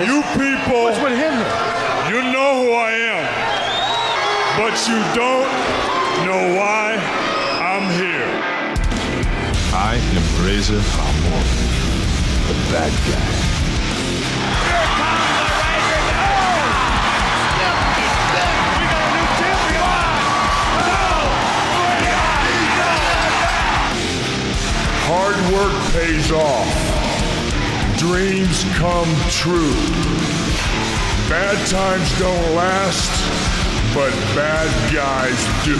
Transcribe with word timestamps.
You 0.00 0.22
people, 0.32 0.84
What's 0.84 0.98
with 1.00 1.12
him? 1.16 1.34
you 2.08 2.22
know 2.32 2.64
who 2.64 2.72
I 2.72 2.90
am, 3.12 3.24
but 4.58 4.74
you 4.88 4.98
don't 5.14 5.46
know 6.26 6.56
why 6.58 6.96
I'm 7.60 7.86
here. 8.00 8.32
I 9.72 9.96
am 9.96 10.24
Razor 10.44 10.80
Ramon, 10.96 11.44
the 12.48 12.54
bad 12.72 12.92
guy. 13.06 13.32
Here 14.64 14.88
comes 14.98 15.28
the 15.28 15.46
Razor. 15.60 16.24
We 18.78 18.84
got 18.90 19.02
a 19.04 19.12
new 19.12 19.28
champion. 19.38 19.92
Hard 25.06 25.38
work 25.52 25.74
pays 25.92 26.32
off 26.32 26.91
dreams 28.02 28.64
come 28.74 29.08
true. 29.30 29.74
Bad 31.30 31.56
times 31.68 32.08
don't 32.18 32.56
last, 32.56 33.12
but 33.94 34.10
bad 34.34 34.68
guys 34.92 35.38
do. 35.64 35.78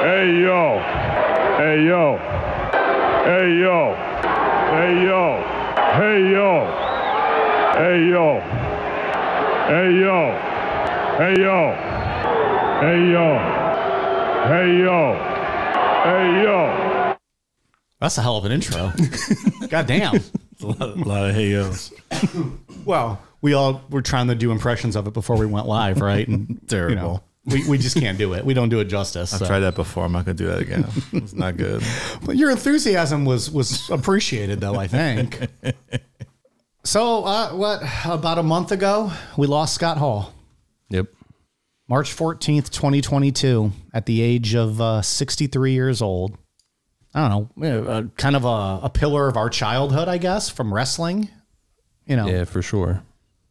Hey 0.00 0.28
yo, 0.46 0.62
hey 1.60 1.78
yo, 1.90 2.04
hey 3.28 3.48
yo, 3.60 3.78
hey 4.72 4.92
yo, 5.04 5.24
hey 5.98 6.18
yo, 6.32 6.50
hey 7.76 8.00
yo, 8.12 8.26
hey 9.68 9.90
yo, 10.00 10.20
hey 11.18 11.34
yo. 11.42 11.51
That's 18.02 18.18
a 18.18 18.22
hell 18.22 18.36
of 18.36 18.44
an 18.44 18.50
intro. 18.52 18.92
God 19.68 19.86
damn. 19.86 20.16
A 20.16 20.66
lot, 20.66 20.80
a 20.80 20.84
lot 21.04 21.30
of 21.30 21.36
hayos. 21.36 21.92
Well, 22.84 23.22
we 23.40 23.52
all 23.54 23.80
were 23.90 24.02
trying 24.02 24.26
to 24.26 24.34
do 24.34 24.50
impressions 24.50 24.96
of 24.96 25.06
it 25.06 25.12
before 25.12 25.36
we 25.36 25.46
went 25.46 25.68
live, 25.68 26.00
right? 26.00 26.26
And 26.26 26.60
Terrible. 26.68 26.90
You 26.90 26.96
know, 26.96 27.22
we, 27.46 27.68
we 27.68 27.78
just 27.78 27.96
can't 27.96 28.18
do 28.18 28.32
it. 28.32 28.44
We 28.44 28.54
don't 28.54 28.70
do 28.70 28.80
it 28.80 28.86
justice. 28.86 29.32
I've 29.32 29.38
so. 29.38 29.46
tried 29.46 29.60
that 29.60 29.76
before. 29.76 30.04
I'm 30.04 30.10
not 30.10 30.24
gonna 30.24 30.34
do 30.34 30.46
that 30.48 30.58
again. 30.58 30.84
It's 31.12 31.32
not 31.32 31.56
good. 31.56 31.80
But 32.24 32.36
your 32.36 32.50
enthusiasm 32.50 33.24
was 33.24 33.52
was 33.52 33.88
appreciated, 33.88 34.60
though. 34.60 34.74
I 34.74 34.88
think. 34.88 35.46
so, 36.82 37.22
uh, 37.24 37.50
what 37.50 37.82
about 38.04 38.38
a 38.38 38.42
month 38.42 38.72
ago, 38.72 39.12
we 39.36 39.46
lost 39.46 39.74
Scott 39.76 39.98
Hall, 39.98 40.32
Yep. 40.90 41.06
March 41.88 42.12
fourteenth, 42.12 42.72
twenty 42.72 43.00
twenty 43.00 43.30
two, 43.30 43.70
at 43.94 44.06
the 44.06 44.22
age 44.22 44.56
of 44.56 44.80
uh, 44.80 45.02
sixty 45.02 45.46
three 45.46 45.72
years 45.72 46.02
old. 46.02 46.36
I 47.14 47.28
don't 47.28 47.56
know, 47.56 47.84
uh, 47.84 48.02
kind 48.16 48.36
of 48.36 48.44
a, 48.44 48.80
a 48.84 48.90
pillar 48.92 49.28
of 49.28 49.36
our 49.36 49.50
childhood, 49.50 50.08
I 50.08 50.18
guess, 50.18 50.48
from 50.48 50.72
wrestling. 50.72 51.28
You 52.06 52.16
know, 52.16 52.26
Yeah, 52.26 52.44
for 52.44 52.62
sure. 52.62 53.02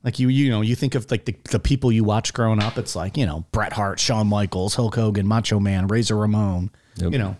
Like 0.03 0.17
you, 0.17 0.29
you 0.29 0.49
know, 0.49 0.61
you 0.61 0.75
think 0.75 0.95
of 0.95 1.09
like 1.11 1.25
the, 1.25 1.35
the 1.51 1.59
people 1.59 1.91
you 1.91 2.03
watch 2.03 2.33
growing 2.33 2.61
up. 2.61 2.77
It's 2.77 2.95
like 2.95 3.17
you 3.17 3.25
know 3.25 3.45
Bret 3.51 3.73
Hart, 3.73 3.99
Shawn 3.99 4.27
Michaels, 4.27 4.73
Hulk 4.75 4.95
Hogan, 4.95 5.27
Macho 5.27 5.59
Man, 5.59 5.87
Razor 5.87 6.17
Ramon. 6.17 6.71
Yep. 6.95 7.11
You 7.11 7.19
know, 7.19 7.37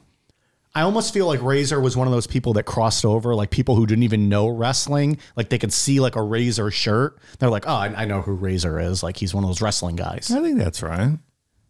I 0.75 0.83
almost 0.83 1.11
feel 1.13 1.25
like 1.25 1.41
Razor 1.41 1.81
was 1.81 1.97
one 1.97 2.07
of 2.07 2.13
those 2.13 2.27
people 2.27 2.53
that 2.53 2.63
crossed 2.63 3.03
over, 3.03 3.33
like 3.33 3.49
people 3.49 3.75
who 3.75 3.87
didn't 3.87 4.03
even 4.03 4.29
know 4.29 4.47
wrestling. 4.47 5.17
Like 5.35 5.49
they 5.49 5.57
could 5.57 5.73
see 5.73 5.99
like 5.99 6.15
a 6.15 6.21
Razor 6.21 6.69
shirt, 6.69 7.17
they're 7.39 7.49
like, 7.49 7.67
oh, 7.67 7.73
I, 7.73 8.03
I 8.03 8.05
know 8.05 8.21
who 8.21 8.33
Razor 8.33 8.79
is. 8.79 9.01
Like 9.01 9.17
he's 9.17 9.33
one 9.33 9.43
of 9.43 9.49
those 9.49 9.61
wrestling 9.61 9.95
guys. 9.95 10.31
I 10.31 10.39
think 10.41 10.59
that's 10.59 10.83
right. 10.83 11.17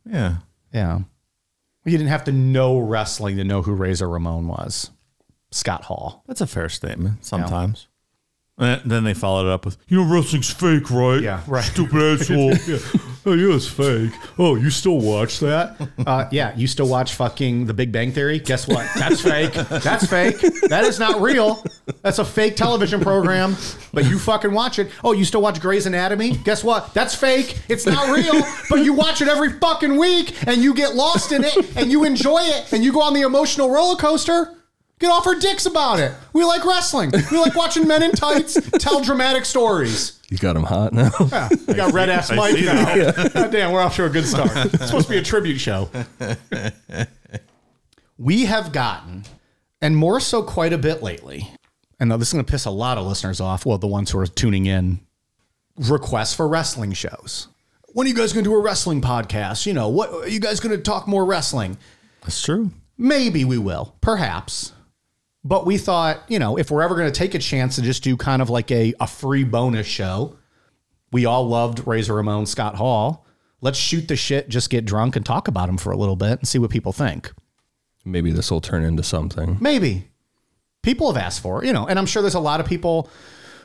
Yeah. 0.05 0.37
Yeah, 0.73 0.99
you 1.85 1.97
didn't 1.97 2.09
have 2.09 2.23
to 2.25 2.31
know 2.31 2.79
wrestling 2.79 3.37
to 3.37 3.43
know 3.43 3.61
who 3.61 3.73
Razor 3.73 4.09
Ramon 4.09 4.47
was. 4.47 4.91
Scott 5.51 5.83
Hall. 5.85 6.23
That's 6.27 6.41
a 6.41 6.47
fair 6.47 6.69
statement 6.69 7.25
sometimes. 7.25 7.87
And 8.61 8.81
then 8.89 9.03
they 9.03 9.13
followed 9.15 9.47
it 9.47 9.51
up 9.51 9.65
with, 9.65 9.75
you 9.87 9.97
know, 10.03 10.09
wrestling's 10.13 10.49
fake, 10.51 10.89
right? 10.91 11.19
Yeah, 11.21 11.41
right. 11.47 11.63
Stupid 11.63 12.01
asshole. 12.21 12.53
yeah. 12.67 12.77
Oh, 13.23 13.33
yeah, 13.33 13.55
it's 13.55 13.67
fake. 13.67 14.11
Oh, 14.39 14.55
you 14.55 14.71
still 14.71 14.97
watch 14.99 15.41
that? 15.41 15.77
Uh, 16.07 16.27
yeah, 16.31 16.55
you 16.57 16.65
still 16.65 16.87
watch 16.87 17.13
fucking 17.13 17.67
The 17.67 17.73
Big 17.75 17.91
Bang 17.91 18.11
Theory? 18.11 18.39
Guess 18.39 18.67
what? 18.67 18.89
That's 18.95 19.21
fake. 19.21 19.53
That's 19.53 20.07
fake. 20.07 20.39
That 20.69 20.83
is 20.85 20.97
not 20.99 21.21
real. 21.21 21.63
That's 22.01 22.17
a 22.17 22.25
fake 22.25 22.55
television 22.55 22.99
program, 23.01 23.55
but 23.93 24.05
you 24.05 24.17
fucking 24.17 24.51
watch 24.51 24.79
it. 24.79 24.89
Oh, 25.03 25.11
you 25.11 25.23
still 25.25 25.43
watch 25.43 25.61
Grey's 25.61 25.85
Anatomy? 25.85 26.37
Guess 26.37 26.63
what? 26.63 26.95
That's 26.95 27.13
fake. 27.13 27.59
It's 27.69 27.85
not 27.85 28.09
real, 28.09 28.41
but 28.71 28.83
you 28.83 28.93
watch 28.93 29.21
it 29.21 29.27
every 29.27 29.51
fucking 29.59 29.95
week 29.97 30.35
and 30.47 30.57
you 30.63 30.73
get 30.73 30.95
lost 30.95 31.31
in 31.31 31.43
it 31.43 31.77
and 31.77 31.91
you 31.91 32.03
enjoy 32.03 32.39
it 32.41 32.73
and 32.73 32.83
you 32.83 32.91
go 32.91 33.01
on 33.01 33.13
the 33.13 33.21
emotional 33.21 33.69
roller 33.69 33.97
coaster. 33.97 34.55
Get 35.01 35.09
off 35.09 35.25
our 35.25 35.33
dicks 35.33 35.65
about 35.65 35.99
it. 35.99 36.13
We 36.31 36.45
like 36.45 36.63
wrestling. 36.63 37.11
We 37.31 37.39
like 37.39 37.55
watching 37.55 37.87
men 37.87 38.03
in 38.03 38.11
tights 38.11 38.53
tell 38.77 39.01
dramatic 39.01 39.45
stories. 39.45 40.19
You 40.29 40.37
got 40.37 40.55
him 40.55 40.61
hot 40.61 40.93
now. 40.93 41.09
Yeah, 41.31 41.49
we 41.67 41.73
got 41.73 41.91
red 41.91 42.09
ass 42.09 42.31
Mike 42.31 42.53
see 42.53 42.65
now. 42.65 43.11
God 43.29 43.51
damn, 43.51 43.71
we're 43.71 43.81
off 43.81 43.95
to 43.95 44.05
a 44.05 44.09
good 44.09 44.25
start. 44.27 44.51
It's 44.53 44.85
supposed 44.85 45.07
to 45.07 45.11
be 45.11 45.17
a 45.17 45.23
tribute 45.23 45.57
show. 45.57 45.89
we 48.19 48.45
have 48.45 48.71
gotten, 48.71 49.23
and 49.81 49.97
more 49.97 50.19
so 50.19 50.43
quite 50.43 50.71
a 50.71 50.77
bit 50.77 51.01
lately, 51.01 51.49
and 51.99 52.09
now 52.09 52.17
this 52.17 52.27
is 52.27 52.33
going 52.35 52.45
to 52.45 52.51
piss 52.51 52.65
a 52.65 52.71
lot 52.71 52.99
of 52.99 53.07
listeners 53.07 53.41
off. 53.41 53.65
Well, 53.65 53.79
the 53.79 53.87
ones 53.87 54.11
who 54.11 54.19
are 54.19 54.27
tuning 54.27 54.67
in, 54.67 54.99
requests 55.77 56.35
for 56.35 56.47
wrestling 56.47 56.93
shows. 56.93 57.47
When 57.93 58.05
are 58.05 58.09
you 58.09 58.15
guys 58.15 58.33
going 58.33 58.43
to 58.43 58.51
do 58.51 58.55
a 58.55 58.61
wrestling 58.61 59.01
podcast? 59.01 59.65
You 59.65 59.73
know, 59.73 59.89
what 59.89 60.11
are 60.11 60.29
you 60.29 60.39
guys 60.39 60.59
going 60.59 60.77
to 60.77 60.81
talk 60.81 61.07
more 61.07 61.25
wrestling? 61.25 61.79
That's 62.21 62.39
true. 62.39 62.69
Maybe 62.99 63.43
we 63.43 63.57
will, 63.57 63.95
perhaps. 63.99 64.73
But 65.43 65.65
we 65.65 65.77
thought, 65.77 66.23
you 66.27 66.39
know, 66.39 66.57
if 66.57 66.69
we're 66.69 66.83
ever 66.83 66.95
going 66.95 67.11
to 67.11 67.17
take 67.17 67.33
a 67.33 67.39
chance 67.39 67.75
to 67.75 67.81
just 67.81 68.03
do 68.03 68.15
kind 68.15 68.41
of 68.41 68.49
like 68.49 68.69
a, 68.71 68.93
a 68.99 69.07
free 69.07 69.43
bonus 69.43 69.87
show, 69.87 70.37
we 71.11 71.25
all 71.25 71.47
loved 71.47 71.85
Razor 71.87 72.13
Ramon, 72.13 72.45
Scott 72.45 72.75
Hall. 72.75 73.25
Let's 73.59 73.77
shoot 73.77 74.07
the 74.07 74.15
shit, 74.15 74.49
just 74.49 74.69
get 74.69 74.85
drunk 74.85 75.15
and 75.15 75.25
talk 75.25 75.47
about 75.47 75.69
him 75.69 75.77
for 75.77 75.91
a 75.91 75.97
little 75.97 76.15
bit 76.15 76.39
and 76.39 76.47
see 76.47 76.59
what 76.59 76.69
people 76.69 76.93
think. 76.93 77.31
Maybe 78.05 78.31
this 78.31 78.49
will 78.49 78.61
turn 78.61 78.83
into 78.83 79.03
something. 79.03 79.57
Maybe. 79.59 80.09
People 80.81 81.11
have 81.11 81.21
asked 81.21 81.41
for 81.41 81.63
it, 81.63 81.67
you 81.67 81.73
know, 81.73 81.87
and 81.87 81.99
I'm 81.99 82.07
sure 82.07 82.23
there's 82.23 82.33
a 82.33 82.39
lot 82.39 82.59
of 82.59 82.65
people 82.65 83.09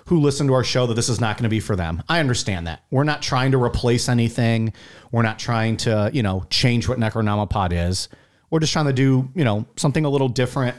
who 0.06 0.20
listen 0.20 0.46
to 0.46 0.52
our 0.52 0.64
show 0.64 0.86
that 0.86 0.94
this 0.94 1.08
is 1.08 1.20
not 1.20 1.36
going 1.36 1.44
to 1.44 1.48
be 1.48 1.60
for 1.60 1.74
them. 1.74 2.02
I 2.08 2.20
understand 2.20 2.66
that. 2.66 2.84
We're 2.90 3.04
not 3.04 3.22
trying 3.22 3.52
to 3.52 3.62
replace 3.62 4.08
anything. 4.08 4.72
We're 5.10 5.22
not 5.22 5.38
trying 5.38 5.78
to, 5.78 6.10
you 6.12 6.22
know, 6.22 6.44
change 6.50 6.88
what 6.88 6.98
Necronomipod 6.98 7.72
is. 7.72 8.08
We're 8.50 8.60
just 8.60 8.72
trying 8.72 8.86
to 8.86 8.92
do, 8.92 9.30
you 9.34 9.44
know, 9.44 9.66
something 9.76 10.04
a 10.04 10.10
little 10.10 10.28
different, 10.28 10.76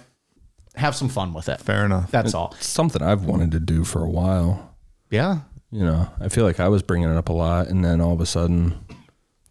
have 0.77 0.95
some 0.95 1.09
fun 1.09 1.33
with 1.33 1.49
it. 1.49 1.59
Fair 1.59 1.85
enough. 1.85 2.11
That's 2.11 2.33
all. 2.33 2.55
Something 2.59 3.01
I've 3.01 3.23
wanted 3.25 3.51
to 3.51 3.59
do 3.59 3.83
for 3.83 4.03
a 4.03 4.09
while. 4.09 4.75
Yeah. 5.09 5.39
You 5.71 5.83
know, 5.83 6.09
I 6.19 6.29
feel 6.29 6.45
like 6.45 6.59
I 6.59 6.69
was 6.69 6.81
bringing 6.81 7.09
it 7.09 7.17
up 7.17 7.29
a 7.29 7.33
lot, 7.33 7.67
and 7.67 7.83
then 7.83 7.99
all 7.99 8.13
of 8.13 8.21
a 8.21 8.25
sudden, 8.25 8.79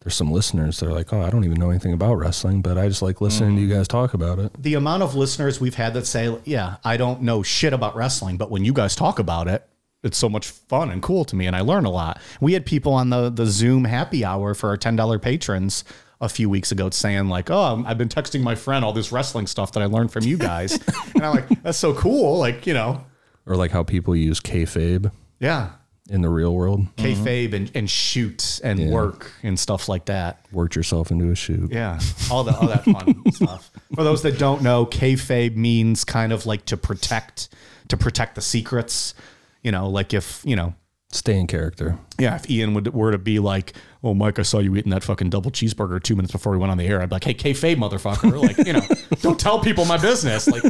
there's 0.00 0.14
some 0.14 0.30
listeners 0.30 0.78
that 0.80 0.86
are 0.88 0.92
like, 0.92 1.12
"Oh, 1.12 1.20
I 1.20 1.28
don't 1.28 1.44
even 1.44 1.58
know 1.60 1.68
anything 1.68 1.92
about 1.92 2.14
wrestling, 2.14 2.62
but 2.62 2.78
I 2.78 2.88
just 2.88 3.02
like 3.02 3.20
listening 3.20 3.56
to 3.56 3.62
you 3.62 3.68
guys 3.68 3.86
talk 3.86 4.14
about 4.14 4.38
it." 4.38 4.52
The 4.62 4.74
amount 4.74 5.02
of 5.02 5.14
listeners 5.14 5.60
we've 5.60 5.74
had 5.74 5.92
that 5.94 6.06
say, 6.06 6.34
yeah, 6.44 6.76
I 6.84 6.96
don't 6.96 7.22
know 7.22 7.42
shit 7.42 7.72
about 7.74 7.96
wrestling, 7.96 8.36
but 8.38 8.50
when 8.50 8.64
you 8.64 8.72
guys 8.72 8.94
talk 8.96 9.18
about 9.18 9.46
it, 9.46 9.68
it's 10.02 10.16
so 10.16 10.28
much 10.28 10.46
fun 10.46 10.90
and 10.90 11.02
cool 11.02 11.24
to 11.26 11.36
me, 11.36 11.46
and 11.46 11.54
I 11.56 11.60
learn 11.60 11.84
a 11.84 11.90
lot. 11.90 12.20
We 12.40 12.52
had 12.54 12.64
people 12.64 12.94
on 12.94 13.10
the 13.10 13.28
the 13.28 13.46
Zoom 13.46 13.84
happy 13.84 14.24
hour 14.24 14.54
for 14.54 14.70
our 14.70 14.76
ten 14.76 14.96
dollar 14.96 15.18
patrons 15.18 15.84
a 16.20 16.28
few 16.28 16.48
weeks 16.48 16.72
ago 16.72 16.88
saying 16.90 17.28
like, 17.28 17.50
"Oh, 17.50 17.82
I've 17.86 17.98
been 17.98 18.08
texting 18.08 18.42
my 18.42 18.54
friend 18.54 18.84
all 18.84 18.92
this 18.92 19.12
wrestling 19.12 19.46
stuff 19.46 19.72
that 19.72 19.82
I 19.82 19.86
learned 19.86 20.12
from 20.12 20.24
you 20.24 20.36
guys," 20.38 20.72
and 21.14 21.24
I'm 21.24 21.34
like, 21.36 21.62
"That's 21.62 21.78
so 21.78 21.94
cool!" 21.94 22.38
Like, 22.38 22.66
you 22.66 22.74
know, 22.74 23.04
Or 23.46 23.56
like 23.56 23.70
how 23.70 23.82
people 23.82 24.16
use 24.16 24.40
kayfabe 24.40 25.10
yeah, 25.40 25.70
in 26.08 26.22
the 26.22 26.28
real 26.30 26.54
world. 26.54 26.86
kayfabe 26.96 27.52
and 27.52 27.70
and 27.74 27.90
shoot 27.90 28.60
and 28.64 28.90
work 28.90 29.30
and 29.42 29.58
stuff 29.58 29.88
like 29.88 30.06
that. 30.06 30.44
Worked 30.52 30.74
yourself 30.76 31.10
into 31.10 31.30
a 31.30 31.34
shoot. 31.34 31.70
Yeah, 31.70 32.00
all 32.30 32.44
the 32.44 32.56
all 32.56 32.68
that 32.68 32.84
fun 32.84 33.22
stuff. 33.32 33.70
For 33.94 34.02
those 34.04 34.22
that 34.22 34.38
don't 34.38 34.62
know, 34.62 34.86
kayfabe 34.86 35.54
means 35.56 36.04
kind 36.04 36.32
of 36.32 36.46
like 36.46 36.64
to 36.66 36.76
protect 36.76 37.48
to 37.88 37.96
protect 37.96 38.34
the 38.36 38.40
secrets. 38.40 39.14
You 39.62 39.72
know, 39.72 39.88
like 39.90 40.14
if 40.14 40.42
you 40.44 40.56
know, 40.56 40.74
Stay 41.12 41.38
in 41.38 41.46
character. 41.46 41.98
yeah, 42.18 42.34
if 42.36 42.48
Ian 42.50 42.74
would 42.74 42.92
were 42.94 43.10
to 43.12 43.18
be 43.18 43.38
like, 43.38 43.74
"Oh, 44.06 44.14
Mike, 44.14 44.38
I 44.38 44.42
saw 44.42 44.58
you 44.58 44.76
eating 44.76 44.90
that 44.90 45.02
fucking 45.02 45.30
double 45.30 45.50
cheeseburger 45.50 46.02
two 46.02 46.14
minutes 46.14 46.32
before 46.32 46.52
we 46.52 46.58
went 46.58 46.70
on 46.70 46.78
the 46.78 46.86
air," 46.86 47.02
I'd 47.02 47.08
be 47.08 47.16
like, 47.16 47.24
"Hey, 47.24 47.34
kayfabe, 47.34 47.76
motherfucker!" 47.76 48.40
Like, 48.46 48.66
you 48.66 48.72
know, 48.72 48.82
don't 49.20 49.38
tell 49.38 49.58
people 49.58 49.84
my 49.84 49.96
business. 49.96 50.46
Like, 50.46 50.62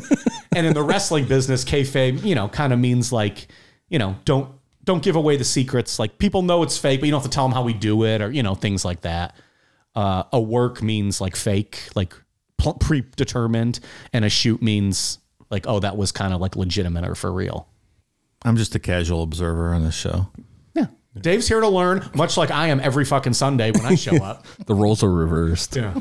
and 0.55 0.67
in 0.67 0.73
the 0.73 0.83
wrestling 0.83 1.27
business, 1.27 1.65
kayfabe, 1.65 2.25
you 2.25 2.35
know, 2.35 2.49
kind 2.49 2.73
of 2.73 2.79
means 2.79 3.13
like, 3.13 3.49
you 3.89 3.99
know, 3.99 4.17
don't 4.25 4.51
don't 4.85 5.03
give 5.03 5.17
away 5.17 5.37
the 5.37 5.45
secrets. 5.45 5.99
Like, 5.99 6.19
people 6.19 6.43
know 6.43 6.63
it's 6.63 6.79
fake, 6.79 7.01
but 7.01 7.07
you 7.07 7.13
don't 7.13 7.21
have 7.21 7.31
to 7.31 7.35
tell 7.35 7.45
them 7.45 7.53
how 7.53 7.63
we 7.63 7.75
do 7.75 8.05
it, 8.05 8.23
or 8.23 8.31
you 8.31 8.43
know, 8.43 8.55
things 8.55 8.85
like 8.85 9.03
that. 9.03 9.37
Uh, 9.95 10.25
a 10.33 10.41
work 10.41 10.83
means 10.83 11.21
like 11.21 11.37
fake, 11.37 11.89
like 11.95 12.15
predetermined, 12.81 13.81
and 14.13 14.25
a 14.25 14.31
shoot 14.31 14.63
means 14.63 15.19
like, 15.51 15.67
oh, 15.67 15.81
that 15.81 15.97
was 15.97 16.13
kind 16.13 16.35
of 16.35 16.41
like 16.41 16.57
legitimate 16.57 17.07
or 17.07 17.15
for 17.15 17.33
real. 17.33 17.69
I'm 18.43 18.57
just 18.57 18.75
a 18.75 18.79
casual 18.79 19.23
observer 19.23 19.75
on 19.75 19.85
this 19.85 19.95
show. 19.95 20.29
Yeah. 21.17 21.23
Dave's 21.23 21.49
here 21.49 21.61
to 21.61 21.69
learn, 21.69 22.09
much 22.15 22.37
like 22.37 22.51
I 22.51 22.69
am 22.69 22.79
every 22.81 23.05
fucking 23.05 23.33
Sunday 23.35 23.71
when 23.73 23.85
I 23.85 23.95
show 23.95 24.17
up. 24.23 24.45
The 24.67 24.75
roles 24.75 25.03
are 25.03 25.11
reversed. 25.13 25.75
Yeah. 25.77 25.95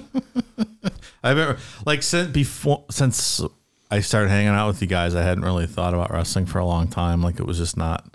I've 1.23 1.37
ever 1.37 1.57
like 1.85 2.03
since 2.03 2.29
before 2.31 2.83
since 2.91 3.41
I 3.89 3.99
started 4.01 4.29
hanging 4.29 4.49
out 4.49 4.67
with 4.67 4.81
you 4.81 4.87
guys, 4.87 5.15
I 5.15 5.21
hadn't 5.23 5.43
really 5.43 5.67
thought 5.67 5.93
about 5.93 6.11
wrestling 6.11 6.45
for 6.45 6.59
a 6.59 6.65
long 6.65 6.87
time. 6.87 7.21
Like 7.21 7.39
it 7.39 7.45
was 7.45 7.57
just 7.57 7.77
not 7.77 8.05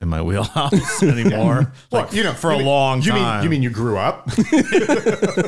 in 0.00 0.08
my 0.08 0.20
wheelhouse 0.28 1.02
anymore. 1.02 1.72
Well, 1.90 2.02
like, 2.02 2.12
you 2.12 2.24
know, 2.24 2.32
for 2.32 2.50
you 2.50 2.56
a 2.56 2.58
mean- 2.58 2.66
long 2.66 3.02
you 3.02 3.12
time. 3.12 3.36
Mean, 3.36 3.44
you 3.44 3.50
mean 3.50 3.62
you 3.62 3.70
grew 3.70 3.96
up? 3.96 4.26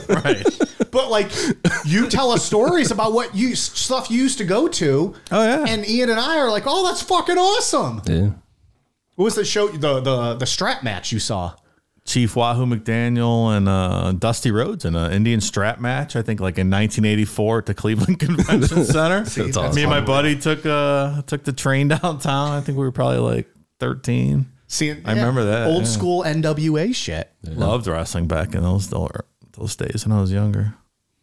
right? 0.08 0.44
but 0.90 1.10
like, 1.10 1.30
you 1.84 2.08
tell 2.08 2.30
us 2.30 2.44
stories 2.44 2.90
about 2.92 3.12
what 3.12 3.34
you 3.34 3.54
stuff 3.56 4.10
you 4.10 4.20
used 4.22 4.38
to 4.38 4.44
go 4.44 4.68
to. 4.68 5.14
Oh, 5.32 5.42
yeah. 5.42 5.64
And 5.66 5.88
Ian 5.88 6.10
and 6.10 6.20
I 6.20 6.38
are 6.38 6.50
like, 6.50 6.64
oh, 6.66 6.86
that's 6.86 7.02
fucking 7.02 7.36
awesome. 7.38 8.02
Yeah. 8.06 8.30
What 9.16 9.26
was 9.26 9.34
the 9.34 9.44
show? 9.44 9.68
The 9.68 10.00
the 10.00 10.34
the 10.34 10.46
strap 10.46 10.82
match 10.82 11.12
you 11.12 11.18
saw? 11.18 11.54
Chief 12.04 12.36
Wahoo 12.36 12.66
McDaniel 12.66 13.56
and 13.56 13.66
uh, 13.66 14.12
Dusty 14.12 14.50
Rhodes 14.50 14.84
in 14.84 14.94
an 14.94 15.10
Indian 15.10 15.40
strap 15.40 15.80
match. 15.80 16.16
I 16.16 16.22
think 16.22 16.38
like 16.38 16.58
in 16.58 16.68
1984 16.68 17.58
at 17.58 17.66
the 17.66 17.74
Cleveland 17.74 18.18
Convention 18.20 18.84
Center. 18.84 19.20
That's 19.24 19.56
awesome. 19.56 19.74
Me 19.74 19.82
and 19.82 19.90
my 19.90 20.02
buddy 20.02 20.38
took 20.38 20.66
uh 20.66 21.22
took 21.22 21.44
the 21.44 21.52
train 21.52 21.88
downtown. 22.02 22.52
I 22.52 22.60
think 22.60 22.76
we 22.76 22.84
were 22.84 22.92
probably 22.92 23.18
like 23.18 23.48
13. 23.80 24.50
Seeing, 24.66 25.02
I 25.04 25.12
remember 25.12 25.44
that, 25.44 25.68
old 25.68 25.82
yeah. 25.82 25.88
school 25.88 26.24
NWA 26.24 26.94
shit. 26.94 27.30
Loved 27.44 27.86
wrestling 27.86 28.26
back 28.26 28.54
in 28.54 28.62
those 28.62 28.88
those 28.88 29.76
days 29.76 30.04
when 30.06 30.16
I 30.16 30.20
was 30.20 30.32
younger, 30.32 30.74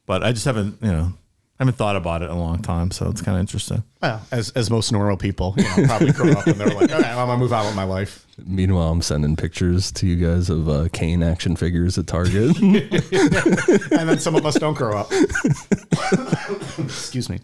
but 0.05 0.23
I 0.23 0.31
just 0.31 0.45
haven't 0.45 0.77
you 0.81 0.91
know 0.91 1.13
haven't 1.61 1.75
thought 1.75 1.95
about 1.95 2.23
it 2.23 2.25
in 2.25 2.31
a 2.31 2.39
long 2.39 2.59
time. 2.59 2.89
So 2.89 3.07
it's 3.09 3.21
kind 3.21 3.37
of 3.37 3.39
interesting. 3.39 3.83
Well, 4.01 4.19
as 4.31 4.49
as 4.51 4.71
most 4.71 4.91
normal 4.91 5.15
people, 5.15 5.53
you 5.57 5.63
know, 5.63 5.85
probably 5.85 6.11
grow 6.11 6.31
up 6.31 6.47
and 6.47 6.55
they're 6.55 6.69
like, 6.69 6.91
okay, 6.91 7.07
I'm 7.07 7.27
gonna 7.27 7.37
move 7.37 7.53
on 7.53 7.67
with 7.67 7.75
my 7.75 7.83
life. 7.83 8.25
Meanwhile, 8.43 8.89
I'm 8.89 9.03
sending 9.03 9.35
pictures 9.35 9.91
to 9.93 10.07
you 10.07 10.15
guys 10.15 10.49
of 10.49 10.67
uh, 10.67 10.87
Kane 10.91 11.21
action 11.21 11.55
figures 11.55 11.99
at 11.99 12.07
Target. 12.07 12.59
and 12.61 14.09
then 14.09 14.17
some 14.17 14.35
of 14.35 14.43
us 14.43 14.55
don't 14.55 14.73
grow 14.73 14.97
up. 14.97 15.11
Excuse 16.79 17.29
me. 17.29 17.39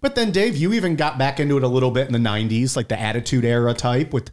But 0.00 0.14
then, 0.14 0.30
Dave, 0.30 0.56
you 0.56 0.72
even 0.72 0.96
got 0.96 1.18
back 1.18 1.38
into 1.38 1.58
it 1.58 1.62
a 1.62 1.68
little 1.68 1.90
bit 1.90 2.06
in 2.06 2.14
the 2.14 2.18
'90s, 2.18 2.74
like 2.74 2.88
the 2.88 2.98
Attitude 2.98 3.44
Era 3.44 3.74
type, 3.74 4.14
with 4.14 4.30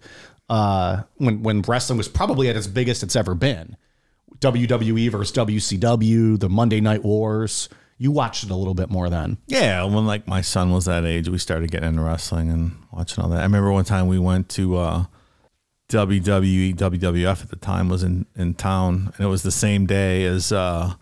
uh, 0.47 1.01
when 1.17 1.43
when 1.43 1.61
wrestling 1.61 1.97
was 1.97 2.07
probably 2.07 2.47
at 2.47 2.55
its 2.55 2.67
biggest 2.67 3.03
it's 3.03 3.17
ever 3.17 3.35
been. 3.35 3.75
WWE 4.39 5.11
versus 5.11 5.35
WCW, 5.35 6.39
the 6.39 6.47
Monday 6.47 6.79
Night 6.79 7.03
Wars. 7.03 7.67
You 7.97 8.11
watched 8.11 8.43
it 8.43 8.51
a 8.51 8.55
little 8.55 8.73
bit 8.73 8.89
more 8.89 9.09
then. 9.09 9.37
Yeah, 9.47 9.83
when 9.85 10.05
like 10.05 10.27
my 10.27 10.41
son 10.41 10.71
was 10.71 10.85
that 10.85 11.05
age, 11.05 11.29
we 11.29 11.37
started 11.37 11.71
getting 11.71 11.89
into 11.89 12.01
wrestling 12.01 12.49
and 12.49 12.75
watching 12.91 13.23
all 13.23 13.29
that. 13.29 13.39
I 13.39 13.43
remember 13.43 13.71
one 13.71 13.85
time 13.85 14.07
we 14.07 14.19
went 14.19 14.49
to 14.49 14.75
uh, 14.77 15.05
WWE, 15.89 16.75
WWF 16.75 17.43
at 17.43 17.49
the 17.49 17.55
time 17.55 17.87
was 17.87 18.03
in 18.03 18.25
in 18.35 18.53
town, 18.53 19.13
and 19.15 19.25
it 19.25 19.29
was 19.29 19.43
the 19.43 19.51
same 19.51 19.85
day 19.85 20.25
as 20.25 20.51
uh, 20.51 20.95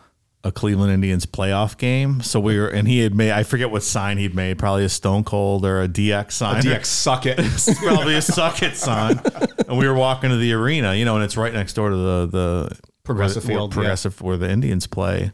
a 0.44 0.52
Cleveland 0.52 0.94
Indians 0.94 1.26
playoff 1.26 1.78
game. 1.78 2.22
So 2.22 2.40
we 2.40 2.60
were, 2.60 2.68
and 2.68 2.88
he 2.88 3.00
had 3.00 3.16
made 3.16 3.32
I 3.32 3.42
forget 3.42 3.72
what 3.72 3.82
sign 3.82 4.20
he'd 4.20 4.36
made, 4.36 4.60
probably 4.60 4.86
a 4.86 4.90
Stone 4.90 5.24
Cold 5.24 5.66
or 5.66 5.82
a 5.82 5.88
DX 5.88 6.34
sign. 6.34 6.58
a 6.58 6.62
DX 6.62 6.86
suck 6.86 7.26
it. 7.26 7.38
Probably 7.78 8.16
a 8.16 8.22
suck 8.22 8.62
it 8.62 8.76
sign. 8.76 9.20
And 9.68 9.78
we 9.80 9.88
were 9.88 9.96
walking 9.96 10.30
to 10.30 10.38
the 10.38 10.54
arena, 10.54 10.94
you 10.94 11.06
know, 11.06 11.16
and 11.16 11.24
it's 11.24 11.38
right 11.38 11.54
next 11.54 11.74
door 11.74 11.90
to 11.90 11.96
the 11.96 12.28
the 12.28 12.80
Progressive 13.04 13.44
field, 13.44 13.72
yeah. 13.72 13.76
progressive 13.76 14.22
where 14.22 14.38
the 14.38 14.50
Indians 14.50 14.88
play. 14.88 15.34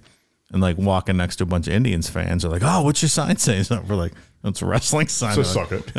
And 0.51 0.61
like 0.61 0.77
walking 0.77 1.17
next 1.17 1.35
to 1.37 1.43
a 1.43 1.47
bunch 1.47 1.67
of 1.67 1.73
Indians 1.73 2.09
fans 2.09 2.43
are 2.43 2.49
like, 2.49 2.63
"Oh, 2.63 2.81
what's 2.83 3.01
your 3.01 3.09
sign 3.09 3.37
say?" 3.37 3.61
So 3.63 3.83
we're 3.87 3.95
like, 3.95 4.13
"It's 4.43 4.61
a 4.61 4.65
wrestling 4.65 5.07
sign." 5.07 5.35
So 5.35 5.43
They're 5.43 5.65
like, 5.65 5.93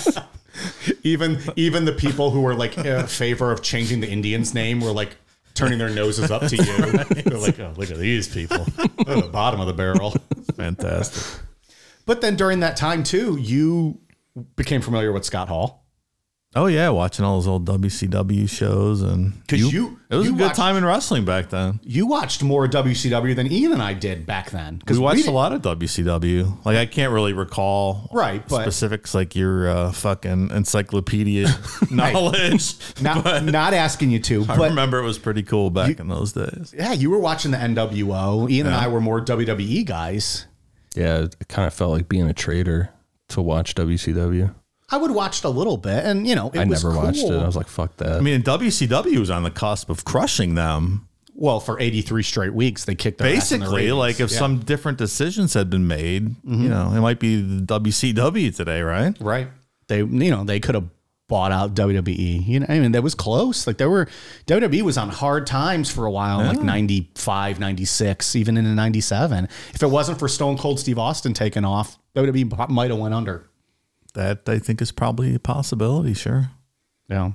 suck 0.00 0.16
it. 0.16 0.24
even 1.02 1.38
even 1.56 1.84
the 1.84 1.92
people 1.92 2.30
who 2.30 2.40
were 2.40 2.54
like 2.54 2.78
in 2.78 3.06
favor 3.06 3.52
of 3.52 3.62
changing 3.62 4.00
the 4.00 4.08
Indians' 4.08 4.54
name 4.54 4.80
were 4.80 4.92
like 4.92 5.16
turning 5.54 5.78
their 5.78 5.90
noses 5.90 6.30
up 6.30 6.46
to 6.46 6.56
you. 6.56 6.64
They're 7.24 7.38
like, 7.38 7.58
oh, 7.60 7.74
look 7.76 7.90
at 7.90 7.98
these 7.98 8.28
people. 8.28 8.64
They're 9.04 9.16
at 9.16 9.24
the 9.24 9.30
bottom 9.30 9.60
of 9.60 9.66
the 9.66 9.72
barrel. 9.72 10.12
Fantastic. 10.54 11.42
But 12.06 12.20
then 12.20 12.36
during 12.36 12.60
that 12.60 12.76
time 12.76 13.02
too, 13.02 13.36
you 13.36 14.00
became 14.56 14.80
familiar 14.80 15.12
with 15.12 15.24
Scott 15.24 15.48
Hall. 15.48 15.79
Oh 16.56 16.66
yeah, 16.66 16.88
watching 16.88 17.24
all 17.24 17.36
those 17.36 17.46
old 17.46 17.64
WCW 17.64 18.48
shows 18.50 19.02
and 19.02 19.34
'Cause 19.46 19.60
you- 19.60 20.00
it 20.10 20.16
was 20.16 20.26
you 20.26 20.34
a 20.34 20.36
good 20.36 20.44
watched- 20.46 20.56
time 20.56 20.76
in 20.76 20.84
wrestling 20.84 21.24
back 21.24 21.50
then. 21.50 21.78
You 21.84 22.06
watched 22.06 22.42
more 22.42 22.66
WCW 22.66 23.34
than 23.36 23.46
Ian 23.52 23.70
and 23.72 23.80
I 23.80 23.94
did 23.94 24.26
back 24.26 24.50
then. 24.50 24.78
because 24.78 24.98
We 24.98 25.04
watched 25.04 25.28
a 25.28 25.30
lot 25.30 25.52
of 25.52 25.62
WCW. 25.62 26.58
Like 26.64 26.76
I 26.76 26.86
can't 26.86 27.12
really 27.12 27.32
recall 27.34 28.08
Right, 28.12 28.42
but- 28.48 28.62
specifics 28.62 29.14
like 29.14 29.36
your 29.36 29.68
uh, 29.70 29.92
fucking 29.92 30.50
encyclopedia 30.50 31.46
knowledge. 31.90 32.74
Not, 33.00 33.44
not 33.44 33.72
asking 33.72 34.10
you 34.10 34.18
to, 34.18 34.42
I 34.48 34.56
but 34.56 34.70
remember 34.70 34.98
it 34.98 35.04
was 35.04 35.18
pretty 35.18 35.44
cool 35.44 35.70
back 35.70 36.00
in 36.00 36.08
those 36.08 36.32
days. 36.32 36.74
yeah, 36.76 36.92
you 36.92 37.10
were 37.10 37.20
watching 37.20 37.52
the 37.52 37.58
NWO. 37.58 38.50
Ian 38.50 38.66
and 38.66 38.74
I 38.76 38.88
were 38.88 39.00
more 39.00 39.20
WWE 39.24 39.84
guys. 39.86 40.46
yeah, 40.96 41.18
it 41.18 41.36
kind 41.48 41.68
of 41.68 41.74
felt 41.74 41.92
like 41.92 42.08
being 42.08 42.28
a 42.28 42.34
traitor 42.34 42.90
to 43.28 43.40
watch 43.40 43.76
WCW. 43.76 44.52
I 44.90 44.96
would 44.96 45.10
watch 45.12 45.38
it 45.38 45.44
a 45.44 45.50
little 45.50 45.76
bit, 45.76 46.04
and 46.04 46.26
you 46.26 46.34
know, 46.34 46.50
it 46.50 46.58
I 46.58 46.64
was 46.64 46.82
never 46.82 46.96
watched 46.96 47.22
it. 47.22 47.32
I 47.32 47.46
was 47.46 47.56
like, 47.56 47.68
fuck 47.68 47.96
that. 47.98 48.18
I 48.18 48.20
mean, 48.20 48.34
and 48.34 48.44
WCW 48.44 49.18
was 49.18 49.30
on 49.30 49.42
the 49.42 49.50
cusp 49.50 49.88
of 49.90 50.04
crushing 50.04 50.54
them. 50.54 51.06
well, 51.34 51.60
for 51.60 51.80
83 51.80 52.22
straight 52.22 52.52
weeks, 52.52 52.84
they 52.84 52.94
kicked 52.94 53.18
their 53.18 53.34
ass 53.34 53.52
in 53.52 53.60
the 53.60 53.66
Basically, 53.66 53.92
like 53.92 54.20
if 54.20 54.30
Yeah. 54.30 54.38
some 54.38 54.58
different 54.58 54.98
decisions 54.98 55.54
had 55.54 55.70
been 55.70 55.86
made, 55.86 56.24
you 56.44 56.50
mm-hmm. 56.50 56.68
know, 56.68 56.92
it 56.94 57.00
might 57.00 57.18
be 57.18 57.40
the 57.40 57.62
WCW 57.62 58.54
today, 58.54 58.82
right? 58.82 59.16
right, 59.20 59.48
they 59.88 59.98
you 59.98 60.30
know 60.30 60.44
they 60.44 60.60
could 60.60 60.74
have 60.74 60.88
bought 61.30 61.52
out 61.52 61.74
WWE. 61.74 62.46
You 62.46 62.60
know, 62.60 62.66
I 62.68 62.80
mean, 62.80 62.92
that 62.92 63.02
was 63.02 63.14
close. 63.14 63.66
Like 63.66 63.78
there 63.78 63.88
were 63.88 64.06
WWE 64.48 64.82
was 64.82 64.98
on 64.98 65.08
hard 65.08 65.46
times 65.46 65.90
for 65.90 66.04
a 66.04 66.10
while, 66.10 66.40
in 66.40 66.48
like 66.48 66.60
95, 66.60 67.60
96, 67.60 68.36
even 68.36 68.58
into 68.58 68.70
97. 68.70 69.48
If 69.72 69.82
it 69.82 69.86
wasn't 69.86 70.18
for 70.18 70.28
Stone 70.28 70.58
Cold 70.58 70.80
Steve 70.80 70.98
Austin 70.98 71.32
taking 71.32 71.64
off, 71.64 71.98
WWE 72.16 72.68
might 72.68 72.90
have 72.90 72.98
went 72.98 73.14
under. 73.14 73.49
That 74.14 74.48
I 74.48 74.58
think 74.58 74.82
is 74.82 74.92
probably 74.92 75.34
a 75.34 75.38
possibility. 75.38 76.14
Sure. 76.14 76.50
Yeah. 77.08 77.32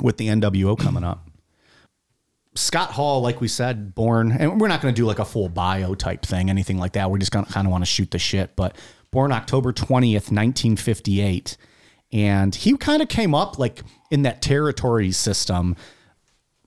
With 0.00 0.16
the 0.16 0.28
NWO 0.28 0.78
coming 0.78 1.04
up. 1.04 1.28
Scott 2.54 2.90
Hall, 2.90 3.22
like 3.22 3.40
we 3.40 3.48
said, 3.48 3.94
born, 3.94 4.30
and 4.32 4.60
we're 4.60 4.68
not 4.68 4.82
going 4.82 4.94
to 4.94 5.00
do 5.00 5.06
like 5.06 5.18
a 5.18 5.24
full 5.24 5.48
bio 5.48 5.94
type 5.94 6.22
thing, 6.26 6.50
anything 6.50 6.78
like 6.78 6.92
that. 6.92 7.10
We're 7.10 7.18
just 7.18 7.32
going 7.32 7.46
to 7.46 7.52
kind 7.52 7.66
of 7.66 7.70
want 7.70 7.82
to 7.82 7.86
shoot 7.86 8.10
the 8.10 8.18
shit. 8.18 8.56
But 8.56 8.76
born 9.10 9.32
October 9.32 9.72
20th, 9.72 10.30
1958. 10.30 11.56
And 12.12 12.54
he 12.54 12.76
kind 12.76 13.00
of 13.00 13.08
came 13.08 13.34
up 13.34 13.58
like 13.58 13.82
in 14.10 14.22
that 14.22 14.42
territory 14.42 15.12
system, 15.12 15.76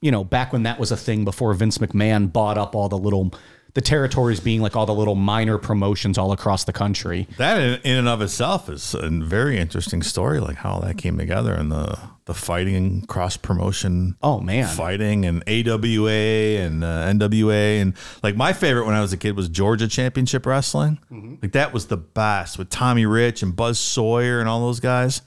you 0.00 0.10
know, 0.10 0.24
back 0.24 0.52
when 0.52 0.64
that 0.64 0.80
was 0.80 0.90
a 0.90 0.96
thing 0.96 1.24
before 1.24 1.54
Vince 1.54 1.78
McMahon 1.78 2.32
bought 2.32 2.58
up 2.58 2.74
all 2.74 2.88
the 2.88 2.98
little, 2.98 3.32
the 3.76 3.82
territories 3.82 4.40
being 4.40 4.62
like 4.62 4.74
all 4.74 4.86
the 4.86 4.94
little 4.94 5.14
minor 5.14 5.58
promotions 5.58 6.16
all 6.16 6.32
across 6.32 6.64
the 6.64 6.72
country. 6.72 7.28
That 7.36 7.60
in, 7.60 7.80
in 7.82 7.98
and 7.98 8.08
of 8.08 8.22
itself 8.22 8.70
is 8.70 8.94
a 8.94 9.10
very 9.10 9.58
interesting 9.58 10.02
story, 10.02 10.40
like 10.40 10.56
how 10.56 10.80
that 10.80 10.96
came 10.96 11.18
together 11.18 11.52
and 11.52 11.70
the 11.70 11.98
the 12.24 12.32
fighting, 12.32 13.02
cross 13.02 13.36
promotion. 13.36 14.16
Oh, 14.22 14.40
man. 14.40 14.66
fighting 14.66 15.26
and 15.26 15.44
AWA 15.46 16.10
and 16.10 16.82
uh, 16.82 17.06
NWA 17.06 17.82
and 17.82 17.92
like 18.22 18.34
my 18.34 18.54
favorite 18.54 18.86
when 18.86 18.94
I 18.94 19.02
was 19.02 19.12
a 19.12 19.18
kid 19.18 19.36
was 19.36 19.50
Georgia 19.50 19.88
Championship 19.88 20.46
Wrestling. 20.46 20.98
Mm-hmm. 21.12 21.34
Like 21.42 21.52
that 21.52 21.74
was 21.74 21.88
the 21.88 21.98
best 21.98 22.56
with 22.56 22.70
Tommy 22.70 23.04
Rich 23.04 23.42
and 23.42 23.54
Buzz 23.54 23.78
Sawyer 23.78 24.40
and 24.40 24.48
all 24.48 24.60
those 24.60 24.80
guys. 24.80 25.20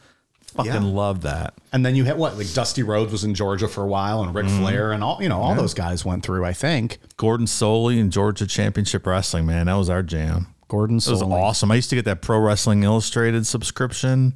Fucking 0.50 0.72
Yeah. 0.72 0.79
loved 0.79 1.24
that. 1.24 1.53
And 1.72 1.86
then 1.86 1.96
you 1.96 2.06
had 2.06 2.18
what? 2.18 2.38
Like 2.38 2.51
Dusty 2.53 2.84
Rhodes 2.84 3.12
was 3.12 3.24
in 3.24 3.36
Georgia 3.36 3.68
for 3.68 3.84
a 3.84 3.88
while, 3.88 4.24
and 4.24 4.34
Ric 4.34 4.46
mm-hmm. 4.46 4.60
Flair, 4.62 4.91
and 4.91 5.03
all 5.03 5.20
you 5.22 5.29
know, 5.29 5.41
all 5.41 5.56
those 5.56 5.74
guys 5.74 6.03
went 6.03 6.24
through. 6.24 6.46
I 6.46 6.53
think 6.53 7.00
Gordon 7.18 7.46
Solie 7.46 8.00
and 8.00 8.12
Georgia 8.12 8.48
Championship 8.48 9.06
Wrestling, 9.06 9.46
man, 9.46 9.68
that 9.68 9.75
was 9.75 9.89
our 9.89 10.03
jam. 10.03 10.48
Gordon 10.70 10.98
It 10.98 11.08
was 11.08 11.22
awesome. 11.22 11.72
I 11.72 11.75
used 11.75 11.89
to 11.89 11.96
get 11.96 12.06
that 12.06 12.22
Pro 12.22 12.39
Wrestling 12.39 12.84
Illustrated 12.84 13.46
subscription. 13.48 14.36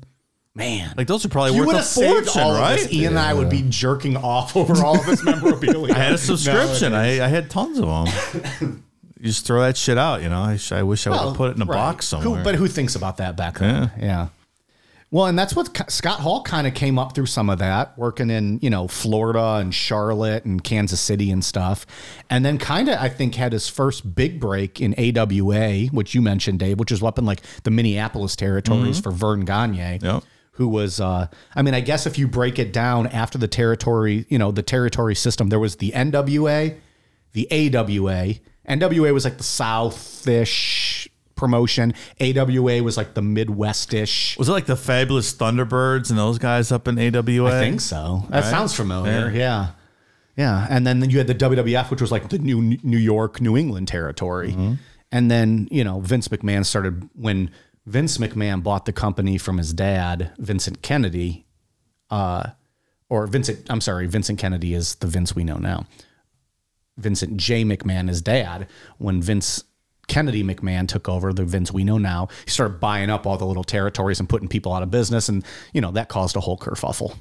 Man, 0.56 0.94
Like 0.98 1.08
those 1.08 1.26
are 1.26 1.30
probably 1.30 1.56
you 1.56 1.66
worth 1.66 1.78
a 1.78 1.82
fortune, 1.82 2.42
all 2.42 2.54
right? 2.54 2.80
this. 2.80 2.94
Ian 2.94 3.14
and 3.14 3.20
I 3.20 3.34
would 3.34 3.50
be 3.50 3.64
jerking 3.70 4.16
off 4.18 4.56
over 4.58 4.84
all 4.84 5.00
of 5.00 5.06
this 5.06 5.24
memorabilia. 5.24 5.94
I 5.96 5.98
had 5.98 6.14
a 6.14 6.18
subscription. 6.20 6.94
I, 6.94 7.26
I 7.26 7.28
had 7.28 7.50
tons 7.50 7.80
of 7.80 7.88
them. 7.88 8.84
you 9.20 9.26
just 9.26 9.48
throw 9.48 9.62
that 9.62 9.78
shit 9.78 9.98
out, 9.98 10.22
you 10.22 10.30
know. 10.30 10.42
I, 10.42 10.60
I 10.72 10.84
wish 10.84 11.08
I 11.08 11.10
would 11.10 11.20
have 11.20 11.36
put 11.36 11.52
it 11.52 11.56
in 11.56 11.62
a 11.64 11.66
box 11.66 12.08
somewhere. 12.08 12.38
Who, 12.38 12.44
but 12.44 12.56
who 12.56 12.68
thinks 12.68 12.96
about 12.96 13.18
that 13.18 13.36
back 13.36 13.58
then? 13.58 13.92
Yeah. 14.00 14.28
Well, 15.14 15.28
and 15.28 15.38
that's 15.38 15.56
what 15.56 15.92
Scott 15.92 16.22
Hall 16.22 16.42
kind 16.42 16.66
of 16.66 16.74
came 16.74 16.98
up 16.98 17.14
through 17.14 17.28
some 17.28 17.48
of 17.48 17.60
that, 17.60 17.96
working 18.00 18.32
in 18.32 18.58
you 18.64 18.72
know 18.72 18.88
Florida 18.88 19.58
and 19.62 19.72
Charlotte 19.72 20.44
and 20.44 20.64
Kansas 20.64 21.00
City 21.00 21.30
and 21.30 21.46
stuff, 21.46 21.86
and 22.32 22.44
then 22.44 22.58
kind 22.58 22.90
of 22.90 22.98
I 22.98 23.10
think 23.10 23.36
had 23.36 23.54
his 23.54 23.70
first 23.70 24.16
big 24.16 24.40
break 24.40 24.82
in 24.82 24.96
AWA, 24.98 25.90
which 25.92 26.16
you 26.16 26.24
mentioned, 26.24 26.58
Dave, 26.58 26.80
which 26.80 26.92
is 26.92 27.04
up 27.04 27.20
in 27.20 27.26
like 27.28 27.44
the 27.62 27.70
Minneapolis 27.70 28.36
territories 28.36 29.00
for 29.00 29.12
Verne 29.12 29.46
Gagne. 29.46 30.00
Yep. 30.02 30.24
Who 30.54 30.68
was, 30.68 31.00
uh, 31.00 31.28
I 31.56 31.62
mean, 31.62 31.76
I 31.76 31.80
guess 31.80 32.08
if 32.08 32.18
you 32.18 32.28
break 32.28 32.58
it 32.58 32.74
down 32.74 33.06
after 33.08 33.38
the 33.38 33.48
territory, 33.48 34.26
you 34.30 34.40
know, 34.40 34.52
the 34.52 34.64
territory 34.64 35.16
system, 35.16 35.50
there 35.50 35.60
was 35.60 35.76
the 35.76 35.92
NWA, 35.92 36.76
the 37.34 37.48
AWA. 37.52 38.36
NWA 38.68 39.14
was 39.14 39.26
like 39.26 39.38
the 39.38 39.44
Southish 39.44 41.08
promotion. 41.44 41.94
AWA 42.22 42.82
was 42.82 42.96
like 42.96 43.14
the 43.16 43.22
Midwestish. 43.22 44.38
was 44.38 44.48
it 44.48 44.54
like 44.54 44.66
the 44.66 44.78
Fabulous 44.78 45.34
Thunderbirds 45.34 46.10
and 46.10 46.18
those 46.18 46.38
guys 46.40 46.72
up 46.72 46.88
in 46.88 46.98
AWA? 46.98 47.48
I 47.48 47.60
think 47.60 47.82
so. 47.82 48.24
That 48.30 48.46
sounds 48.46 48.74
familiar. 48.74 49.30
Yeah. 49.30 49.72
yeah. 50.38 50.66
And 50.70 50.88
then 50.88 51.10
you 51.10 51.18
had 51.18 51.28
the 51.28 51.36
WWF, 51.36 51.92
which 51.92 52.00
was 52.00 52.12
like 52.14 52.30
the 52.30 52.38
new 52.40 52.78
New 52.82 52.98
York, 52.98 53.42
New 53.42 53.58
England 53.58 53.90
territory. 53.90 54.56
and 55.12 55.30
then 55.30 55.68
you 55.70 55.84
know 55.84 56.00
Vince 56.00 56.30
McMahon 56.30 56.66
started 56.66 57.10
when 57.14 57.52
Vince 57.86 58.18
McMahon 58.18 58.64
bought 58.64 58.86
the 58.86 58.94
company 58.94 59.38
from 59.38 59.58
his 59.58 59.74
dad, 59.74 60.32
Vincent 60.40 60.82
Kennedy, 60.82 61.46
uh, 62.10 62.52
or 63.10 63.28
Vincent. 63.28 63.68
I'm 63.70 63.82
sorry, 63.82 64.08
Vincent 64.08 64.40
Kennedy 64.40 64.74
is 64.74 64.96
the 64.96 65.08
Vince 65.08 65.36
we 65.36 65.44
know 65.44 65.58
now. 65.58 65.86
Vincent 66.98 67.36
J. 67.38 67.64
McMahon, 67.66 68.08
his 68.08 68.22
dad, 68.22 68.68
when 69.00 69.22
Vince 69.22 69.64
Kennedy 70.08 70.44
McMahon 70.44 70.88
took 70.88 71.08
over, 71.08 71.34
the 71.34 71.46
Vince 71.46 71.72
we 71.72 71.84
know 71.84 71.98
now, 71.98 72.28
he 72.46 72.52
started 72.52 72.80
buying 72.80 73.10
up 73.10 73.26
all 73.26 73.38
the 73.38 73.46
little 73.46 73.64
territories 73.64 74.20
and 74.20 74.28
putting 74.28 74.48
people 74.48 74.74
out 74.74 74.84
of 74.84 74.92
business, 74.92 75.30
and 75.30 75.44
you 75.74 75.82
know 75.82 75.92
that 75.92 76.10
caused 76.10 76.36
a 76.36 76.40
whole 76.40 76.58
kerfuffle. 76.58 77.16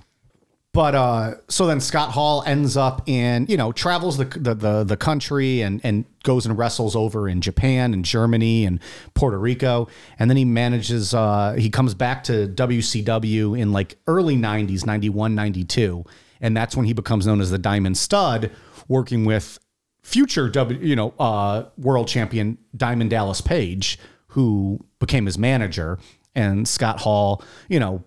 But 0.73 0.95
uh, 0.95 1.35
so 1.49 1.67
then 1.67 1.81
Scott 1.81 2.12
Hall 2.12 2.43
ends 2.47 2.79
up 2.79 3.07
in, 3.07 3.45
you 3.47 3.59
know, 3.59 3.73
travels 3.73 4.17
the 4.17 4.25
the 4.25 4.55
the, 4.55 4.85
the 4.85 4.97
country 4.97 5.61
and 5.61 5.83
and 5.85 6.07
goes 6.23 6.47
and 6.47 6.57
wrestles 6.57 6.97
over 6.97 7.29
in 7.29 7.43
Japan 7.43 7.93
and 7.93 8.05
Germany 8.05 8.65
and 8.65 8.81
Puerto 9.12 9.39
Rico, 9.39 9.89
and 10.19 10.31
then 10.31 10.39
he 10.39 10.47
manages. 10.47 11.12
Uh, 11.12 11.55
he 11.59 11.69
comes 11.69 11.93
back 11.93 12.25
to 12.25 12.49
WCW 12.49 13.59
in 13.59 13.73
like 13.73 13.99
early 14.07 14.37
'90s, 14.37 14.87
91, 14.87 15.35
92, 15.35 16.05
and 16.41 16.57
that's 16.57 16.75
when 16.75 16.87
he 16.87 16.95
becomes 16.95 17.27
known 17.27 17.43
as 17.43 17.51
the 17.51 17.59
Diamond 17.59 17.99
Stud, 17.99 18.51
working 18.89 19.27
with 19.27 19.59
future 20.03 20.49
W, 20.49 20.81
you 20.81 20.97
know, 20.97 21.15
uh, 21.19 21.65
world 21.79 22.09
champion 22.09 22.59
Diamond 22.77 23.11
Dallas 23.11 23.41
Page, 23.41 23.99
who 24.29 24.85
became 24.99 25.27
his 25.27 25.39
manager, 25.39 25.99
and 26.35 26.67
Scott 26.67 27.01
Hall, 27.01 27.43
you 27.69 27.79
know, 27.79 28.03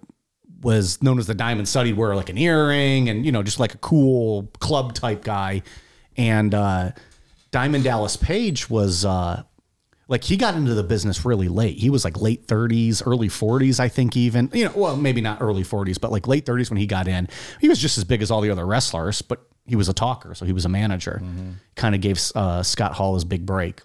was 0.62 1.02
known 1.04 1.20
as 1.20 1.28
the 1.28 1.36
Diamond 1.36 1.68
Stud. 1.68 1.86
He'd 1.86 1.98
wear 1.98 2.16
like 2.16 2.30
an 2.30 2.38
earring 2.38 3.08
and, 3.10 3.25
you 3.25 3.32
know, 3.32 3.44
just 3.44 3.60
like 3.60 3.74
a 3.74 3.78
cool 3.78 4.50
club 4.60 4.94
type 4.94 5.24
guy. 5.24 5.62
And 6.18 6.54
uh, 6.54 6.92
Diamond 7.52 7.84
Dallas 7.84 8.18
Page 8.18 8.70
was 8.70 9.06
uh, 9.06 9.44
like, 10.08 10.24
he 10.24 10.38
got 10.38 10.56
into 10.56 10.74
the 10.74 10.84
business 10.84 11.24
really 11.24 11.50
late. 11.50 11.78
He 11.78 11.92
was 11.92 12.04
like 12.04 12.20
late 12.20 12.48
30s, 12.48 13.04
early 13.06 13.28
40s, 13.28 13.80
I 13.80 13.90
think, 13.90 14.18
even. 14.18 14.50
You 14.54 14.66
know, 14.66 14.74
well, 14.75 14.98
maybe 14.98 15.22
not 15.22 15.42
early 15.42 15.64
40s, 15.64 16.00
but 16.02 16.12
like 16.12 16.28
late 16.28 16.46
30s 16.46 16.72
when 16.72 16.78
he 16.78 16.88
got 16.88 17.08
in. 17.08 17.28
He 17.62 17.70
was 17.70 17.78
just 17.78 17.98
as 17.98 18.04
big 18.04 18.24
as 18.24 18.32
all 18.32 18.42
the 18.42 18.50
other 18.50 18.66
wrestlers, 18.66 19.22
but 19.22 19.48
he 19.65 19.75
was 19.75 19.89
a 19.89 19.93
talker. 19.93 20.36
So 20.36 20.45
he 20.45 20.53
was 20.53 20.65
a 20.65 20.69
manager. 20.69 21.22
Kind 21.75 21.95
of 21.95 22.01
gave 22.01 22.19
uh, 22.36 22.63
Scott 22.63 22.93
Hall 22.93 23.13
his 23.15 23.24
big 23.25 23.45
break. 23.45 23.81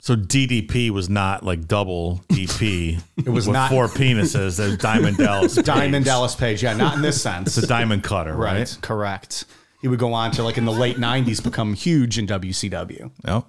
So 0.00 0.14
DDP 0.14 0.90
was 0.90 1.08
not 1.08 1.42
like 1.44 1.66
double 1.66 2.20
DP. 2.28 3.02
it 3.16 3.28
was 3.28 3.46
with 3.48 3.54
not- 3.54 3.70
four 3.70 3.88
penises. 3.88 4.56
There's 4.56 4.76
Diamond 4.78 5.16
Dallas. 5.16 5.54
Diamond 5.56 6.04
Dallas 6.04 6.34
Page. 6.36 6.62
Yeah, 6.62 6.74
not 6.74 6.94
in 6.96 7.02
this 7.02 7.20
sense. 7.28 7.56
It's 7.58 7.64
a 7.64 7.68
diamond 7.68 8.04
cutter, 8.04 8.34
right? 8.34 8.58
Right, 8.58 8.78
correct. 8.80 9.44
He 9.82 9.88
would 9.88 9.98
go 9.98 10.12
on 10.12 10.30
to 10.32 10.42
like 10.42 10.56
in 10.56 10.64
the 10.64 10.72
late 10.72 10.96
'90s 10.98 11.42
become 11.42 11.74
huge 11.74 12.16
in 12.18 12.26
WCW. 12.28 13.10
Yep. 13.26 13.44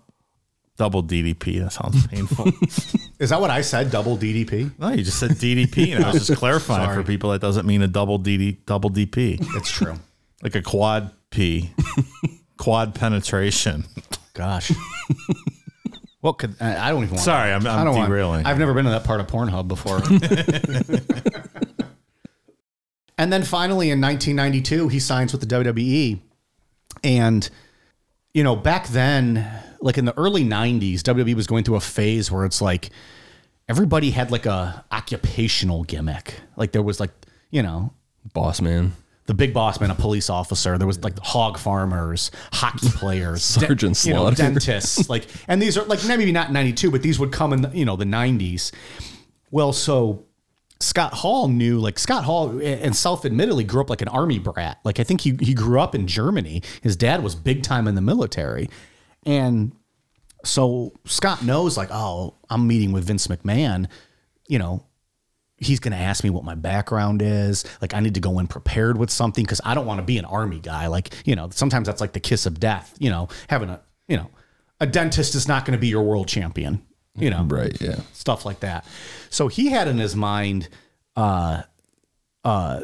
Double 0.78 1.04
DDP. 1.04 1.60
That 1.62 1.72
sounds 1.74 2.08
painful. 2.08 2.48
Is 3.20 3.30
that 3.32 3.42
what 3.42 3.50
I 3.52 3.62
said? 3.62 3.92
Double 3.92 4.18
DDP. 4.18 4.72
no, 4.80 4.90
you 4.90 5.04
just 5.04 5.20
said 5.20 5.32
DDP, 5.32 5.96
and 5.96 6.06
I 6.06 6.12
was 6.14 6.26
just 6.26 6.40
clarifying 6.40 6.94
for 6.96 7.04
people 7.04 7.32
that 7.32 7.42
doesn't 7.42 7.66
mean 7.68 7.82
a 7.82 7.88
double 7.88 8.18
DD, 8.18 8.58
double 8.66 8.90
DP, 8.90 9.46
It's 9.58 9.70
true. 9.70 9.96
like 10.42 10.56
a 10.56 10.62
quad 10.62 11.12
P, 11.32 11.72
quad 12.58 12.96
penetration. 12.96 13.86
Gosh. 14.34 14.72
What 16.22 16.34
could, 16.38 16.58
I 16.60 16.88
I 16.88 16.90
don't 16.90 17.04
even. 17.04 17.12
Want, 17.16 17.24
Sorry, 17.24 17.50
I'm, 17.50 17.66
I 17.66 17.78
I'm 17.78 17.86
don't 17.86 17.96
want- 17.96 18.10
derailing. 18.10 18.46
I've 18.46 18.60
never 18.60 18.74
been 18.74 18.84
to 18.84 18.92
that 18.92 19.06
part 19.06 19.22
of 19.22 19.28
Pornhub 19.28 19.70
before. 19.70 20.02
and 23.18 23.32
then 23.32 23.44
finally 23.44 23.90
in 23.90 24.02
1992, 24.02 24.90
he 24.90 25.00
signs 25.00 25.32
with 25.32 25.40
the 25.40 25.48
WWE, 25.48 26.20
and 27.06 27.50
you 28.34 28.44
know 28.44 28.56
back 28.56 28.88
then, 28.90 29.50
like 29.80 29.98
in 29.98 30.04
the 30.06 30.18
early 30.18 30.44
90s, 30.44 30.96
WWE 30.96 31.36
was 31.36 31.48
going 31.48 31.64
through 31.64 31.76
a 31.78 31.80
phase 31.82 32.30
where 32.32 32.44
it's 32.46 32.62
like 32.62 32.90
everybody 33.70 34.12
had 34.12 34.30
like 34.30 34.46
a 34.46 34.84
occupational 34.92 35.84
gimmick. 35.86 36.36
Like 36.58 36.74
there 36.74 36.84
was 36.84 37.00
like 37.00 37.12
you 37.50 37.64
know 37.64 37.94
Boss 38.34 38.60
man. 38.62 38.92
The 39.30 39.36
big 39.36 39.54
boss 39.54 39.80
man, 39.80 39.92
a 39.92 39.96
police 39.96 40.28
officer. 40.28 40.76
There 40.80 40.88
was 40.88 41.04
like 41.04 41.20
hog 41.20 41.60
farmers, 41.60 42.32
hockey 42.52 42.90
players, 42.96 43.44
Sergeant 43.44 44.04
you 44.04 44.16
know, 44.16 44.32
dentists. 44.32 45.08
Like, 45.08 45.28
and 45.48 45.62
these 45.62 45.78
are 45.78 45.86
like 45.86 46.04
maybe 46.08 46.32
not 46.32 46.52
ninety 46.52 46.74
two, 46.74 46.90
but 46.90 47.04
these 47.04 47.20
would 47.20 47.32
come 47.32 47.54
in 47.54 47.62
the, 47.62 47.70
you 47.70 47.86
know 47.86 47.96
the 47.96 48.06
nineties. 48.06 48.72
Well, 49.52 49.72
so 49.72 50.26
Scott 50.80 51.14
Hall 51.14 51.48
knew 51.48 51.78
like 51.78 52.00
Scott 52.00 52.24
Hall 52.24 52.60
and 52.60 52.96
self 52.96 53.24
admittedly 53.24 53.64
grew 53.64 53.82
up 53.82 53.92
like 53.92 54.02
an 54.02 54.08
army 54.08 54.40
brat. 54.40 54.80
Like 54.84 55.00
I 55.00 55.04
think 55.04 55.22
he 55.22 55.38
he 55.40 55.54
grew 55.54 55.80
up 55.80 55.94
in 55.94 56.08
Germany. 56.08 56.64
His 56.82 56.96
dad 56.96 57.22
was 57.22 57.36
big 57.36 57.62
time 57.62 57.88
in 57.88 57.94
the 57.94 58.02
military, 58.02 58.68
and 59.28 59.76
so 60.44 60.92
Scott 61.06 61.44
knows 61.44 61.78
like 61.78 61.90
oh 61.92 62.34
I'm 62.50 62.66
meeting 62.66 62.94
with 62.94 63.04
Vince 63.04 63.28
McMahon. 63.28 63.86
You 64.48 64.58
know, 64.58 64.88
he's 65.60 65.80
going 65.80 65.92
to 65.92 65.98
ask 65.98 66.24
me 66.24 66.30
what 66.30 66.44
my 66.44 66.56
background 66.56 67.22
is. 67.22 67.66
Like, 67.82 67.94
I 67.94 68.00
need 68.00 68.14
to 68.16 68.20
go 68.20 68.40
in 68.40 68.48
prepared 68.48 68.98
with 68.98 69.10
something 69.10 69.44
because 69.44 69.62
I 69.64 69.74
don't 69.76 69.86
want 69.86 70.00
to 70.00 70.06
be 70.06 70.18
an 70.18 70.26
army 70.26 70.60
guy. 70.60 70.88
Like, 70.88 71.14
you 71.26 71.36
know, 71.36 71.50
sometimes 71.52 71.86
that's 71.88 72.02
like 72.02 72.14
the 72.14 72.20
kiss 72.20 72.46
of 72.46 72.60
death. 72.60 72.96
You 73.00 73.10
know, 73.10 73.28
having 73.50 73.70
a, 73.70 73.82
you 74.08 74.18
know, 74.18 74.30
a 74.80 74.88
dentist 74.88 75.36
is 75.36 75.48
not 75.48 75.66
going 75.66 75.78
to 75.78 75.80
be 75.82 75.88
your 75.88 76.04
world 76.04 76.28
champion. 76.28 76.86
You 77.16 77.30
know, 77.30 77.44
Right. 77.44 77.76
Yeah. 77.82 78.00
stuff 78.14 78.46
like 78.46 78.62
that. 78.62 78.86
So 79.30 79.48
he 79.50 79.68
had 79.70 79.88
in 79.90 79.98
his 79.98 80.16
mind 80.16 80.70
uh, 81.18 81.64
uh, 82.46 82.82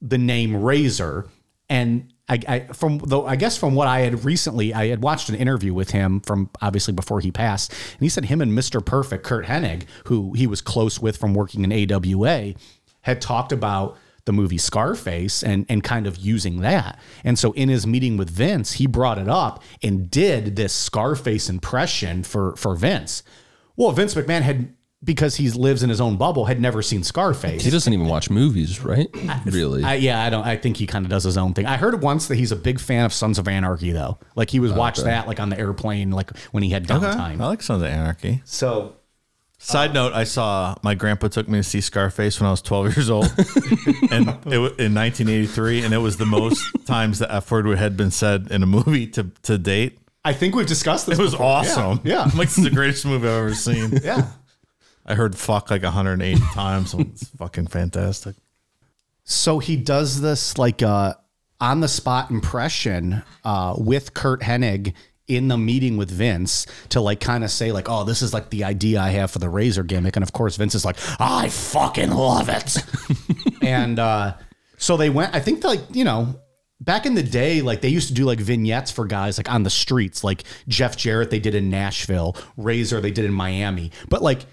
the 0.00 0.16
name 0.18 0.56
Razor, 0.62 1.26
and 1.68 2.12
I, 2.28 2.40
I 2.46 2.60
from 2.72 2.98
though 2.98 3.26
I 3.26 3.36
guess 3.36 3.56
from 3.56 3.74
what 3.74 3.88
I 3.88 4.00
had 4.00 4.24
recently, 4.24 4.74
I 4.74 4.88
had 4.88 5.02
watched 5.02 5.28
an 5.28 5.34
interview 5.34 5.72
with 5.72 5.90
him 5.90 6.20
from 6.20 6.50
obviously 6.60 6.92
before 6.92 7.20
he 7.20 7.30
passed, 7.30 7.72
and 7.72 8.00
he 8.00 8.08
said 8.08 8.26
him 8.26 8.40
and 8.40 8.54
Mister 8.54 8.80
Perfect, 8.80 9.24
Curt 9.24 9.46
Hennig, 9.46 9.84
who 10.06 10.32
he 10.34 10.46
was 10.46 10.60
close 10.60 11.00
with 11.00 11.16
from 11.16 11.34
working 11.34 11.64
in 11.64 11.92
AWA, 11.92 12.54
had 13.02 13.20
talked 13.20 13.52
about 13.52 13.96
the 14.24 14.32
movie 14.32 14.58
Scarface 14.58 15.42
and 15.42 15.64
and 15.70 15.82
kind 15.82 16.06
of 16.06 16.18
using 16.18 16.60
that. 16.60 16.98
And 17.24 17.38
so 17.38 17.52
in 17.52 17.70
his 17.70 17.86
meeting 17.86 18.18
with 18.18 18.28
Vince, 18.28 18.72
he 18.72 18.86
brought 18.86 19.18
it 19.18 19.28
up 19.28 19.62
and 19.82 20.10
did 20.10 20.56
this 20.56 20.74
Scarface 20.74 21.48
impression 21.48 22.22
for 22.24 22.54
for 22.56 22.74
Vince. 22.74 23.22
Well, 23.74 23.92
Vince 23.92 24.14
McMahon 24.14 24.42
had 24.42 24.74
because 25.02 25.36
he 25.36 25.48
lives 25.50 25.82
in 25.82 25.90
his 25.90 26.00
own 26.00 26.16
bubble 26.16 26.46
had 26.46 26.60
never 26.60 26.82
seen 26.82 27.02
Scarface. 27.02 27.64
He 27.64 27.70
doesn't 27.70 27.92
even 27.92 28.06
watch 28.06 28.30
movies, 28.30 28.82
right? 28.84 29.08
Really? 29.44 29.84
I, 29.84 29.94
yeah, 29.94 30.24
I 30.24 30.30
don't. 30.30 30.44
I 30.44 30.56
think 30.56 30.76
he 30.76 30.86
kind 30.86 31.04
of 31.04 31.10
does 31.10 31.24
his 31.24 31.36
own 31.36 31.54
thing. 31.54 31.66
I 31.66 31.76
heard 31.76 32.02
once 32.02 32.28
that 32.28 32.36
he's 32.36 32.52
a 32.52 32.56
big 32.56 32.80
fan 32.80 33.04
of 33.04 33.12
Sons 33.12 33.38
of 33.38 33.46
Anarchy, 33.46 33.92
though. 33.92 34.18
Like 34.34 34.50
he 34.50 34.60
was 34.60 34.72
oh, 34.72 34.76
watched 34.76 35.04
that 35.04 35.26
like 35.26 35.40
on 35.40 35.50
the 35.50 35.58
airplane, 35.58 36.10
like 36.10 36.36
when 36.50 36.62
he 36.62 36.70
had 36.70 36.86
downtime. 36.86 37.40
I 37.40 37.46
like 37.46 37.62
Sons 37.62 37.82
of 37.82 37.88
Anarchy. 37.88 38.42
So 38.44 38.96
Side 39.60 39.90
uh, 39.90 39.92
note: 39.94 40.12
I 40.12 40.22
saw 40.22 40.76
my 40.82 40.94
grandpa 40.94 41.28
took 41.28 41.48
me 41.48 41.58
to 41.58 41.62
see 41.64 41.80
Scarface 41.80 42.40
when 42.40 42.46
I 42.46 42.52
was 42.52 42.62
12 42.62 42.96
years 42.96 43.10
old, 43.10 43.24
and 44.12 44.28
it 44.46 44.58
wa- 44.58 44.74
in 44.78 44.94
1983, 44.94 45.82
and 45.82 45.92
it 45.92 45.98
was 45.98 46.16
the 46.16 46.26
most 46.26 46.64
times 46.86 47.18
the 47.18 47.32
F 47.32 47.50
word 47.50 47.66
had 47.76 47.96
been 47.96 48.12
said 48.12 48.48
in 48.52 48.62
a 48.62 48.66
movie 48.66 49.08
to 49.08 49.30
to 49.42 49.58
date. 49.58 49.98
I 50.24 50.32
think 50.32 50.54
we've 50.54 50.66
discussed 50.66 51.06
this. 51.06 51.18
It 51.18 51.22
was 51.22 51.32
before. 51.32 51.46
awesome. 51.46 52.00
Yeah, 52.04 52.22
I'm 52.32 52.38
like, 52.38 52.48
this 52.48 52.58
is 52.58 52.64
the 52.64 52.70
greatest 52.70 53.04
movie 53.04 53.26
I've 53.26 53.34
ever 53.34 53.54
seen. 53.54 53.98
yeah. 54.04 54.30
I 55.08 55.14
heard 55.14 55.34
"fuck" 55.36 55.70
like 55.70 55.82
180 55.82 56.40
times. 56.52 56.94
It's 56.94 57.28
fucking 57.30 57.68
fantastic. 57.68 58.36
So 59.24 59.58
he 59.58 59.76
does 59.76 60.20
this 60.20 60.58
like 60.58 60.82
uh, 60.82 61.14
on 61.60 61.80
the 61.80 61.88
spot 61.88 62.30
impression 62.30 63.22
uh, 63.44 63.74
with 63.76 64.14
Curt 64.14 64.42
Hennig 64.42 64.92
in 65.26 65.48
the 65.48 65.58
meeting 65.58 65.96
with 65.96 66.10
Vince 66.10 66.66
to 66.90 67.00
like 67.00 67.20
kind 67.20 67.42
of 67.42 67.50
say 67.50 67.72
like, 67.72 67.88
oh, 67.88 68.04
this 68.04 68.22
is 68.22 68.32
like 68.32 68.50
the 68.50 68.64
idea 68.64 69.00
I 69.00 69.10
have 69.10 69.30
for 69.30 69.38
the 69.38 69.48
Razor 69.48 69.82
gimmick, 69.82 70.16
and 70.16 70.22
of 70.22 70.32
course 70.32 70.56
Vince 70.56 70.74
is 70.74 70.84
like, 70.84 70.96
I 71.18 71.48
fucking 71.48 72.10
love 72.10 72.50
it, 72.50 72.76
and 73.62 73.98
uh, 73.98 74.34
so 74.76 74.98
they 74.98 75.10
went. 75.10 75.34
I 75.34 75.40
think 75.40 75.64
like 75.64 75.80
you 75.90 76.04
know. 76.04 76.40
Back 76.80 77.06
in 77.06 77.14
the 77.14 77.24
day, 77.24 77.60
like 77.60 77.80
they 77.80 77.88
used 77.88 78.06
to 78.06 78.14
do 78.14 78.24
like 78.24 78.38
vignettes 78.38 78.92
for 78.92 79.04
guys 79.04 79.36
like 79.36 79.50
on 79.50 79.64
the 79.64 79.68
streets, 79.68 80.22
like 80.22 80.44
Jeff 80.68 80.96
Jarrett, 80.96 81.28
they 81.28 81.40
did 81.40 81.56
in 81.56 81.70
Nashville, 81.70 82.36
Razor, 82.56 83.00
they 83.00 83.10
did 83.10 83.24
in 83.24 83.32
Miami. 83.32 83.90
But 84.08 84.22
like 84.22 84.46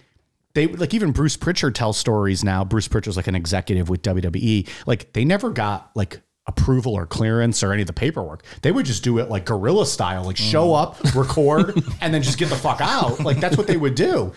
they 0.56 0.68
like 0.68 0.94
even 0.94 1.12
Bruce 1.12 1.38
Pritchard 1.38 1.76
tells 1.76 1.98
stories 1.98 2.44
now. 2.44 2.64
Bruce 2.64 2.88
Pritchard's 2.88 3.18
like 3.18 3.28
an 3.28 3.36
executive 3.36 3.90
with 3.90 4.02
WWE. 4.02 4.68
Like 4.88 5.14
they 5.14 5.24
never 5.24 5.52
got 5.52 5.92
like 5.96 6.22
approval 6.48 6.94
or 6.94 7.06
clearance 7.06 7.62
or 7.62 7.74
any 7.74 7.82
of 7.82 7.88
the 7.88 7.94
paperwork. 7.94 8.44
They 8.62 8.72
would 8.72 8.86
just 8.86 9.04
do 9.04 9.20
it 9.20 9.30
like 9.30 9.46
guerrilla 9.46 9.86
style, 9.86 10.24
like 10.24 10.38
show 10.38 10.70
mm. 10.70 10.82
up, 10.82 11.16
record, 11.16 11.76
and 12.02 12.14
then 12.14 12.24
just 12.24 12.38
get 12.38 12.50
the 12.50 12.56
fuck 12.56 12.82
out. 12.82 13.20
Like 13.20 13.40
that's 13.40 13.58
what 13.58 13.68
they 13.68 13.78
would 13.78 13.96
do. 13.96 14.34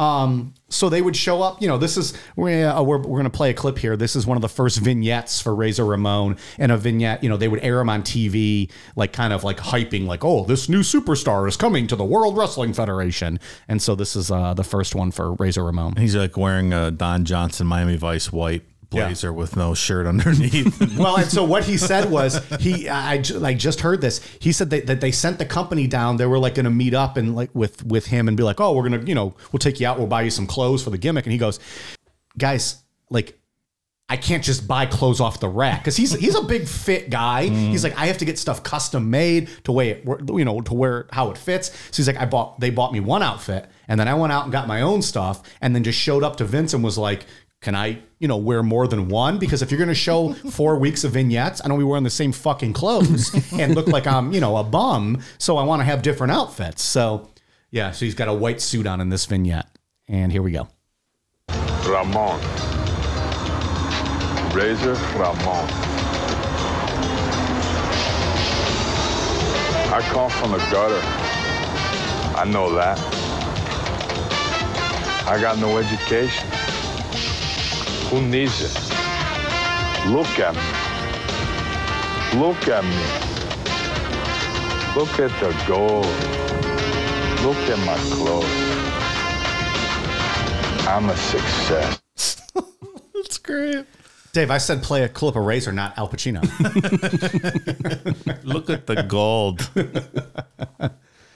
Um, 0.00 0.54
so 0.70 0.88
they 0.88 1.02
would 1.02 1.14
show 1.14 1.42
up. 1.42 1.60
You 1.60 1.68
know, 1.68 1.76
this 1.76 1.98
is 1.98 2.14
we're 2.34 2.66
uh, 2.66 2.82
we're, 2.82 2.96
we're 2.96 3.18
going 3.18 3.24
to 3.24 3.30
play 3.30 3.50
a 3.50 3.54
clip 3.54 3.76
here. 3.76 3.98
This 3.98 4.16
is 4.16 4.26
one 4.26 4.38
of 4.38 4.40
the 4.40 4.48
first 4.48 4.78
vignettes 4.78 5.42
for 5.42 5.54
Razor 5.54 5.84
Ramon, 5.84 6.38
and 6.58 6.72
a 6.72 6.78
vignette. 6.78 7.22
You 7.22 7.28
know, 7.28 7.36
they 7.36 7.48
would 7.48 7.62
air 7.62 7.80
him 7.80 7.90
on 7.90 8.02
TV, 8.02 8.70
like 8.96 9.12
kind 9.12 9.34
of 9.34 9.44
like 9.44 9.58
hyping, 9.58 10.06
like, 10.06 10.24
oh, 10.24 10.44
this 10.44 10.70
new 10.70 10.80
superstar 10.80 11.46
is 11.46 11.58
coming 11.58 11.86
to 11.88 11.96
the 11.96 12.04
World 12.04 12.38
Wrestling 12.38 12.72
Federation. 12.72 13.38
And 13.68 13.82
so 13.82 13.94
this 13.94 14.16
is 14.16 14.30
uh, 14.30 14.54
the 14.54 14.64
first 14.64 14.94
one 14.94 15.10
for 15.10 15.34
Razor 15.34 15.64
Ramon. 15.64 15.96
He's 15.96 16.16
like 16.16 16.34
wearing 16.34 16.72
a 16.72 16.90
Don 16.90 17.26
Johnson 17.26 17.66
Miami 17.66 17.96
Vice 17.96 18.32
white 18.32 18.62
blazer 18.90 19.32
with 19.32 19.56
no 19.56 19.74
shirt 19.74 20.06
underneath. 20.06 20.96
well, 20.98 21.16
and 21.16 21.30
so 21.30 21.44
what 21.44 21.64
he 21.64 21.76
said 21.76 22.10
was 22.10 22.44
he 22.60 22.88
I, 22.88 23.22
like 23.34 23.58
just 23.58 23.80
heard 23.80 24.00
this. 24.00 24.20
He 24.40 24.52
said 24.52 24.70
that, 24.70 24.86
that 24.86 25.00
they 25.00 25.12
sent 25.12 25.38
the 25.38 25.46
company 25.46 25.86
down. 25.86 26.16
They 26.16 26.26
were 26.26 26.38
like 26.38 26.56
going 26.56 26.64
to 26.64 26.70
meet 26.70 26.94
up 26.94 27.16
and 27.16 27.34
like 27.34 27.50
with 27.54 27.84
with 27.84 28.06
him 28.06 28.28
and 28.28 28.36
be 28.36 28.42
like, 28.42 28.60
oh, 28.60 28.72
we're 28.74 28.88
gonna 28.88 29.04
you 29.04 29.14
know 29.14 29.34
we'll 29.52 29.60
take 29.60 29.80
you 29.80 29.86
out. 29.86 29.98
We'll 29.98 30.08
buy 30.08 30.22
you 30.22 30.30
some 30.30 30.46
clothes 30.46 30.82
for 30.82 30.90
the 30.90 30.98
gimmick. 30.98 31.24
And 31.24 31.32
he 31.32 31.38
goes, 31.38 31.60
guys, 32.36 32.82
like. 33.08 33.36
I 34.12 34.16
can't 34.16 34.42
just 34.42 34.66
buy 34.66 34.86
clothes 34.86 35.20
off 35.20 35.38
the 35.38 35.48
rack 35.48 35.82
because 35.82 35.96
he's 35.96 36.12
he's 36.12 36.34
a 36.34 36.42
big 36.42 36.66
fit 36.66 37.10
guy. 37.10 37.46
Mm-hmm. 37.46 37.70
He's 37.70 37.84
like 37.84 37.96
I 37.96 38.06
have 38.06 38.18
to 38.18 38.24
get 38.24 38.40
stuff 38.40 38.64
custom 38.64 39.08
made 39.08 39.48
to 39.62 39.70
way 39.70 39.90
it 39.90 40.04
you 40.04 40.44
know 40.44 40.60
to 40.62 40.74
where 40.74 41.06
how 41.12 41.30
it 41.30 41.38
fits. 41.38 41.68
So 41.92 41.98
he's 41.98 42.08
like 42.08 42.16
I 42.16 42.26
bought 42.26 42.58
they 42.58 42.70
bought 42.70 42.92
me 42.92 42.98
one 42.98 43.22
outfit 43.22 43.70
and 43.90 43.98
then 43.98 44.06
I 44.06 44.14
went 44.14 44.32
out 44.32 44.44
and 44.44 44.52
got 44.52 44.68
my 44.68 44.82
own 44.82 45.02
stuff 45.02 45.42
and 45.60 45.74
then 45.74 45.82
just 45.82 45.98
showed 45.98 46.22
up 46.22 46.36
to 46.36 46.44
Vince 46.44 46.74
and 46.74 46.84
was 46.84 46.96
like, 46.96 47.26
can 47.60 47.74
I, 47.74 47.98
you 48.18 48.26
know, 48.26 48.38
wear 48.38 48.62
more 48.62 48.88
than 48.88 49.08
one? 49.08 49.38
Because 49.38 49.60
if 49.60 49.70
you're 49.70 49.78
going 49.78 49.88
to 49.88 49.94
show 49.94 50.32
four 50.32 50.78
weeks 50.78 51.04
of 51.04 51.12
vignettes, 51.12 51.60
I 51.62 51.68
don't 51.68 51.78
be 51.78 51.84
wearing 51.84 52.04
the 52.04 52.10
same 52.10 52.32
fucking 52.32 52.72
clothes 52.72 53.34
and 53.52 53.74
look 53.74 53.86
like 53.86 54.06
I'm, 54.06 54.32
you 54.32 54.40
know, 54.40 54.56
a 54.56 54.64
bum. 54.64 55.20
So 55.36 55.58
I 55.58 55.64
want 55.64 55.80
to 55.80 55.84
have 55.84 56.00
different 56.00 56.32
outfits. 56.32 56.82
So 56.82 57.28
yeah, 57.70 57.90
so 57.90 58.06
he's 58.06 58.14
got 58.14 58.28
a 58.28 58.32
white 58.32 58.62
suit 58.62 58.86
on 58.86 59.00
in 59.00 59.10
this 59.10 59.26
vignette. 59.26 59.66
And 60.08 60.32
here 60.32 60.42
we 60.42 60.52
go. 60.52 60.68
Ramon. 61.86 62.40
Razor 64.54 64.94
Ramon. 65.18 65.68
I 69.92 70.00
come 70.12 70.30
from 70.30 70.52
the 70.52 70.58
gutter. 70.70 71.00
I 72.38 72.44
know 72.48 72.74
that. 72.74 72.98
I 75.28 75.38
got 75.40 75.58
no 75.58 75.76
education. 75.76 76.48
Who 78.10 78.20
needs 78.22 78.60
it? 78.60 78.74
Look 80.10 80.38
at 80.40 80.54
me. 80.54 80.60
Look 82.40 82.66
at 82.66 82.84
me. 82.84 83.04
Look 84.96 85.20
at 85.20 85.30
the 85.38 85.52
gold. 85.68 86.06
Look 87.44 87.56
at 87.70 87.78
my 87.86 87.96
clothes. 88.14 88.50
I'm 90.88 91.08
a 91.08 91.16
success. 91.16 92.00
That's 93.14 93.38
great. 93.38 93.86
Dave, 94.32 94.50
I 94.50 94.58
said 94.58 94.82
play 94.82 95.04
a 95.04 95.08
clip 95.08 95.36
of 95.36 95.44
Razor, 95.44 95.70
not 95.70 95.96
Al 95.96 96.08
Pacino. 96.08 96.42
Look 98.44 98.70
at 98.70 98.88
the 98.88 99.04
gold. 99.04 99.70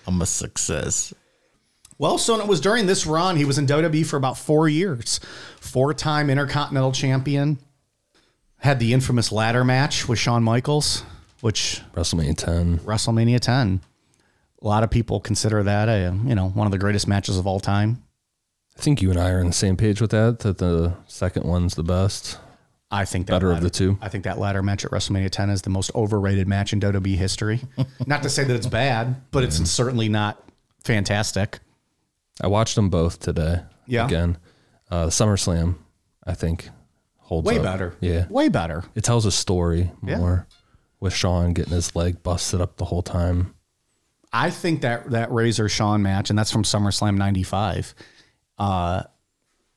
I'm 0.06 0.20
a 0.20 0.26
success. 0.26 1.14
Well, 2.04 2.18
so 2.18 2.38
it 2.38 2.46
was 2.46 2.60
during 2.60 2.84
this 2.84 3.06
run. 3.06 3.36
He 3.36 3.46
was 3.46 3.56
in 3.56 3.66
WWE 3.66 4.04
for 4.04 4.18
about 4.18 4.36
four 4.36 4.68
years, 4.68 5.20
four 5.58 5.94
time 5.94 6.28
Intercontinental 6.28 6.92
Champion. 6.92 7.58
Had 8.58 8.78
the 8.78 8.92
infamous 8.92 9.32
ladder 9.32 9.64
match 9.64 10.06
with 10.06 10.18
Shawn 10.18 10.42
Michaels, 10.42 11.02
which 11.40 11.80
WrestleMania 11.94 12.36
10. 12.36 12.80
WrestleMania 12.80 13.40
10. 13.40 13.80
A 14.60 14.66
lot 14.66 14.82
of 14.82 14.90
people 14.90 15.18
consider 15.18 15.62
that 15.62 15.88
a 15.88 16.14
you 16.26 16.34
know 16.34 16.50
one 16.50 16.66
of 16.66 16.72
the 16.72 16.78
greatest 16.78 17.08
matches 17.08 17.38
of 17.38 17.46
all 17.46 17.58
time. 17.58 18.02
I 18.76 18.82
think 18.82 19.00
you 19.00 19.10
and 19.10 19.18
I 19.18 19.30
are 19.30 19.40
on 19.40 19.46
the 19.46 19.54
same 19.54 19.78
page 19.78 20.02
with 20.02 20.10
that, 20.10 20.40
that 20.40 20.58
the 20.58 20.92
second 21.06 21.46
one's 21.46 21.74
the 21.74 21.84
best. 21.84 22.38
I 22.90 23.06
think 23.06 23.28
that 23.28 23.32
Better 23.32 23.50
of 23.50 23.62
the 23.62 23.70
two. 23.70 23.96
I 24.02 24.10
think 24.10 24.24
that 24.24 24.38
ladder 24.38 24.62
match 24.62 24.84
at 24.84 24.90
WrestleMania 24.90 25.30
10 25.30 25.48
is 25.48 25.62
the 25.62 25.70
most 25.70 25.90
overrated 25.94 26.48
match 26.48 26.74
in 26.74 26.80
WWE 26.80 27.16
history. 27.16 27.62
not 28.06 28.22
to 28.24 28.28
say 28.28 28.44
that 28.44 28.54
it's 28.54 28.66
bad, 28.66 29.22
but 29.30 29.42
it's 29.42 29.56
certainly 29.70 30.10
not 30.10 30.42
fantastic. 30.82 31.60
I 32.40 32.46
watched 32.48 32.74
them 32.74 32.90
both 32.90 33.20
today. 33.20 33.62
Yeah. 33.86 34.06
Again. 34.06 34.38
Uh, 34.90 35.06
SummerSlam, 35.06 35.76
I 36.26 36.34
think, 36.34 36.68
holds 37.18 37.46
Way 37.46 37.58
up. 37.58 37.62
better. 37.64 37.94
Yeah. 38.00 38.26
Way 38.28 38.48
better. 38.48 38.84
It 38.94 39.04
tells 39.04 39.24
a 39.26 39.32
story 39.32 39.92
Yeah. 40.04 40.18
more 40.18 40.46
with 41.00 41.12
Shawn 41.14 41.52
getting 41.52 41.72
his 41.72 41.94
leg 41.96 42.22
busted 42.22 42.60
up 42.60 42.76
the 42.76 42.84
whole 42.86 43.02
time. 43.02 43.54
I 44.32 44.50
think 44.50 44.80
that 44.82 45.10
that 45.10 45.30
Razor 45.32 45.68
Shawn 45.68 46.02
match, 46.02 46.28
and 46.30 46.38
that's 46.38 46.50
from 46.50 46.64
SummerSlam 46.64 47.16
'95, 47.16 47.94
uh, 48.58 49.04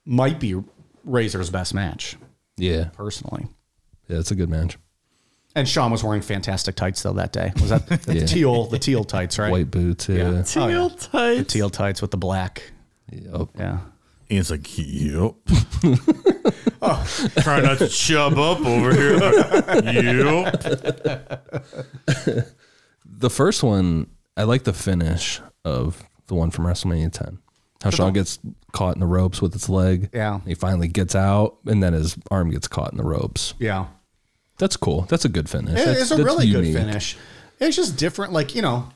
might 0.06 0.40
be 0.40 0.56
Razor's 1.04 1.50
best 1.50 1.74
match 1.74 2.18
Yeah. 2.58 2.86
personally. 2.94 3.48
Yeah, 4.08 4.18
it's 4.18 4.32
a 4.32 4.36
good 4.36 4.50
match. 4.50 4.78
And 5.58 5.68
Shawn 5.68 5.92
was 5.92 6.04
wearing 6.04 6.22
fantastic 6.22 6.76
tights 6.76 7.02
though 7.02 7.14
that 7.14 7.34
day. 7.34 7.52
Was 7.60 7.70
that 7.72 7.88
the 8.04 8.20
Yeah. 8.20 8.26
teal 8.28 8.66
the 8.68 8.78
teal 8.78 9.04
tights 9.04 9.40
right? 9.40 9.52
White 9.52 9.72
boots. 9.72 10.08
Yeah. 10.08 10.30
Yeah. 10.32 10.42
Teal 10.44 10.64
Oh, 10.64 10.68
yeah. 10.68 10.90
tights. 10.90 11.38
The 11.40 11.44
teal 11.46 11.70
tights 11.72 12.00
with 12.02 12.12
the 12.12 12.18
black. 12.18 12.62
Yep. 13.12 13.48
Yeah. 13.58 13.80
Ian's 14.30 14.52
like, 14.52 14.68
yep. 14.78 15.34
Oh, 16.80 17.04
try 17.40 17.60
not 17.62 17.80
to 17.80 17.88
chub 17.88 18.38
up 18.38 18.64
over 18.64 18.94
here. 18.94 19.18
yep. 19.82 21.44
The 23.20 23.30
first 23.32 23.64
one, 23.64 24.08
I 24.36 24.44
like 24.44 24.64
the 24.64 24.74
finish 24.74 25.42
of 25.66 26.04
the 26.28 26.36
one 26.36 26.52
from 26.52 26.66
WrestleMania 26.66 27.12
10. 27.12 27.40
How 27.84 27.90
Shawn 27.90 28.14
gets 28.14 28.38
caught 28.74 28.94
in 28.96 29.00
the 29.00 29.08
ropes 29.08 29.42
with 29.42 29.54
his 29.54 29.70
leg. 29.70 30.10
Yeah. 30.14 30.42
He 30.46 30.54
finally 30.54 30.88
gets 30.88 31.16
out, 31.16 31.58
and 31.66 31.82
then 31.82 31.94
his 31.94 32.16
arm 32.30 32.52
gets 32.52 32.68
caught 32.68 32.92
in 32.92 32.98
the 32.98 33.04
ropes. 33.04 33.56
Yeah. 33.58 33.88
That's 34.58 34.78
cool. 34.78 35.02
That's 35.10 35.26
a 35.26 35.30
good 35.30 35.50
finish. 35.50 35.80
It- 35.80 35.98
it's 35.98 36.12
a 36.12 36.24
really 36.24 36.48
unique. 36.48 36.74
good 36.74 36.86
finish. 36.86 37.18
It's 37.60 37.76
just 37.76 37.98
different. 37.98 38.34
Like, 38.34 38.56
you 38.56 38.62
know, 38.62 38.90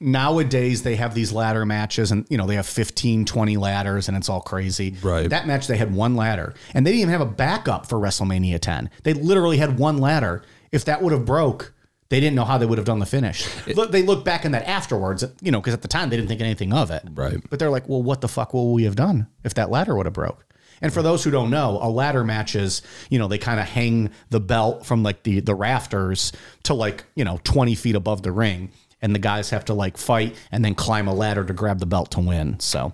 nowadays 0.00 0.82
they 0.82 0.96
have 0.96 1.14
these 1.14 1.32
ladder 1.32 1.64
matches 1.64 2.12
and, 2.12 2.26
you 2.28 2.36
know, 2.36 2.46
they 2.46 2.56
have 2.56 2.66
15, 2.66 3.24
20 3.24 3.56
ladders 3.56 4.08
and 4.08 4.16
it's 4.16 4.28
all 4.28 4.40
crazy. 4.40 4.96
Right. 5.02 5.28
That 5.28 5.46
match, 5.46 5.66
they 5.66 5.76
had 5.76 5.94
one 5.94 6.14
ladder 6.16 6.54
and 6.74 6.86
they 6.86 6.90
didn't 6.92 7.02
even 7.02 7.12
have 7.12 7.20
a 7.22 7.26
backup 7.30 7.86
for 7.86 7.98
WrestleMania 7.98 8.60
10. 8.60 8.90
They 9.04 9.14
literally 9.14 9.56
had 9.56 9.78
one 9.78 9.98
ladder. 9.98 10.42
If 10.72 10.84
that 10.86 11.00
would 11.02 11.12
have 11.12 11.24
broke, 11.24 11.72
they 12.08 12.20
didn't 12.20 12.36
know 12.36 12.44
how 12.44 12.58
they 12.58 12.66
would 12.66 12.78
have 12.78 12.84
done 12.86 12.98
the 12.98 13.06
finish. 13.06 13.48
Look, 13.66 13.90
they 13.90 14.02
look 14.02 14.24
back 14.24 14.44
in 14.44 14.52
that 14.52 14.68
afterwards, 14.68 15.24
you 15.40 15.50
know, 15.50 15.60
because 15.60 15.74
at 15.74 15.82
the 15.82 15.88
time 15.88 16.10
they 16.10 16.16
didn't 16.16 16.28
think 16.28 16.40
anything 16.40 16.72
of 16.72 16.90
it. 16.90 17.02
Right. 17.14 17.38
But 17.48 17.58
they're 17.58 17.70
like, 17.70 17.88
well, 17.88 18.02
what 18.02 18.20
the 18.20 18.28
fuck 18.28 18.52
will 18.52 18.72
we 18.74 18.84
have 18.84 18.96
done 18.96 19.26
if 19.44 19.54
that 19.54 19.70
ladder 19.70 19.96
would 19.96 20.06
have 20.06 20.12
broke? 20.12 20.44
And 20.80 20.92
for 20.92 21.02
those 21.02 21.24
who 21.24 21.30
don't 21.30 21.50
know, 21.50 21.78
a 21.80 21.88
ladder 21.88 22.24
match 22.24 22.54
is, 22.54 22.82
you 23.10 23.18
know, 23.18 23.28
they 23.28 23.38
kind 23.38 23.60
of 23.60 23.66
hang 23.66 24.10
the 24.30 24.40
belt 24.40 24.86
from 24.86 25.02
like 25.02 25.22
the 25.22 25.40
the 25.40 25.54
rafters 25.54 26.32
to 26.64 26.74
like, 26.74 27.04
you 27.14 27.24
know, 27.24 27.40
20 27.44 27.74
feet 27.74 27.94
above 27.94 28.22
the 28.22 28.32
ring. 28.32 28.70
And 29.02 29.14
the 29.14 29.18
guys 29.18 29.50
have 29.50 29.66
to 29.66 29.74
like 29.74 29.98
fight 29.98 30.34
and 30.50 30.64
then 30.64 30.74
climb 30.74 31.06
a 31.06 31.14
ladder 31.14 31.44
to 31.44 31.52
grab 31.52 31.78
the 31.78 31.86
belt 31.86 32.10
to 32.12 32.20
win. 32.20 32.58
So 32.60 32.92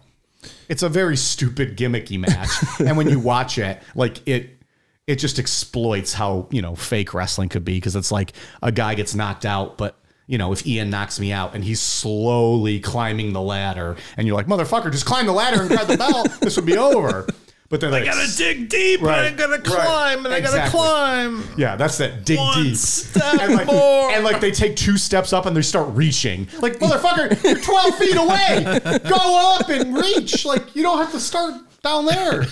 it's 0.68 0.83
a 0.83 0.88
very 0.88 1.16
stupid 1.16 1.77
gimmicky 1.77 2.18
match. 2.18 2.51
and 2.81 2.97
when 2.97 3.09
you 3.09 3.21
watch 3.21 3.59
it, 3.59 3.81
like 3.95 4.27
it 4.27 4.59
it 5.07 5.16
just 5.16 5.38
exploits 5.38 6.12
how, 6.12 6.49
you 6.51 6.62
know, 6.62 6.75
fake 6.75 7.12
wrestling 7.14 7.49
could 7.49 7.64
be 7.64 7.75
because 7.75 7.97
it's 7.97 8.12
like 8.12 8.33
a 8.62 8.71
guy 8.71 8.95
gets 8.95 9.14
knocked 9.14 9.45
out, 9.45 9.77
but 9.79 9.97
you 10.27 10.38
know, 10.38 10.53
if 10.53 10.66
Ian 10.66 10.88
knocks 10.88 11.18
me 11.18 11.33
out 11.33 11.55
and 11.55 11.64
he's 11.64 11.81
slowly 11.81 12.81
climbing 12.81 13.33
the 13.33 13.42
ladder, 13.42 13.97
and 14.16 14.27
you're 14.27 14.37
like, 14.37 14.47
motherfucker, 14.47 14.90
just 14.90 15.05
climb 15.05 15.27
the 15.27 15.33
ladder 15.33 15.61
and 15.61 15.68
grab 15.68 15.88
the 15.88 15.97
belt, 15.97 16.29
this 16.40 16.57
would 16.57 16.64
be 16.64 16.79
over. 16.79 17.27
But 17.73 17.81
they're 17.81 17.91
like, 17.91 18.03
I 18.03 18.05
gotta 18.05 18.37
dig 18.37 18.69
deep 18.69 19.01
Right, 19.01 19.25
and 19.29 19.35
I 19.35 19.47
gotta 19.47 19.53
right, 19.55 19.65
climb 19.65 20.27
and 20.27 20.35
I 20.35 20.41
gotta 20.41 20.59
exactly. 20.59 20.79
climb. 20.79 21.45
yeah, 21.57 21.75
that's 21.75 21.97
that 21.97 22.23
dig 22.27 22.37
One 22.37 22.65
deep. 22.65 22.77
step 22.77 23.41
and 23.41 23.55
like, 23.55 23.67
more. 23.67 24.11
and 24.11 24.23
like 24.23 24.43
they 24.43 24.51
take 24.51 24.77
two 24.77 24.99
steps 24.99 25.33
up 25.33 25.47
and 25.47 25.57
they 25.57 25.63
start 25.63 25.89
reaching. 25.95 26.47
Like, 26.61 26.75
motherfucker, 26.75 27.43
you're 27.43 27.59
12 27.59 27.99
feet 27.99 28.17
away. 28.17 29.01
Go 29.09 29.57
up 29.59 29.71
and 29.71 29.97
reach. 29.97 30.45
Like, 30.45 30.77
you 30.77 30.83
don't 30.83 30.99
have 30.99 31.13
to 31.13 31.19
start 31.19 31.55
down 31.83 32.05
there. 32.05 32.45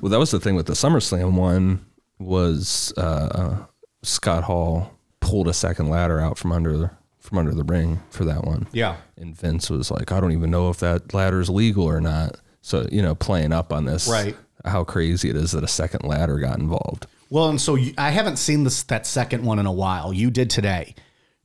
Well, 0.00 0.08
that 0.10 0.18
was 0.18 0.30
the 0.30 0.40
thing 0.40 0.54
with 0.56 0.64
the 0.64 0.72
SummerSlam 0.72 1.34
one 1.34 1.84
was 2.18 2.94
uh, 2.96 3.66
Scott 4.02 4.44
Hall 4.44 4.92
pulled 5.20 5.46
a 5.46 5.52
second 5.52 5.90
ladder 5.90 6.20
out 6.20 6.38
from 6.38 6.52
under 6.52 6.96
from 7.20 7.36
under 7.36 7.52
the 7.52 7.64
ring 7.64 8.00
for 8.08 8.24
that 8.24 8.44
one. 8.44 8.66
Yeah. 8.72 8.96
And 9.18 9.36
Vince 9.36 9.68
was 9.68 9.90
like, 9.90 10.10
I 10.10 10.20
don't 10.20 10.32
even 10.32 10.50
know 10.50 10.70
if 10.70 10.78
that 10.78 11.12
ladder 11.12 11.40
is 11.40 11.50
legal 11.50 11.84
or 11.84 12.00
not. 12.00 12.36
So, 12.66 12.84
you 12.90 13.00
know, 13.00 13.14
playing 13.14 13.52
up 13.52 13.72
on 13.72 13.84
this, 13.84 14.08
Right. 14.08 14.36
how 14.64 14.82
crazy 14.82 15.30
it 15.30 15.36
is 15.36 15.52
that 15.52 15.62
a 15.62 15.68
second 15.68 16.02
ladder 16.04 16.36
got 16.40 16.58
involved. 16.58 17.06
Well, 17.30 17.48
and 17.48 17.60
so 17.60 17.76
you, 17.76 17.94
I 17.96 18.10
haven't 18.10 18.38
seen 18.38 18.64
this 18.64 18.82
that 18.84 19.06
second 19.06 19.44
one 19.44 19.60
in 19.60 19.66
a 19.66 19.72
while. 19.72 20.12
You 20.12 20.32
did 20.32 20.50
today. 20.50 20.96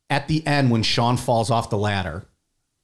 At 0.10 0.28
the 0.28 0.46
end, 0.48 0.72
when 0.72 0.82
Shawn 0.82 1.18
falls 1.18 1.52
off 1.52 1.70
the 1.70 1.78
ladder, 1.78 2.26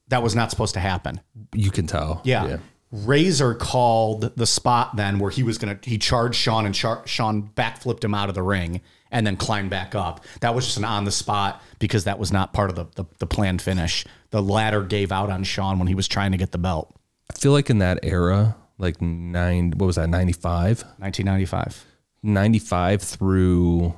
that 0.10 0.22
was 0.22 0.36
not 0.36 0.52
supposed 0.52 0.76
to 0.76 0.80
happen. 0.80 1.20
You 1.56 1.72
can 1.72 1.88
tell. 1.88 2.22
Yeah. 2.26 2.58
Razor 2.92 3.56
called 3.56 4.36
the 4.38 4.46
spot 4.46 4.96
then 4.96 5.18
where 5.18 5.32
he 5.32 5.42
was 5.42 5.58
gonna 5.58 5.80
he 5.82 5.98
charged 5.98 6.36
Shawn 6.36 6.68
and 6.68 6.76
char- 6.76 7.06
Shawn 7.08 7.50
backflipped 7.56 8.04
him 8.04 8.14
out 8.14 8.30
of 8.30 8.36
the 8.36 8.44
ring 8.44 8.82
and 9.12 9.26
then 9.26 9.36
climbed 9.36 9.72
back 9.72 9.96
up. 9.96 10.24
That 10.42 10.54
was 10.54 10.66
just 10.66 10.78
an 10.78 10.86
on 10.86 11.06
the 11.06 11.12
spot 11.12 11.62
because 11.80 12.04
that 12.04 12.20
was 12.20 12.32
not 12.32 12.54
part 12.54 12.70
of 12.70 12.76
the, 12.76 12.86
the 12.96 13.06
the 13.18 13.26
planned 13.28 13.64
finish. 13.64 14.06
The 14.30 14.44
ladder 14.44 14.84
gave 14.84 15.12
out 15.12 15.32
on 15.32 15.44
Shawn 15.44 15.80
when 15.80 15.88
he 15.88 15.96
was 15.96 16.08
trying 16.08 16.32
to 16.34 16.38
get 16.38 16.52
the 16.52 16.58
belt. 16.60 16.94
I 17.34 17.38
feel 17.38 17.52
like 17.52 17.70
in 17.70 17.80
that 17.80 18.00
era, 18.04 18.56
like 18.78 19.02
nine, 19.02 19.72
what 19.76 19.86
was 19.88 19.96
that, 19.98 20.10
95? 20.10 20.84
1995. 20.98 21.86
95 22.24 23.02
through 23.02 23.94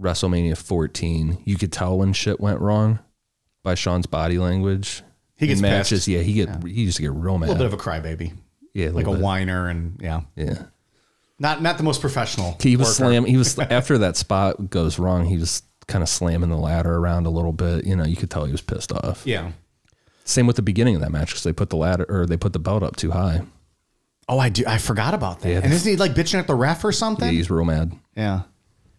WrestleMania 0.00 0.56
14, 0.56 1.42
you 1.44 1.56
could 1.56 1.72
tell 1.72 1.98
when 1.98 2.12
shit 2.12 2.40
went 2.40 2.60
wrong 2.60 2.98
by 3.62 3.74
Shawn's 3.74 4.06
body 4.06 4.38
language. 4.38 5.02
He 5.36 5.46
gets 5.46 5.60
in 5.60 5.62
matches. 5.62 5.90
pissed. 6.00 6.08
Yeah, 6.08 6.20
he 6.20 6.32
get 6.34 6.62
he 6.64 6.82
used 6.82 6.96
to 6.96 7.02
get 7.02 7.12
real 7.12 7.38
mad. 7.38 7.48
A 7.48 7.52
little 7.52 7.66
bit 7.66 7.74
of 7.74 7.80
a 7.80 7.82
crybaby. 7.82 8.32
yeah, 8.72 8.90
Like 8.90 9.06
a 9.06 9.12
bit. 9.12 9.20
whiner 9.20 9.68
and 9.68 9.98
yeah. 10.00 10.22
Yeah, 10.36 10.62
Not 11.38 11.60
not 11.60 11.76
the 11.76 11.82
most 11.84 12.00
professional. 12.00 12.56
He 12.60 12.76
was 12.76 12.88
worker. 12.88 12.94
slam. 12.94 13.24
He 13.24 13.36
was 13.36 13.58
after 13.58 13.98
that 13.98 14.16
spot 14.16 14.70
goes 14.70 14.98
wrong. 14.98 15.26
He 15.26 15.36
was 15.36 15.62
kind 15.86 16.02
of 16.02 16.08
slamming 16.08 16.50
the 16.50 16.56
ladder 16.56 16.96
around 16.96 17.26
a 17.26 17.30
little 17.30 17.52
bit. 17.52 17.84
You 17.84 17.96
know, 17.96 18.04
you 18.04 18.16
could 18.16 18.30
tell 18.30 18.44
he 18.44 18.52
was 18.52 18.62
pissed 18.62 18.92
off. 18.92 19.26
Yeah. 19.26 19.50
Same 20.24 20.46
with 20.46 20.56
the 20.56 20.62
beginning 20.62 20.94
of 20.94 21.00
that 21.02 21.10
match 21.12 21.28
because 21.28 21.42
they 21.42 21.52
put 21.52 21.70
the 21.70 21.76
ladder 21.76 22.06
or 22.08 22.26
they 22.26 22.36
put 22.36 22.52
the 22.52 22.58
belt 22.58 22.82
up 22.82 22.96
too 22.96 23.10
high. 23.10 23.42
Oh, 24.28 24.38
I 24.38 24.48
do. 24.48 24.64
I 24.66 24.78
forgot 24.78 25.12
about 25.14 25.40
that. 25.40 25.48
Yeah. 25.50 25.60
and 25.62 25.72
isn't 25.72 25.90
he 25.90 25.96
like 25.96 26.14
bitching 26.14 26.38
at 26.38 26.46
the 26.46 26.54
ref 26.54 26.82
or 26.84 26.88
Yeah, 26.88 26.96
something? 26.96 27.28
he's 27.30 27.50
real 27.50 27.64
mad. 27.66 27.92
Yeah. 28.16 28.42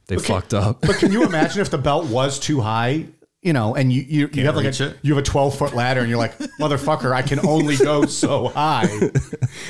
They 0.07 0.17
fucked 0.17 0.53
up. 0.53 0.81
But 0.81 0.97
can 0.97 1.11
you 1.11 1.23
imagine 1.27 1.61
if 1.61 1.71
the 1.71 1.79
belt 1.79 2.05
was 2.05 2.37
too 2.39 2.61
high? 2.61 3.07
You 3.41 3.53
know, 3.53 3.75
and 3.75 3.93
you 3.93 4.01
you, 4.01 4.29
you 4.33 4.45
have 4.45 4.55
like 4.55 4.65
a 4.65 4.85
it? 4.87 4.97
you 5.03 5.13
have 5.13 5.21
a 5.23 5.25
twelve 5.25 5.55
foot 5.55 5.75
ladder, 5.75 5.99
and 5.99 6.09
you're 6.09 6.17
like, 6.17 6.35
motherfucker, 6.59 7.11
I 7.13 7.21
can 7.21 7.39
only 7.45 7.75
go 7.77 8.05
so 8.07 8.47
high. 8.47 8.87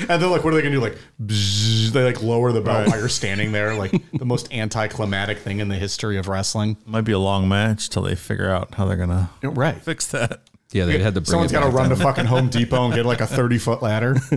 And 0.08 0.20
they're 0.22 0.28
like, 0.30 0.44
what 0.44 0.52
are 0.52 0.56
they 0.56 0.62
gonna 0.62 0.74
do? 0.74 0.80
Like, 0.80 0.96
bzzz, 1.22 1.90
they 1.90 2.02
like 2.04 2.22
lower 2.22 2.52
the 2.52 2.60
belt 2.62 2.88
while 2.88 2.98
you're 2.98 3.08
standing 3.10 3.52
there, 3.52 3.74
like 3.74 3.92
the 4.12 4.24
most 4.24 4.52
anticlimactic 4.52 5.38
thing 5.38 5.60
in 5.60 5.68
the 5.68 5.74
history 5.76 6.16
of 6.16 6.26
wrestling. 6.28 6.76
Might 6.86 7.02
be 7.02 7.12
a 7.12 7.18
long 7.18 7.48
match 7.48 7.88
till 7.90 8.02
they 8.02 8.14
figure 8.14 8.48
out 8.50 8.74
how 8.74 8.86
they're 8.86 8.96
gonna 8.96 9.30
Right. 9.42 9.80
fix 9.82 10.06
that. 10.08 10.40
Yeah, 10.72 10.84
they 10.84 10.98
had 10.98 11.14
to 11.14 11.20
bring 11.20 11.26
Someone's 11.30 11.52
it 11.52 11.54
got 11.54 11.64
to 11.64 11.70
run 11.70 11.88
down. 11.88 11.98
to 11.98 12.04
fucking 12.04 12.26
Home 12.26 12.48
Depot 12.48 12.84
and 12.84 12.94
get 12.94 13.06
like 13.06 13.20
a 13.20 13.26
30 13.26 13.58
foot 13.58 13.82
ladder. 13.82 14.16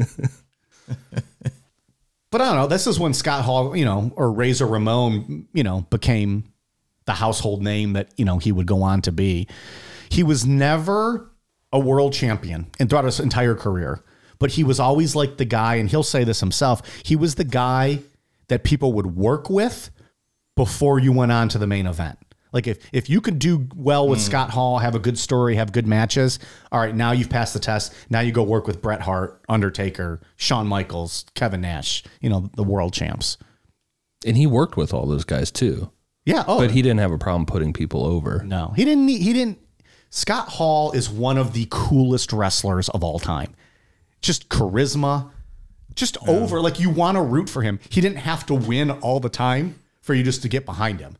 but 2.31 2.41
I 2.41 2.45
don't 2.45 2.55
know. 2.55 2.67
This 2.67 2.87
is 2.87 2.99
when 2.99 3.13
Scott 3.13 3.43
Hall, 3.43 3.75
you 3.75 3.85
know, 3.85 4.11
or 4.15 4.31
Razor 4.31 4.67
Ramon, 4.67 5.47
you 5.53 5.63
know, 5.63 5.81
became 5.89 6.51
the 7.05 7.13
household 7.13 7.63
name 7.63 7.93
that, 7.93 8.09
you 8.17 8.25
know, 8.25 8.37
he 8.37 8.51
would 8.51 8.67
go 8.67 8.83
on 8.83 9.01
to 9.01 9.11
be. 9.11 9.47
He 10.09 10.23
was 10.23 10.45
never 10.45 11.29
a 11.71 11.79
world 11.79 12.13
champion 12.13 12.67
and 12.79 12.89
throughout 12.89 13.05
his 13.05 13.19
entire 13.19 13.55
career, 13.55 14.03
but 14.37 14.51
he 14.51 14.63
was 14.63 14.79
always 14.79 15.15
like 15.15 15.37
the 15.37 15.45
guy, 15.45 15.75
and 15.75 15.89
he'll 15.89 16.03
say 16.03 16.23
this 16.23 16.39
himself. 16.39 16.81
He 17.03 17.15
was 17.15 17.35
the 17.35 17.43
guy 17.43 17.99
that 18.47 18.63
people 18.63 18.93
would 18.93 19.15
work 19.15 19.49
with 19.49 19.89
before 20.55 20.99
you 20.99 21.11
went 21.11 21.31
on 21.31 21.49
to 21.49 21.57
the 21.57 21.67
main 21.67 21.85
event. 21.87 22.17
Like 22.51 22.67
if 22.67 22.79
if 22.91 23.09
you 23.09 23.21
could 23.21 23.39
do 23.39 23.67
well 23.75 24.07
with 24.07 24.19
mm. 24.19 24.23
Scott 24.23 24.49
Hall, 24.49 24.79
have 24.79 24.95
a 24.95 24.99
good 24.99 25.17
story, 25.17 25.55
have 25.55 25.71
good 25.71 25.87
matches, 25.87 26.39
all 26.71 26.79
right, 26.79 26.95
now 26.95 27.11
you've 27.11 27.29
passed 27.29 27.53
the 27.53 27.59
test. 27.59 27.93
Now 28.09 28.21
you 28.21 28.31
go 28.31 28.43
work 28.43 28.67
with 28.67 28.81
Bret 28.81 29.01
Hart, 29.01 29.41
Undertaker, 29.47 30.21
Shawn 30.37 30.67
Michaels, 30.67 31.25
Kevin 31.35 31.61
Nash, 31.61 32.03
you 32.21 32.29
know, 32.29 32.49
the 32.55 32.63
world 32.63 32.93
champs. 32.93 33.37
and 34.25 34.35
he 34.35 34.47
worked 34.47 34.75
with 34.77 34.93
all 34.93 35.05
those 35.05 35.25
guys 35.25 35.51
too. 35.51 35.91
Yeah, 36.25 36.43
oh, 36.47 36.59
But 36.59 36.71
he 36.71 36.81
didn't 36.81 36.99
have 36.99 37.11
a 37.11 37.17
problem 37.17 37.45
putting 37.45 37.73
people 37.73 38.05
over. 38.05 38.43
no. 38.43 38.73
He 38.75 38.85
didn't 38.85 39.05
need, 39.05 39.21
he 39.21 39.33
didn't 39.33 39.59
Scott 40.09 40.49
Hall 40.49 40.91
is 40.91 41.09
one 41.09 41.37
of 41.37 41.53
the 41.53 41.67
coolest 41.69 42.33
wrestlers 42.33 42.89
of 42.89 43.03
all 43.03 43.19
time. 43.19 43.53
Just 44.21 44.49
charisma, 44.49 45.31
just 45.93 46.17
over 46.27 46.61
like 46.61 46.79
you 46.79 46.89
want 46.89 47.15
to 47.15 47.21
root 47.21 47.49
for 47.49 47.61
him. 47.61 47.79
He 47.89 48.01
didn't 48.01 48.17
have 48.17 48.45
to 48.47 48.55
win 48.55 48.91
all 48.91 49.19
the 49.19 49.29
time 49.29 49.75
for 50.01 50.13
you 50.13 50.23
just 50.23 50.41
to 50.41 50.49
get 50.49 50.65
behind 50.65 50.99
him. 50.99 51.17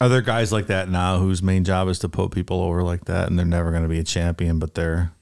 Are 0.00 0.08
there 0.08 0.22
guys 0.22 0.52
like 0.52 0.68
that 0.68 0.88
now 0.88 1.18
whose 1.18 1.42
main 1.42 1.64
job 1.64 1.88
is 1.88 1.98
to 2.00 2.08
put 2.08 2.30
people 2.30 2.60
over 2.62 2.82
like 2.82 3.06
that, 3.06 3.28
and 3.28 3.38
they're 3.38 3.46
never 3.46 3.70
going 3.70 3.82
to 3.82 3.88
be 3.88 3.98
a 3.98 4.04
champion, 4.04 4.58
but 4.58 4.74
they're 4.74 5.12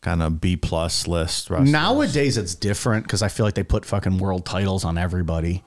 kind 0.00 0.22
of 0.22 0.40
B 0.40 0.56
plus 0.56 1.06
list 1.06 1.48
wrestlers? 1.50 1.70
Nowadays 1.70 2.36
it's 2.36 2.54
different 2.54 3.04
because 3.04 3.22
I 3.22 3.28
feel 3.28 3.46
like 3.46 3.54
they 3.54 3.62
put 3.62 3.84
fucking 3.84 4.18
world 4.18 4.44
titles 4.46 4.84
on 4.84 4.98
everybody. 4.98 5.62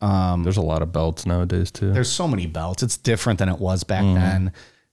There's 0.00 0.56
a 0.56 0.62
lot 0.62 0.82
of 0.82 0.92
belts 0.92 1.26
nowadays 1.26 1.70
too. 1.70 1.92
There's 1.92 2.10
so 2.10 2.26
many 2.28 2.46
belts. 2.46 2.82
It's 2.82 2.96
different 2.96 3.38
than 3.38 3.48
it 3.48 3.58
was 3.58 3.84
back 3.84 4.02
then. 4.02 4.52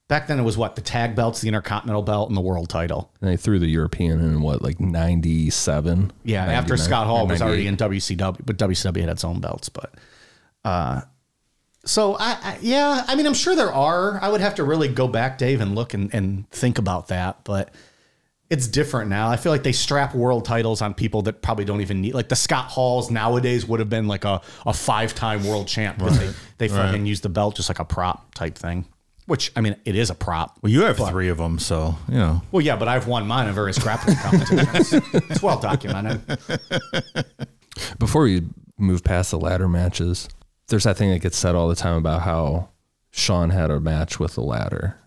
Back 0.10 0.28
then 0.28 0.38
it 0.40 0.44
was 0.44 0.58
what 0.58 0.76
the 0.76 0.82
tag 0.82 1.16
belts, 1.16 1.40
the 1.42 1.48
intercontinental 1.48 2.02
belt, 2.04 2.30
and 2.30 2.36
the 2.38 2.42
world 2.42 2.68
title. 2.70 3.12
and 3.22 3.30
they 3.30 3.38
threw 3.38 3.58
the 3.60 3.68
European 3.68 4.20
in 4.20 4.42
what 4.42 4.62
like 4.62 4.80
97. 4.80 6.12
Yeah, 6.24 6.46
after 6.46 6.76
Scott 6.78 7.08
Hall 7.08 7.26
was 7.28 7.42
already 7.42 7.68
in 7.68 7.78
WCW, 7.78 8.42
but 8.46 8.58
WCW 8.58 9.00
had 9.00 9.10
its 9.10 9.24
own 9.24 9.40
belts. 9.40 9.70
But 9.70 9.94
uh, 10.66 11.02
so 11.86 12.16
I, 12.16 12.38
I 12.42 12.58
yeah, 12.62 13.04
I 13.08 13.16
mean 13.16 13.26
I'm 13.26 13.34
sure 13.34 13.56
there 13.56 13.74
are. 13.74 14.20
I 14.22 14.30
would 14.30 14.42
have 14.42 14.56
to 14.56 14.64
really 14.64 14.88
go 14.88 15.08
back, 15.08 15.38
Dave, 15.38 15.62
and 15.62 15.76
look 15.76 15.94
and, 15.94 16.14
and 16.14 16.50
think 16.50 16.78
about 16.78 17.10
that. 17.10 17.44
But 17.44 17.74
it's 18.50 18.68
different 18.68 19.10
now. 19.10 19.30
I 19.30 19.38
feel 19.38 19.52
like 19.52 19.64
they 19.64 19.72
strap 19.72 20.14
world 20.14 20.46
titles 20.46 20.82
on 20.82 20.94
people 20.94 21.24
that 21.24 21.42
probably 21.42 21.66
don't 21.66 21.82
even 21.82 22.02
need. 22.02 22.14
Like 22.14 22.30
the 22.30 22.36
Scott 22.36 22.66
Halls 22.66 23.10
nowadays 23.10 23.66
would 23.66 23.80
have 23.80 23.90
been 23.90 24.08
like 24.08 24.26
a, 24.26 24.42
a 24.66 24.74
five 24.74 25.16
time 25.16 25.44
world 25.44 25.68
champ 25.68 25.98
because 25.98 26.20
they 26.20 26.34
they 26.60 26.68
fucking 26.68 27.06
use 27.06 27.22
the 27.22 27.30
belt 27.30 27.56
just 27.56 27.70
like 27.70 27.80
a 27.80 27.86
prop 27.86 28.34
type 28.36 28.58
thing. 28.58 28.86
Which 29.26 29.52
I 29.56 29.62
mean, 29.62 29.76
it 29.86 29.96
is 29.96 30.10
a 30.10 30.16
prop. 30.16 30.60
Well, 30.62 30.72
you 30.72 30.84
have 30.84 30.98
three 30.98 31.30
of 31.30 31.38
them, 31.38 31.58
so 31.58 31.96
you 32.10 32.16
know. 32.16 32.42
Well, 32.52 32.62
yeah, 32.62 32.76
but 32.76 32.90
I've 32.90 33.08
won 33.08 33.26
mine 33.26 33.48
in 33.48 33.56
various 33.56 33.80
grappling 33.80 34.18
competitions. 34.18 34.94
it's 35.14 35.42
well 35.42 35.60
documented. 35.60 36.22
Before 38.00 38.24
we 38.24 38.44
move 38.78 39.04
past 39.04 39.32
the 39.32 39.40
ladder 39.40 39.70
matches, 39.70 40.28
there's 40.74 40.86
that 40.86 40.98
thing 40.98 41.12
that 41.12 41.20
gets 41.22 41.38
said 41.38 41.54
all 41.54 41.68
the 41.70 41.76
time 41.76 41.98
about 41.98 42.24
how 42.24 42.70
Shawn 43.12 43.52
had 43.52 43.70
a 43.70 43.80
match 43.80 44.20
with 44.20 44.34
the 44.34 44.42
ladder 44.42 44.98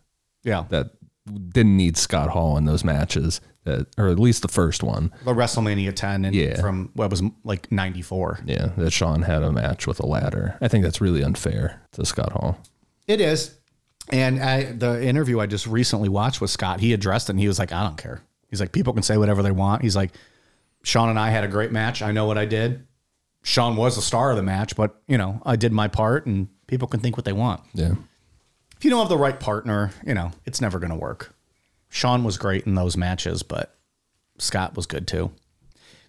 Yeah. 0.44 0.64
that 0.68 0.90
didn't 1.48 1.76
need 1.76 1.96
Scott 1.96 2.30
Hall 2.30 2.56
in 2.56 2.66
those 2.66 2.84
matches, 2.84 3.40
that, 3.64 3.88
or 3.98 4.06
at 4.06 4.20
least 4.20 4.42
the 4.42 4.48
first 4.48 4.84
one. 4.84 5.10
the 5.24 5.34
WrestleMania 5.34 5.92
10 5.92 6.24
and 6.24 6.36
Yeah. 6.36 6.60
from 6.60 6.90
what 6.94 7.10
was 7.10 7.20
like 7.42 7.72
94. 7.72 8.38
Yeah, 8.46 8.68
that 8.78 8.92
Shawn 8.92 9.22
had 9.22 9.42
a 9.42 9.50
match 9.50 9.88
with 9.88 9.98
a 9.98 10.06
ladder. 10.06 10.56
I 10.60 10.68
think 10.68 10.84
that's 10.84 11.00
really 11.00 11.24
unfair 11.24 11.80
to 11.94 12.06
Scott 12.06 12.30
Hall. 12.30 12.58
It 13.08 13.20
is. 13.20 13.56
And 14.10 14.40
I, 14.40 14.70
the 14.70 15.04
interview 15.04 15.40
I 15.40 15.46
just 15.46 15.66
recently 15.66 16.08
watched 16.08 16.40
with 16.40 16.50
Scott, 16.50 16.78
he 16.78 16.92
addressed 16.92 17.28
it 17.28 17.32
and 17.32 17.40
he 17.40 17.48
was 17.48 17.58
like, 17.58 17.72
I 17.72 17.82
don't 17.82 17.96
care. 17.98 18.20
He's 18.48 18.60
like, 18.60 18.70
people 18.70 18.92
can 18.92 19.02
say 19.02 19.16
whatever 19.16 19.42
they 19.42 19.50
want. 19.50 19.82
He's 19.82 19.96
like, 19.96 20.12
Shawn 20.84 21.08
and 21.08 21.18
I 21.18 21.30
had 21.30 21.42
a 21.42 21.48
great 21.48 21.72
match. 21.72 22.02
I 22.02 22.12
know 22.12 22.26
what 22.26 22.38
I 22.38 22.44
did. 22.44 22.85
Shawn 23.46 23.76
was 23.76 23.94
the 23.94 24.02
star 24.02 24.30
of 24.30 24.36
the 24.36 24.42
match, 24.42 24.74
but 24.74 25.00
you 25.06 25.16
know, 25.16 25.40
I 25.46 25.54
did 25.54 25.72
my 25.72 25.86
part 25.86 26.26
and 26.26 26.48
people 26.66 26.88
can 26.88 26.98
think 26.98 27.16
what 27.16 27.24
they 27.24 27.32
want. 27.32 27.60
Yeah. 27.74 27.94
If 28.76 28.84
you 28.84 28.90
don't 28.90 28.98
have 28.98 29.08
the 29.08 29.16
right 29.16 29.38
partner, 29.38 29.92
you 30.04 30.14
know, 30.14 30.32
it's 30.44 30.60
never 30.60 30.80
going 30.80 30.90
to 30.90 30.96
work. 30.96 31.32
Shawn 31.88 32.24
was 32.24 32.38
great 32.38 32.66
in 32.66 32.74
those 32.74 32.96
matches, 32.96 33.44
but 33.44 33.72
Scott 34.38 34.74
was 34.74 34.86
good 34.86 35.06
too. 35.06 35.30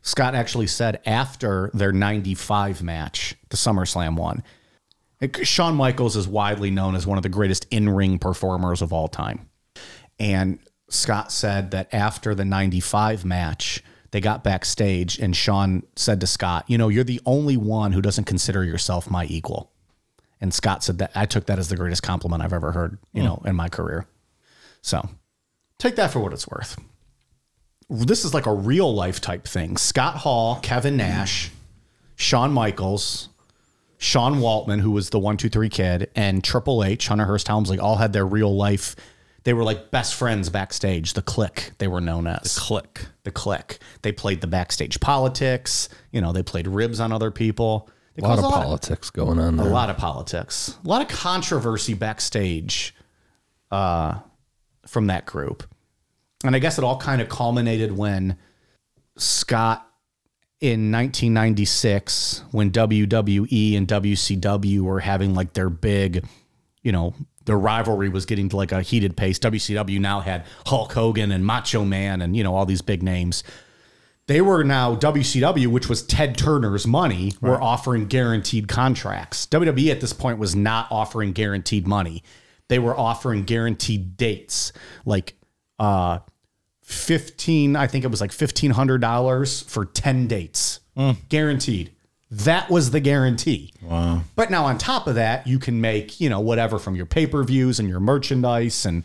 Scott 0.02 0.34
actually 0.34 0.65
said 0.65 1.00
after 1.06 1.69
their 1.76 1.91
95 1.91 2.82
match, 2.82 3.36
the 3.50 3.58
SummerSlam 3.58 4.15
one, 4.15 4.41
Shawn 5.43 5.76
Michaels 5.76 6.15
is 6.15 6.28
widely 6.28 6.71
known 6.71 6.95
as 6.95 7.06
one 7.06 7.19
of 7.19 7.23
the 7.23 7.30
greatest 7.30 7.67
in 7.69 7.88
ring 7.88 8.17
performers 8.17 8.82
of 8.82 8.91
all 8.91 9.08
time. 9.08 9.47
And 10.17 10.58
Scott 10.89 11.32
said 11.32 11.69
that 11.69 11.93
after 11.93 12.34
the 12.34 12.45
95 12.45 13.26
match, 13.26 13.84
they 14.12 14.22
got 14.22 14.43
backstage 14.43 15.20
and 15.20 15.36
Shawn 15.36 15.84
said 15.96 16.22
to 16.22 16.28
Scott, 16.28 16.65
You 16.67 16.78
know, 16.78 16.89
you're 16.89 17.04
the 17.04 17.22
only 17.26 17.58
one 17.58 17.91
who 17.91 18.02
doesn't 18.02 18.26
consider 18.26 18.63
yourself 18.63 19.10
my 19.10 19.26
equal. 19.26 19.72
And 20.39 20.54
Scott 20.54 20.84
said 20.84 21.00
that 21.00 21.12
I 21.15 21.26
took 21.26 21.48
that 21.48 21.60
as 21.60 21.70
the 21.70 21.76
greatest 21.76 22.04
compliment 22.04 22.43
I've 22.43 22.54
ever 22.54 22.72
heard, 22.72 22.98
you 23.12 23.24
know, 23.24 23.41
in 23.46 23.56
my 23.56 23.70
career. 23.70 24.08
So 24.82 25.10
take 25.80 25.96
that 25.96 26.12
for 26.12 26.20
what 26.20 26.34
it's 26.34 26.48
worth. 26.48 26.78
This 27.89 28.24
is 28.24 28.34
like 28.34 28.46
a 28.46 28.54
real 28.54 28.93
life 28.93 29.20
type 29.20 29.48
thing. 29.48 29.78
Scott 29.78 30.17
Hall, 30.17 30.60
Kevin 30.62 30.98
Nash, 30.98 31.52
Shawn 32.15 32.52
Michaels, 32.52 33.30
Sean 33.98 34.36
Waltman, 34.36 34.82
who 34.82 34.91
was 34.91 35.10
the 35.10 35.20
one, 35.20 35.38
two, 35.38 35.50
three 35.50 35.70
kid, 35.70 36.10
and 36.15 36.43
Triple 36.43 36.84
H, 36.84 37.08
Hunter 37.08 37.26
Hearst 37.26 37.48
Helmsley, 37.48 37.80
all 37.80 37.96
had 37.96 38.13
their 38.13 38.26
real 38.26 38.56
life. 38.56 38.96
They 39.48 39.54
were 39.54 39.64
like 39.64 39.92
best 39.92 40.16
friends 40.16 40.50
backstage. 40.50 41.14
The 41.14 41.22
Kliq, 41.22 41.78
they 41.78 41.88
were 41.88 42.02
known 42.02 42.28
as 42.28 42.56
The 42.56 42.60
Kliq. 42.60 43.06
the 43.24 43.32
Kliq. 43.32 43.78
They 44.02 44.12
played 44.12 44.42
the 44.42 44.48
backstage 44.48 45.00
politics. 45.00 45.88
You 46.12 46.20
know, 46.20 46.34
they 46.34 46.44
played 46.44 46.68
ribs 46.68 47.00
on 47.00 47.14
other 47.14 47.32
people. 47.32 47.90
They 48.16 48.24
A 48.24 48.28
lot 48.28 48.40
of 48.40 48.44
caused 48.44 48.66
politics 48.66 49.10
going 49.10 49.40
on 49.40 49.58
a 49.58 49.64
lot 49.64 49.90
of 49.90 49.96
politics, 49.96 50.76
a 50.84 50.86
lot 50.90 51.02
of 51.02 51.08
controversy 51.08 51.94
backstage 51.94 52.94
uh, 53.72 54.20
from 54.86 55.08
that 55.08 55.26
group. 55.26 55.64
And 56.44 56.54
I 56.54 56.60
guess 56.60 56.78
it 56.78 56.84
all 56.84 56.98
kind 56.98 57.22
of 57.22 57.30
culminated 57.30 57.98
when 57.98 58.36
Scott 59.16 59.90
in 60.60 60.92
1996, 60.92 62.44
when 62.52 62.70
WWE 62.72 63.78
and 63.78 63.88
WCW 63.88 64.82
were 64.82 65.00
having 65.00 65.34
like 65.34 65.54
their 65.54 65.70
big, 65.70 66.26
you 66.82 66.92
know, 66.92 67.14
their 67.48 67.58
rivalry 67.58 68.10
was 68.10 68.28
getting 68.28 68.50
to 68.50 68.56
like 68.56 68.72
a 68.72 68.82
heated 68.82 69.18
pace. 69.18 69.40
WCW 69.40 70.00
now 70.00 70.20
had 70.20 70.46
Hulk 70.68 70.94
Hogan 70.94 71.32
and 71.32 71.44
Macho 71.44 71.84
Man 71.84 72.22
and, 72.22 72.38
you 72.38 72.44
know, 72.44 72.56
all 72.56 72.68
these 72.68 72.84
big 72.84 73.02
names 73.02 73.44
they 74.28 74.42
were 74.42 74.64
now 74.64 74.94
WCW, 74.96 75.68
which 75.68 75.88
was 75.88 76.04
Ted 76.04 76.38
Turner's 76.38 76.86
money, 76.86 77.34
were 77.42 77.62
offering 77.62 78.08
guaranteed 78.08 78.68
contracts. 78.68 79.48
WWE 79.48 79.90
at 79.90 80.02
this 80.02 80.12
point 80.14 80.38
was 80.38 80.54
not 80.56 80.88
offering 80.92 81.32
guaranteed 81.32 81.88
money. 81.88 82.24
They 82.68 82.78
were 82.78 82.98
offering 82.98 83.44
guaranteed 83.46 84.18
dates, 84.18 84.74
like 85.06 85.36
uh, 85.80 86.20
fifteen. 86.84 87.78
I 87.78 87.88
think 87.88 88.04
it 88.04 88.10
was 88.10 88.20
like 88.20 88.34
fifteen 88.34 88.72
hundred 88.72 89.00
dollars 89.00 89.62
for 89.62 89.86
ten 89.86 90.28
dates, 90.28 90.82
guaranteed. 91.30 91.92
That 92.30 92.70
was 92.70 92.92
the 92.92 93.00
guarantee. 93.00 93.74
Wow. 93.82 94.22
But 94.36 94.52
now 94.52 94.66
on 94.66 94.78
top 94.78 95.08
of 95.08 95.16
that, 95.16 95.48
you 95.48 95.60
can 95.60 95.80
make, 95.80 96.20
you 96.20 96.30
know, 96.30 96.42
whatever 96.42 96.78
from 96.78 96.96
your 96.96 97.06
pay-per-views 97.06 97.80
and 97.80 97.88
your 97.88 98.02
merchandise 98.02 98.86
and 98.86 99.04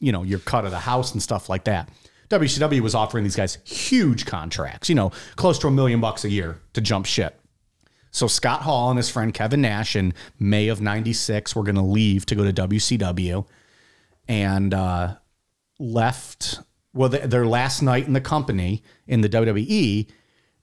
you 0.00 0.10
know, 0.10 0.24
your 0.24 0.40
cut 0.40 0.64
of 0.64 0.72
the 0.72 0.80
house 0.80 1.12
and 1.12 1.22
stuff 1.22 1.48
like 1.48 1.64
that. 1.64 1.88
WCW 2.30 2.80
was 2.80 2.94
offering 2.94 3.22
these 3.22 3.36
guys 3.36 3.58
huge 3.64 4.26
contracts, 4.26 4.88
you 4.88 4.94
know, 4.94 5.12
close 5.36 5.58
to 5.60 5.68
a 5.68 5.70
million 5.70 6.00
bucks 6.00 6.24
a 6.24 6.30
year 6.30 6.58
to 6.72 6.80
jump 6.80 7.06
ship. 7.06 7.40
So 8.10 8.26
Scott 8.26 8.62
Hall 8.62 8.90
and 8.90 8.96
his 8.96 9.10
friend 9.10 9.34
Kevin 9.34 9.60
Nash 9.60 9.96
in 9.96 10.14
May 10.38 10.68
of 10.68 10.80
'96 10.80 11.54
were 11.54 11.64
going 11.64 11.74
to 11.74 11.82
leave 11.82 12.24
to 12.26 12.34
go 12.34 12.50
to 12.50 12.52
WCW, 12.52 13.46
and 14.28 14.72
uh, 14.72 15.16
left. 15.78 16.60
Well, 16.92 17.10
th- 17.10 17.24
their 17.24 17.44
last 17.44 17.82
night 17.82 18.06
in 18.06 18.12
the 18.12 18.20
company 18.20 18.84
in 19.08 19.20
the 19.20 19.28
WWE, 19.28 20.08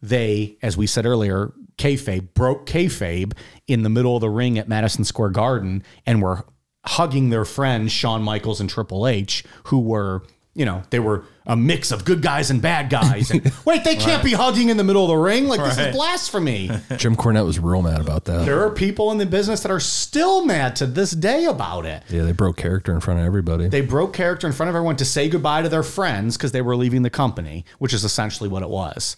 they, 0.02 0.58
as 0.62 0.78
we 0.78 0.88
said 0.88 1.06
earlier, 1.06 1.52
kayfabe 1.78 2.34
broke 2.34 2.66
kayfabe 2.66 3.34
in 3.68 3.84
the 3.84 3.90
middle 3.90 4.16
of 4.16 4.22
the 4.22 4.30
ring 4.30 4.58
at 4.58 4.68
Madison 4.68 5.04
Square 5.04 5.30
Garden, 5.30 5.84
and 6.06 6.22
were 6.22 6.46
hugging 6.86 7.30
their 7.30 7.46
friends 7.46 7.92
Shawn 7.92 8.24
Michaels 8.24 8.60
and 8.60 8.70
Triple 8.70 9.08
H, 9.08 9.44
who 9.66 9.80
were. 9.80 10.24
You 10.54 10.66
know, 10.66 10.84
they 10.90 11.00
were 11.00 11.24
a 11.46 11.56
mix 11.56 11.92
of 11.94 12.04
good 12.04 12.22
guys 12.22 12.52
and 12.52 12.62
bad 12.62 12.90
guys. 12.90 13.32
And 13.32 13.54
wait, 13.66 13.86
they 13.86 13.96
can't 13.96 14.22
be 14.22 14.34
hugging 14.34 14.68
in 14.68 14.76
the 14.76 14.84
middle 14.84 15.04
of 15.06 15.08
the 15.08 15.16
ring. 15.16 15.48
Like, 15.48 15.62
this 15.62 15.78
is 15.78 15.96
blasphemy. 15.96 16.70
Jim 16.98 17.16
Cornette 17.16 17.46
was 17.46 17.58
real 17.58 17.82
mad 17.82 18.02
about 18.02 18.26
that. 18.26 18.46
There 18.46 18.62
are 18.66 18.70
people 18.70 19.14
in 19.14 19.18
the 19.18 19.26
business 19.26 19.62
that 19.62 19.72
are 19.72 19.80
still 19.80 20.44
mad 20.44 20.76
to 20.76 20.86
this 20.86 21.12
day 21.12 21.46
about 21.46 21.86
it. 21.86 22.04
yeah, 22.10 22.24
they 22.24 22.34
broke 22.34 22.58
character 22.58 22.94
in 22.94 23.00
front 23.00 23.22
of 23.22 23.26
everybody. 23.26 23.70
They 23.70 23.80
broke 23.80 24.12
character 24.12 24.46
in 24.46 24.52
front 24.52 24.70
of 24.70 24.76
everyone 24.76 24.98
to 24.98 25.06
say 25.06 25.30
goodbye 25.30 25.62
to 25.62 25.70
their 25.70 25.84
friends 25.84 26.36
because 26.36 26.52
they 26.52 26.62
were 26.62 26.76
leaving 26.76 27.04
the 27.04 27.10
company, 27.10 27.64
which 27.80 27.94
is 27.94 28.04
essentially 28.04 28.50
what 28.50 28.62
it 28.62 28.70
was. 28.70 29.16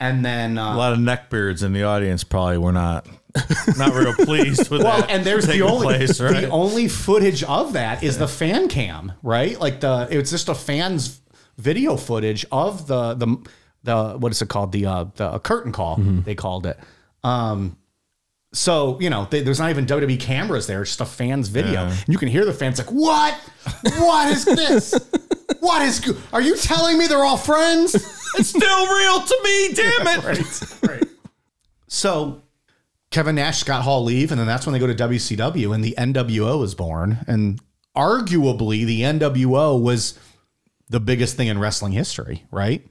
And 0.00 0.24
then, 0.24 0.58
A 0.58 0.62
uh, 0.70 0.76
lot 0.76 0.92
of 0.92 0.98
neckbeards 0.98 1.62
in 1.62 1.72
the 1.72 1.84
audience 1.84 2.24
probably 2.24 2.58
were 2.58 2.72
not 2.72 3.06
not 3.78 3.94
real 3.94 4.14
pleased 4.14 4.68
with 4.68 4.82
well, 4.84 5.00
that. 5.00 5.10
and 5.10 5.24
there's 5.24 5.46
the 5.46 5.62
only 5.62 5.86
place, 5.86 6.20
right? 6.20 6.42
the 6.42 6.48
only 6.50 6.88
footage 6.88 7.42
of 7.44 7.74
that 7.74 8.02
is 8.02 8.18
the 8.18 8.28
fan 8.28 8.68
cam, 8.68 9.12
right? 9.22 9.58
Like 9.60 9.80
the 9.80 10.08
it's 10.10 10.30
just 10.30 10.48
a 10.48 10.54
fan's 10.54 11.20
video 11.56 11.96
footage 11.96 12.44
of 12.50 12.86
the 12.86 13.14
the 13.14 13.36
the 13.84 14.16
what 14.18 14.32
is 14.32 14.42
it 14.42 14.48
called 14.48 14.72
the 14.72 14.86
uh 14.86 15.04
the 15.16 15.38
curtain 15.38 15.72
call 15.72 15.96
they 15.96 16.34
called 16.34 16.66
it. 16.66 16.78
Um, 17.24 17.76
so 18.52 18.98
you 19.00 19.08
know, 19.08 19.26
they, 19.30 19.40
there's 19.40 19.60
not 19.60 19.70
even 19.70 19.86
WWE 19.86 20.20
cameras 20.20 20.66
there; 20.66 20.82
it's 20.82 20.90
just 20.90 21.00
a 21.00 21.06
fan's 21.06 21.48
video. 21.48 21.86
And 21.86 22.04
you 22.08 22.18
can 22.18 22.28
hear 22.28 22.44
the 22.44 22.52
fans 22.52 22.78
like, 22.78 22.90
"What? 22.90 23.34
What 23.96 24.28
is 24.30 24.44
this? 24.44 24.94
what 25.60 25.80
is? 25.82 26.02
Are 26.32 26.42
you 26.42 26.56
telling 26.56 26.98
me 26.98 27.06
they're 27.06 27.24
all 27.24 27.38
friends?" 27.38 27.94
It's 28.36 28.50
still 28.50 28.86
real 28.86 29.20
to 29.20 29.40
me, 29.44 29.74
damn 29.74 30.06
it. 30.06 30.24
right, 30.82 30.90
right. 30.90 31.08
So 31.86 32.42
Kevin 33.10 33.34
Nash, 33.34 33.58
Scott 33.58 33.82
Hall 33.82 34.02
leave, 34.02 34.30
and 34.32 34.40
then 34.40 34.46
that's 34.46 34.66
when 34.66 34.72
they 34.72 34.78
go 34.78 34.86
to 34.86 34.94
WCW, 34.94 35.74
and 35.74 35.84
the 35.84 35.94
NWO 35.98 36.64
is 36.64 36.74
born. 36.74 37.18
And 37.26 37.60
arguably, 37.94 38.86
the 38.86 39.02
NWO 39.02 39.80
was 39.80 40.18
the 40.88 41.00
biggest 41.00 41.36
thing 41.36 41.48
in 41.48 41.58
wrestling 41.58 41.92
history, 41.92 42.44
right? 42.50 42.86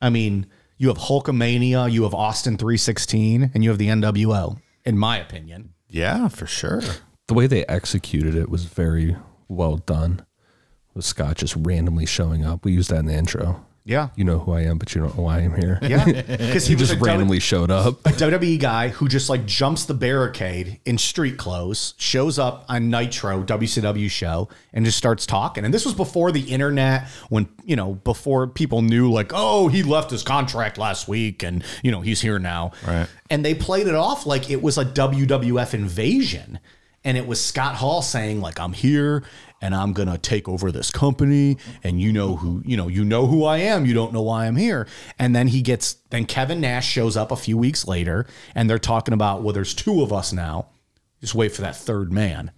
I 0.00 0.08
mean, 0.08 0.46
you 0.78 0.88
have 0.88 0.98
Hulkamania, 0.98 1.90
you 1.90 2.04
have 2.04 2.14
Austin 2.14 2.56
316, 2.56 3.50
and 3.52 3.64
you 3.64 3.70
have 3.70 3.78
the 3.78 3.88
NWO, 3.88 4.58
in 4.84 4.96
my 4.96 5.18
opinion. 5.18 5.74
Yeah, 5.88 6.28
for 6.28 6.46
sure. 6.46 6.82
the 7.26 7.34
way 7.34 7.46
they 7.46 7.66
executed 7.66 8.36
it 8.36 8.48
was 8.48 8.64
very 8.64 9.16
well 9.48 9.76
done. 9.78 10.24
With 10.94 11.04
Scott 11.04 11.36
just 11.36 11.54
randomly 11.56 12.06
showing 12.06 12.44
up. 12.44 12.64
We 12.64 12.72
used 12.72 12.90
that 12.90 12.98
in 12.98 13.06
the 13.06 13.14
intro. 13.14 13.64
Yeah. 13.90 14.10
You 14.14 14.22
know 14.22 14.38
who 14.38 14.52
I 14.52 14.60
am, 14.60 14.78
but 14.78 14.94
you 14.94 15.00
don't 15.00 15.16
know 15.16 15.24
why 15.24 15.40
I'm 15.40 15.54
here. 15.60 15.80
Yeah. 15.82 16.04
Because 16.40 16.66
he 16.66 16.76
just 16.76 16.94
randomly 17.00 17.40
showed 17.40 17.70
up. 17.72 18.06
a 18.06 18.10
WWE 18.10 18.60
guy 18.60 18.88
who 18.88 19.08
just 19.08 19.28
like 19.28 19.46
jumps 19.46 19.84
the 19.84 19.94
barricade 19.94 20.78
in 20.84 20.96
street 20.96 21.38
clothes, 21.38 21.94
shows 21.96 22.38
up 22.38 22.64
on 22.68 22.88
Nitro 22.88 23.42
WCW 23.42 24.08
show, 24.08 24.48
and 24.72 24.84
just 24.84 24.96
starts 24.96 25.26
talking. 25.26 25.64
And 25.64 25.74
this 25.74 25.84
was 25.84 25.94
before 25.94 26.30
the 26.30 26.42
internet, 26.42 27.08
when 27.30 27.48
you 27.64 27.74
know, 27.74 27.94
before 27.94 28.46
people 28.46 28.82
knew 28.82 29.10
like, 29.10 29.32
oh, 29.34 29.66
he 29.66 29.82
left 29.82 30.10
his 30.10 30.22
contract 30.22 30.78
last 30.78 31.08
week, 31.08 31.42
and 31.42 31.64
you 31.82 31.90
know, 31.90 32.00
he's 32.00 32.20
here 32.20 32.38
now. 32.38 32.70
Right. 32.86 33.08
And 33.28 33.44
they 33.44 33.54
played 33.54 33.88
it 33.88 33.94
off 33.96 34.24
like 34.24 34.50
it 34.50 34.62
was 34.62 34.78
a 34.78 34.84
WWF 34.84 35.74
invasion. 35.74 36.60
And 37.04 37.16
it 37.16 37.26
was 37.26 37.42
Scott 37.42 37.76
Hall 37.76 38.02
saying, 38.02 38.40
like, 38.42 38.60
I'm 38.60 38.72
here 38.74 39.24
and 39.62 39.74
I'm 39.74 39.92
gonna 39.92 40.16
take 40.18 40.48
over 40.48 40.72
this 40.72 40.90
company, 40.90 41.58
and 41.84 42.00
you 42.00 42.12
know 42.12 42.36
who, 42.36 42.62
you 42.64 42.76
know, 42.78 42.88
you 42.88 43.04
know 43.04 43.26
who 43.26 43.44
I 43.44 43.58
am. 43.58 43.84
You 43.84 43.92
don't 43.94 44.12
know 44.12 44.22
why 44.22 44.46
I'm 44.46 44.56
here. 44.56 44.86
And 45.18 45.36
then 45.36 45.48
he 45.48 45.60
gets 45.62 45.94
then 46.10 46.24
Kevin 46.24 46.60
Nash 46.62 46.86
shows 46.88 47.14
up 47.16 47.30
a 47.30 47.36
few 47.36 47.58
weeks 47.58 47.86
later, 47.86 48.26
and 48.54 48.68
they're 48.70 48.78
talking 48.78 49.12
about, 49.12 49.42
well, 49.42 49.52
there's 49.52 49.74
two 49.74 50.02
of 50.02 50.12
us 50.14 50.32
now. 50.32 50.68
Just 51.20 51.34
wait 51.34 51.52
for 51.52 51.60
that 51.62 51.76
third 51.76 52.10
man. 52.10 52.52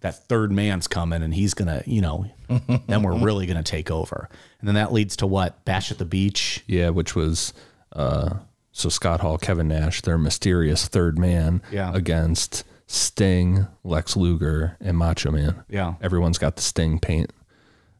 That 0.00 0.28
third 0.28 0.50
man's 0.52 0.86
coming, 0.88 1.22
and 1.22 1.32
he's 1.34 1.54
gonna, 1.54 1.82
you 1.86 2.00
know, 2.00 2.26
then 2.88 3.02
we're 3.04 3.18
really 3.18 3.46
gonna 3.46 3.62
take 3.62 3.90
over. 3.90 4.28
And 4.60 4.66
then 4.68 4.74
that 4.74 4.92
leads 4.92 5.16
to 5.18 5.26
what? 5.28 5.64
Bash 5.64 5.92
at 5.92 5.98
the 5.98 6.04
beach. 6.04 6.64
Yeah, 6.66 6.90
which 6.90 7.14
was 7.14 7.52
uh 7.92 8.34
so 8.72 8.88
Scott 8.88 9.20
Hall, 9.20 9.38
Kevin 9.38 9.68
Nash, 9.68 10.02
their 10.02 10.18
mysterious 10.18 10.86
third 10.88 11.18
man 11.18 11.62
Yeah. 11.72 11.92
against 11.94 12.64
Sting, 12.90 13.66
Lex 13.84 14.16
Luger, 14.16 14.76
and 14.80 14.96
Macho 14.96 15.30
Man. 15.30 15.62
Yeah. 15.68 15.94
Everyone's 16.00 16.38
got 16.38 16.56
the 16.56 16.62
Sting 16.62 16.98
paint. 16.98 17.30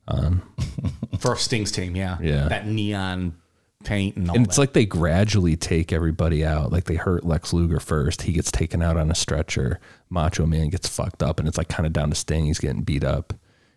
On. 0.09 0.43
For 1.19 1.37
Sting's 1.37 1.71
team, 1.71 1.95
yeah. 1.95 2.17
Yeah. 2.21 2.49
That 2.49 2.67
neon 2.67 3.37
paint 3.85 4.17
and 4.17 4.31
all 4.31 4.35
And 4.37 4.47
that. 4.47 4.49
it's 4.49 4.59
like 4.59 4.73
they 4.73 4.87
gradually 4.87 5.55
take 5.55 5.93
everybody 5.93 6.43
out. 6.45 6.73
Like 6.73 6.85
they 6.85 6.95
hurt 6.97 7.25
Lex 7.27 7.53
Luger 7.53 7.79
first. 7.79 8.23
He 8.23 8.33
gets 8.33 8.51
taken 8.51 8.81
out 8.81 8.97
on 8.97 9.11
a 9.11 9.15
stretcher. 9.15 9.79
Macho 10.09 10.47
Man 10.47 10.71
gets 10.71 10.89
fucked 10.89 11.23
up, 11.23 11.39
and 11.39 11.47
it's 11.47 11.59
like 11.59 11.69
kind 11.69 11.87
of 11.87 11.93
down 11.93 12.09
to 12.09 12.17
Sting. 12.17 12.47
He's 12.47 12.59
getting 12.59 12.83
beat 12.83 13.05
up. 13.05 13.35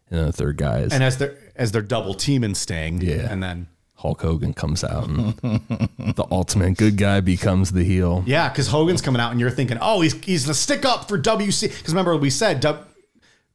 And 0.09 0.19
then 0.19 0.25
the 0.27 0.31
third 0.33 0.55
guy 0.57 0.79
is 0.79 0.93
and 0.93 1.03
as 1.03 1.17
they're 1.17 1.37
as 1.57 1.73
they're 1.73 1.81
double 1.81 2.13
teaming 2.13 2.55
Sting, 2.55 3.01
Yeah. 3.01 3.27
and 3.29 3.43
then 3.43 3.67
Hulk 4.01 4.21
Hogan 4.21 4.53
comes 4.53 4.83
out, 4.83 5.07
and 5.07 5.35
the 5.37 6.25
ultimate 6.31 6.77
good 6.77 6.97
guy 6.97 7.19
becomes 7.19 7.71
the 7.71 7.83
heel. 7.83 8.23
yeah, 8.25 8.49
because 8.49 8.67
Hogan's 8.67 9.01
coming 9.01 9.21
out, 9.21 9.31
and 9.31 9.39
you're 9.39 9.51
thinking, 9.51 9.77
oh, 9.81 10.01
he's 10.01 10.13
he's 10.23 10.45
the 10.45 10.53
stick 10.53 10.85
up 10.85 11.07
for 11.07 11.19
WC. 11.19 11.69
Because 11.69 11.93
remember 11.93 12.13
what 12.13 12.21
we 12.21 12.29
said 12.31 12.59
W- 12.61 12.83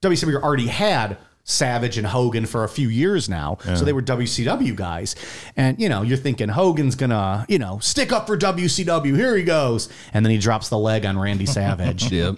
WCW 0.02 0.40
already 0.42 0.68
had 0.68 1.16
Savage 1.48 1.96
and 1.98 2.06
Hogan 2.06 2.44
for 2.46 2.64
a 2.64 2.68
few 2.68 2.88
years 2.88 3.28
now, 3.28 3.58
so 3.62 3.84
they 3.84 3.92
were 3.92 4.02
WCW 4.02 4.74
guys, 4.74 5.14
and 5.56 5.80
you 5.80 5.88
know 5.88 6.02
you're 6.02 6.16
thinking 6.16 6.48
Hogan's 6.48 6.94
gonna 6.96 7.44
you 7.48 7.58
know 7.58 7.78
stick 7.80 8.12
up 8.12 8.26
for 8.26 8.36
WCW. 8.36 9.16
Here 9.16 9.36
he 9.36 9.42
goes, 9.44 9.88
and 10.12 10.24
then 10.24 10.30
he 10.32 10.38
drops 10.38 10.68
the 10.68 10.78
leg 10.78 11.04
on 11.06 11.18
Randy 11.18 11.46
Savage. 11.46 12.10
Yep. 12.12 12.36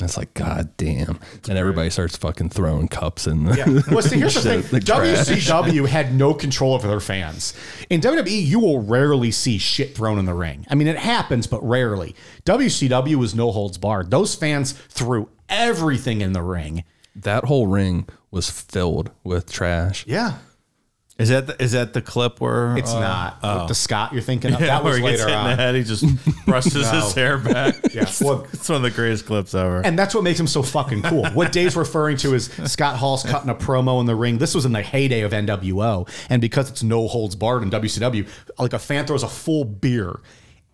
It's 0.00 0.16
like, 0.16 0.34
God 0.34 0.76
damn. 0.76 1.20
and 1.48 1.56
everybody 1.56 1.88
starts 1.88 2.16
fucking 2.16 2.48
throwing 2.48 2.88
cups 2.88 3.28
in 3.28 3.44
the, 3.44 3.56
Yeah. 3.56 3.92
Well, 3.94 4.02
see, 4.02 4.18
here's 4.18 4.34
the 4.34 4.40
thing. 4.62 4.62
the. 4.62 4.80
WCW 4.80 5.86
had 5.86 6.12
no 6.14 6.34
control 6.34 6.74
over 6.74 6.88
their 6.88 6.98
fans. 6.98 7.54
In 7.90 8.00
WWE, 8.00 8.44
you 8.44 8.58
will 8.58 8.80
rarely 8.82 9.30
see 9.30 9.56
shit 9.56 9.94
thrown 9.96 10.18
in 10.18 10.24
the 10.24 10.34
ring. 10.34 10.66
I 10.68 10.74
mean, 10.74 10.88
it 10.88 10.96
happens, 10.98 11.46
but 11.46 11.62
rarely. 11.66 12.16
WCW 12.44 13.14
was 13.14 13.36
no 13.36 13.52
holds 13.52 13.78
barred. 13.78 14.10
Those 14.10 14.34
fans 14.34 14.72
threw 14.72 15.28
everything 15.48 16.22
in 16.22 16.32
the 16.32 16.42
ring. 16.42 16.82
That 17.14 17.44
whole 17.44 17.68
ring 17.68 18.08
was 18.32 18.50
filled 18.50 19.12
with 19.22 19.52
trash. 19.52 20.04
Yeah. 20.08 20.38
Is 21.16 21.28
that 21.28 21.46
the, 21.46 21.62
is 21.62 21.72
that 21.72 21.92
the 21.92 22.02
clip 22.02 22.40
where 22.40 22.76
It's 22.76 22.92
uh, 22.92 23.00
not. 23.00 23.60
With 23.60 23.68
the 23.68 23.74
Scott 23.74 24.12
you're 24.12 24.20
thinking 24.20 24.52
of. 24.52 24.60
yeah, 24.60 24.66
that 24.66 24.84
was 24.84 24.98
where 24.98 25.10
he 25.10 25.16
gets 25.16 25.22
later 25.24 25.30
hit 25.30 25.38
in 25.38 25.44
the 25.44 25.50
on. 25.52 25.58
head? 25.58 25.74
He 25.76 25.84
just 25.84 26.44
brushes 26.46 26.90
his 26.90 27.14
hair 27.14 27.38
back. 27.38 27.76
Yeah. 27.94 28.10
Well, 28.20 28.44
it's 28.52 28.68
one 28.68 28.76
of 28.76 28.82
the 28.82 28.90
greatest 28.90 29.24
clips 29.24 29.54
ever. 29.54 29.80
And 29.84 29.96
that's 29.96 30.16
what 30.16 30.24
makes 30.24 30.40
him 30.40 30.48
so 30.48 30.64
fucking 30.64 31.02
cool. 31.02 31.26
What 31.26 31.52
Dave's 31.52 31.76
referring 31.76 32.16
to 32.18 32.34
is 32.34 32.46
Scott 32.64 32.96
Hall's 32.96 33.22
cutting 33.22 33.48
a 33.48 33.54
promo 33.54 34.00
in 34.00 34.06
the 34.06 34.16
ring. 34.16 34.38
This 34.38 34.52
was 34.52 34.64
in 34.64 34.72
the 34.72 34.82
heyday 34.82 35.20
of 35.20 35.30
NWO. 35.30 36.08
And 36.28 36.40
because 36.40 36.68
it's 36.68 36.82
no 36.82 37.06
holds 37.06 37.36
barred 37.36 37.62
in 37.62 37.70
WCW, 37.70 38.28
like 38.58 38.72
a 38.72 38.80
fan 38.80 39.06
throws 39.06 39.22
a 39.22 39.28
full 39.28 39.64
beer, 39.64 40.18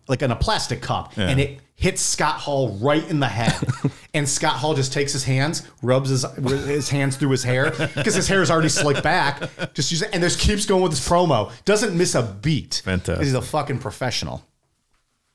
like 0.07 0.21
in 0.21 0.31
a 0.31 0.35
plastic 0.35 0.81
cup, 0.81 1.17
and 1.17 1.39
it 1.39 1.59
hits 1.75 2.01
Scott 2.01 2.35
Hall 2.35 2.77
right 2.77 3.07
in 3.09 3.19
the 3.19 3.27
head. 3.27 3.67
and 4.13 4.27
Scott 4.27 4.53
Hall 4.53 4.73
just 4.73 4.93
takes 4.93 5.13
his 5.13 5.23
hands, 5.23 5.67
rubs 5.81 6.09
his 6.09 6.23
his 6.65 6.89
hands 6.89 7.17
through 7.17 7.31
his 7.31 7.43
hair 7.43 7.71
because 7.71 8.13
his 8.15 8.27
hair 8.27 8.41
is 8.41 8.51
already 8.51 8.69
slicked 8.69 9.03
back. 9.03 9.41
Just 9.73 9.91
use 9.91 10.01
it, 10.01 10.09
and 10.13 10.21
just 10.21 10.39
keeps 10.39 10.65
going 10.65 10.83
with 10.83 10.91
his 10.91 11.01
promo. 11.01 11.51
Doesn't 11.65 11.97
miss 11.97 12.15
a 12.15 12.23
beat. 12.23 12.81
Fantastic. 12.85 13.23
He's 13.23 13.33
a 13.33 13.41
fucking 13.41 13.79
professional. 13.79 14.45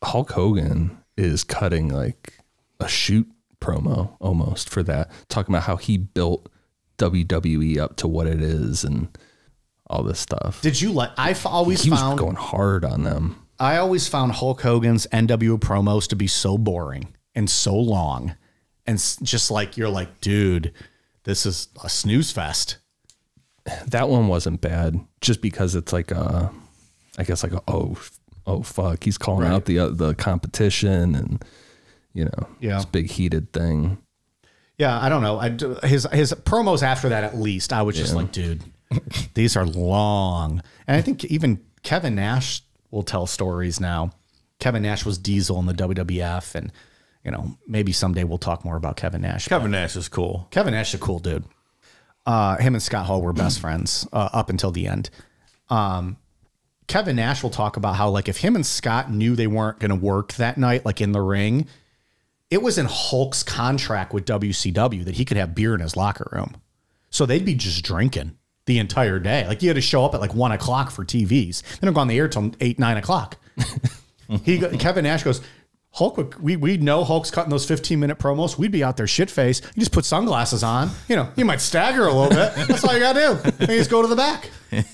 Hulk 0.02 0.32
Hogan 0.32 0.98
is 1.16 1.44
cutting 1.44 1.88
like 1.88 2.34
a 2.78 2.88
shoot 2.88 3.28
promo 3.60 4.16
almost 4.20 4.68
for 4.68 4.82
that, 4.82 5.10
talking 5.28 5.54
about 5.54 5.64
how 5.64 5.76
he 5.76 5.96
built 5.96 6.48
WWE 6.98 7.78
up 7.78 7.96
to 7.96 8.08
what 8.08 8.26
it 8.26 8.40
is 8.40 8.84
and 8.84 9.16
all 9.88 10.02
this 10.02 10.20
stuff. 10.20 10.60
Did 10.62 10.80
you 10.80 10.92
like? 10.92 11.10
I've 11.16 11.44
always 11.46 11.82
he 11.82 11.90
was 11.90 12.00
found 12.00 12.18
going 12.18 12.36
hard 12.36 12.84
on 12.84 13.02
them. 13.02 13.45
I 13.58 13.76
always 13.78 14.06
found 14.08 14.32
Hulk 14.32 14.60
Hogan's 14.62 15.06
NWO 15.12 15.58
promos 15.58 16.06
to 16.08 16.16
be 16.16 16.26
so 16.26 16.58
boring 16.58 17.14
and 17.34 17.48
so 17.48 17.74
long. 17.76 18.34
And 18.86 18.98
just 19.22 19.50
like, 19.50 19.76
you're 19.76 19.88
like, 19.88 20.20
dude, 20.20 20.72
this 21.24 21.46
is 21.46 21.68
a 21.82 21.88
snooze 21.88 22.30
fest. 22.32 22.76
That 23.88 24.08
one 24.08 24.28
wasn't 24.28 24.60
bad, 24.60 25.00
just 25.20 25.40
because 25.42 25.74
it's 25.74 25.92
like 25.92 26.10
a, 26.12 26.52
I 27.18 27.24
guess 27.24 27.42
like 27.42 27.52
a 27.52 27.62
oh 27.66 27.96
oh 28.46 28.62
fuck, 28.62 29.02
he's 29.02 29.18
calling 29.18 29.48
out 29.48 29.64
the 29.64 29.78
uh, 29.80 29.88
the 29.88 30.14
competition 30.14 31.16
and 31.16 31.44
you 32.12 32.26
know 32.26 32.46
Yeah. 32.60 32.76
this 32.76 32.84
big 32.84 33.10
heated 33.10 33.52
thing. 33.52 33.98
Yeah, 34.78 35.00
I 35.00 35.08
don't 35.08 35.22
know. 35.22 35.38
I, 35.38 35.86
his, 35.86 36.06
his 36.12 36.32
promos 36.34 36.82
after 36.82 37.08
that, 37.08 37.24
at 37.24 37.36
least, 37.38 37.72
I 37.72 37.80
was 37.82 37.96
just 37.96 38.14
like, 38.14 38.30
dude, 38.30 38.62
these 39.34 39.56
are 39.56 39.64
long. 39.64 40.62
And 40.86 40.96
I 40.96 41.00
think 41.00 41.24
even 41.24 41.60
Kevin 41.82 42.14
Nash 42.14 42.60
will 42.96 43.04
tell 43.04 43.26
stories 43.26 43.78
now. 43.78 44.10
Kevin 44.58 44.82
Nash 44.82 45.04
was 45.04 45.18
Diesel 45.18 45.60
in 45.60 45.66
the 45.66 45.74
WWF, 45.74 46.54
and 46.54 46.72
you 47.24 47.30
know 47.30 47.56
maybe 47.68 47.92
someday 47.92 48.24
we'll 48.24 48.38
talk 48.38 48.64
more 48.64 48.76
about 48.76 48.96
Kevin 48.96 49.20
Nash. 49.20 49.46
Kevin 49.46 49.70
Nash 49.70 49.94
is 49.94 50.08
cool. 50.08 50.48
Kevin 50.50 50.72
Nash 50.72 50.88
is 50.88 51.00
a 51.00 51.04
cool 51.04 51.20
dude. 51.20 51.44
Uh, 52.24 52.56
him 52.56 52.74
and 52.74 52.82
Scott 52.82 53.06
Hall 53.06 53.22
were 53.22 53.32
best 53.32 53.60
friends 53.60 54.08
uh, 54.12 54.30
up 54.32 54.50
until 54.50 54.72
the 54.72 54.88
end. 54.88 55.10
Um, 55.68 56.16
Kevin 56.88 57.16
Nash 57.16 57.42
will 57.42 57.50
talk 57.50 57.76
about 57.76 57.94
how 57.94 58.08
like 58.08 58.28
if 58.28 58.38
him 58.38 58.56
and 58.56 58.66
Scott 58.66 59.12
knew 59.12 59.36
they 59.36 59.46
weren't 59.46 59.78
going 59.78 59.90
to 59.90 59.94
work 59.94 60.32
that 60.34 60.56
night, 60.56 60.84
like 60.84 61.00
in 61.00 61.12
the 61.12 61.20
ring, 61.20 61.68
it 62.50 62.62
was 62.62 62.78
in 62.78 62.86
Hulk's 62.86 63.42
contract 63.42 64.12
with 64.12 64.24
WCW 64.24 65.04
that 65.04 65.16
he 65.16 65.24
could 65.24 65.36
have 65.36 65.54
beer 65.54 65.74
in 65.74 65.80
his 65.80 65.96
locker 65.96 66.28
room. 66.32 66.56
So 67.10 67.26
they'd 67.26 67.44
be 67.44 67.54
just 67.54 67.84
drinking 67.84 68.36
the 68.66 68.78
entire 68.78 69.18
day. 69.18 69.46
Like 69.46 69.62
you 69.62 69.68
had 69.68 69.76
to 69.76 69.80
show 69.80 70.04
up 70.04 70.14
at 70.14 70.20
like 70.20 70.34
one 70.34 70.52
o'clock 70.52 70.90
for 70.90 71.04
TVs. 71.04 71.62
They 71.78 71.86
don't 71.86 71.94
go 71.94 72.00
on 72.00 72.08
the 72.08 72.18
air 72.18 72.28
till 72.28 72.52
eight, 72.60 72.78
nine 72.78 72.96
o'clock. 72.96 73.38
he 74.44 74.58
Kevin 74.58 75.04
Nash 75.04 75.22
goes, 75.22 75.40
Hulk, 75.92 76.36
we 76.42 76.56
we 76.56 76.76
know 76.76 77.04
Hulk's 77.04 77.30
cutting 77.30 77.50
those 77.50 77.64
15 77.64 77.98
minute 77.98 78.18
promos. 78.18 78.58
We'd 78.58 78.70
be 78.70 78.84
out 78.84 78.98
there 78.98 79.06
shit 79.06 79.30
face. 79.30 79.62
You 79.74 79.80
just 79.80 79.92
put 79.92 80.04
sunglasses 80.04 80.62
on. 80.62 80.90
You 81.08 81.16
know, 81.16 81.32
you 81.36 81.46
might 81.46 81.60
stagger 81.62 82.06
a 82.06 82.12
little 82.12 82.28
bit. 82.28 82.54
That's 82.68 82.84
all 82.84 82.92
you 82.92 83.00
gotta 83.00 83.18
do. 83.18 83.50
And 83.60 83.68
you 83.70 83.78
just 83.78 83.90
go 83.90 84.02
to 84.02 84.08
the 84.08 84.16
back. 84.16 84.50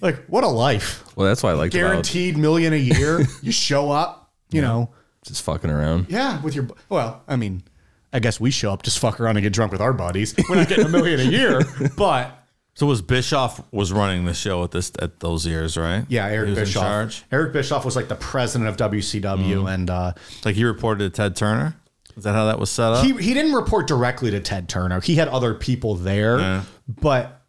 Like, 0.00 0.24
what 0.26 0.44
a 0.44 0.48
life. 0.48 1.04
Well, 1.14 1.26
that's 1.26 1.42
why 1.42 1.50
I 1.50 1.52
about 1.52 1.70
Guaranteed 1.70 2.38
million 2.38 2.72
a 2.72 2.76
year. 2.76 3.20
You 3.42 3.52
show 3.52 3.90
up, 3.90 4.32
you 4.50 4.62
know. 4.62 4.90
just 5.22 5.42
fucking 5.42 5.68
around. 5.68 6.06
Yeah, 6.08 6.40
with 6.40 6.54
your 6.54 6.68
well, 6.88 7.22
I 7.28 7.36
mean, 7.36 7.64
I 8.10 8.18
guess 8.20 8.40
we 8.40 8.50
show 8.50 8.72
up 8.72 8.82
just 8.82 8.98
fuck 8.98 9.20
around 9.20 9.36
and 9.36 9.42
get 9.42 9.52
drunk 9.52 9.72
with 9.72 9.82
our 9.82 9.92
buddies. 9.92 10.34
We're 10.48 10.56
not 10.56 10.68
getting 10.68 10.86
a 10.86 10.88
million 10.88 11.20
a 11.20 11.24
year, 11.24 11.60
but 11.98 12.43
So 12.76 12.86
was 12.86 13.02
Bischoff 13.02 13.60
was 13.72 13.92
running 13.92 14.24
the 14.24 14.34
show 14.34 14.64
at 14.64 14.72
this 14.72 14.90
at 15.00 15.20
those 15.20 15.46
years, 15.46 15.76
right? 15.76 16.04
yeah, 16.08 16.26
Eric 16.26 16.46
he 16.48 16.50
was 16.50 16.58
Bischoff. 16.68 16.82
in 16.82 16.88
charge. 16.88 17.24
Eric 17.30 17.52
Bischoff 17.52 17.84
was 17.84 17.94
like 17.96 18.08
the 18.08 18.16
president 18.16 18.68
of 18.68 18.90
WCW, 18.90 19.72
and 19.72 19.88
uh, 19.90 20.12
Like 20.44 20.56
he 20.56 20.64
reported 20.64 21.04
to 21.04 21.16
Ted 21.16 21.36
Turner. 21.36 21.76
Is 22.16 22.24
that 22.24 22.32
how 22.34 22.46
that 22.46 22.58
was 22.58 22.70
set 22.70 22.92
up? 22.92 23.04
he 23.04 23.12
he 23.12 23.32
didn't 23.34 23.52
report 23.54 23.86
directly 23.86 24.30
to 24.32 24.40
Ted 24.40 24.68
Turner. 24.68 25.00
He 25.00 25.14
had 25.16 25.28
other 25.28 25.54
people 25.54 25.94
there, 25.94 26.38
Yeah. 26.38 26.62
but 26.88 27.42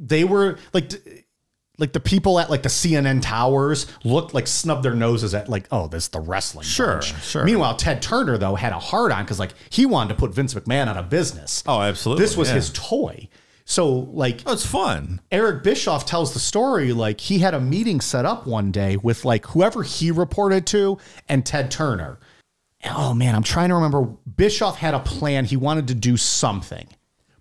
they 0.00 0.24
were 0.24 0.58
like. 0.72 0.92
Like 1.76 1.92
the 1.92 1.98
people 1.98 2.38
at 2.38 2.50
like 2.50 2.62
the 2.62 2.68
CNN 2.68 3.20
towers 3.20 3.88
looked 4.04 4.32
like 4.32 4.46
snubbed 4.46 4.84
their 4.84 4.94
noses 4.94 5.34
at 5.34 5.48
like 5.48 5.66
oh 5.72 5.88
this 5.88 6.04
is 6.04 6.08
the 6.10 6.20
wrestling 6.20 6.64
Sure, 6.64 6.98
bunch. 7.00 7.20
sure. 7.24 7.42
Meanwhile 7.44 7.74
Ted 7.78 8.00
Turner 8.00 8.38
though 8.38 8.54
had 8.54 8.72
a 8.72 8.78
hard 8.78 9.10
on 9.10 9.24
because 9.24 9.40
like 9.40 9.54
he 9.70 9.84
wanted 9.84 10.10
to 10.10 10.14
put 10.14 10.32
Vince 10.32 10.54
McMahon 10.54 10.86
out 10.86 10.96
of 10.96 11.10
business. 11.10 11.64
oh, 11.66 11.80
absolutely. 11.80 12.24
this 12.24 12.36
was 12.36 12.48
yeah. 12.50 12.54
his 12.54 12.70
toy. 12.74 13.28
So 13.64 13.88
like 13.88 14.42
Oh, 14.46 14.52
it's 14.52 14.66
fun. 14.66 15.20
Eric 15.32 15.62
Bischoff 15.62 16.04
tells 16.06 16.32
the 16.34 16.38
story 16.38 16.92
like 16.92 17.20
he 17.20 17.38
had 17.38 17.54
a 17.54 17.60
meeting 17.60 18.00
set 18.00 18.26
up 18.26 18.46
one 18.46 18.70
day 18.70 18.96
with 18.96 19.24
like 19.24 19.46
whoever 19.46 19.82
he 19.82 20.10
reported 20.10 20.66
to 20.68 20.98
and 21.28 21.44
Ted 21.46 21.70
Turner. 21.70 22.18
Oh 22.84 23.14
man, 23.14 23.34
I'm 23.34 23.42
trying 23.42 23.70
to 23.70 23.74
remember. 23.76 24.02
Bischoff 24.36 24.76
had 24.76 24.92
a 24.94 25.00
plan. 25.00 25.46
He 25.46 25.56
wanted 25.56 25.88
to 25.88 25.94
do 25.94 26.16
something. 26.18 26.86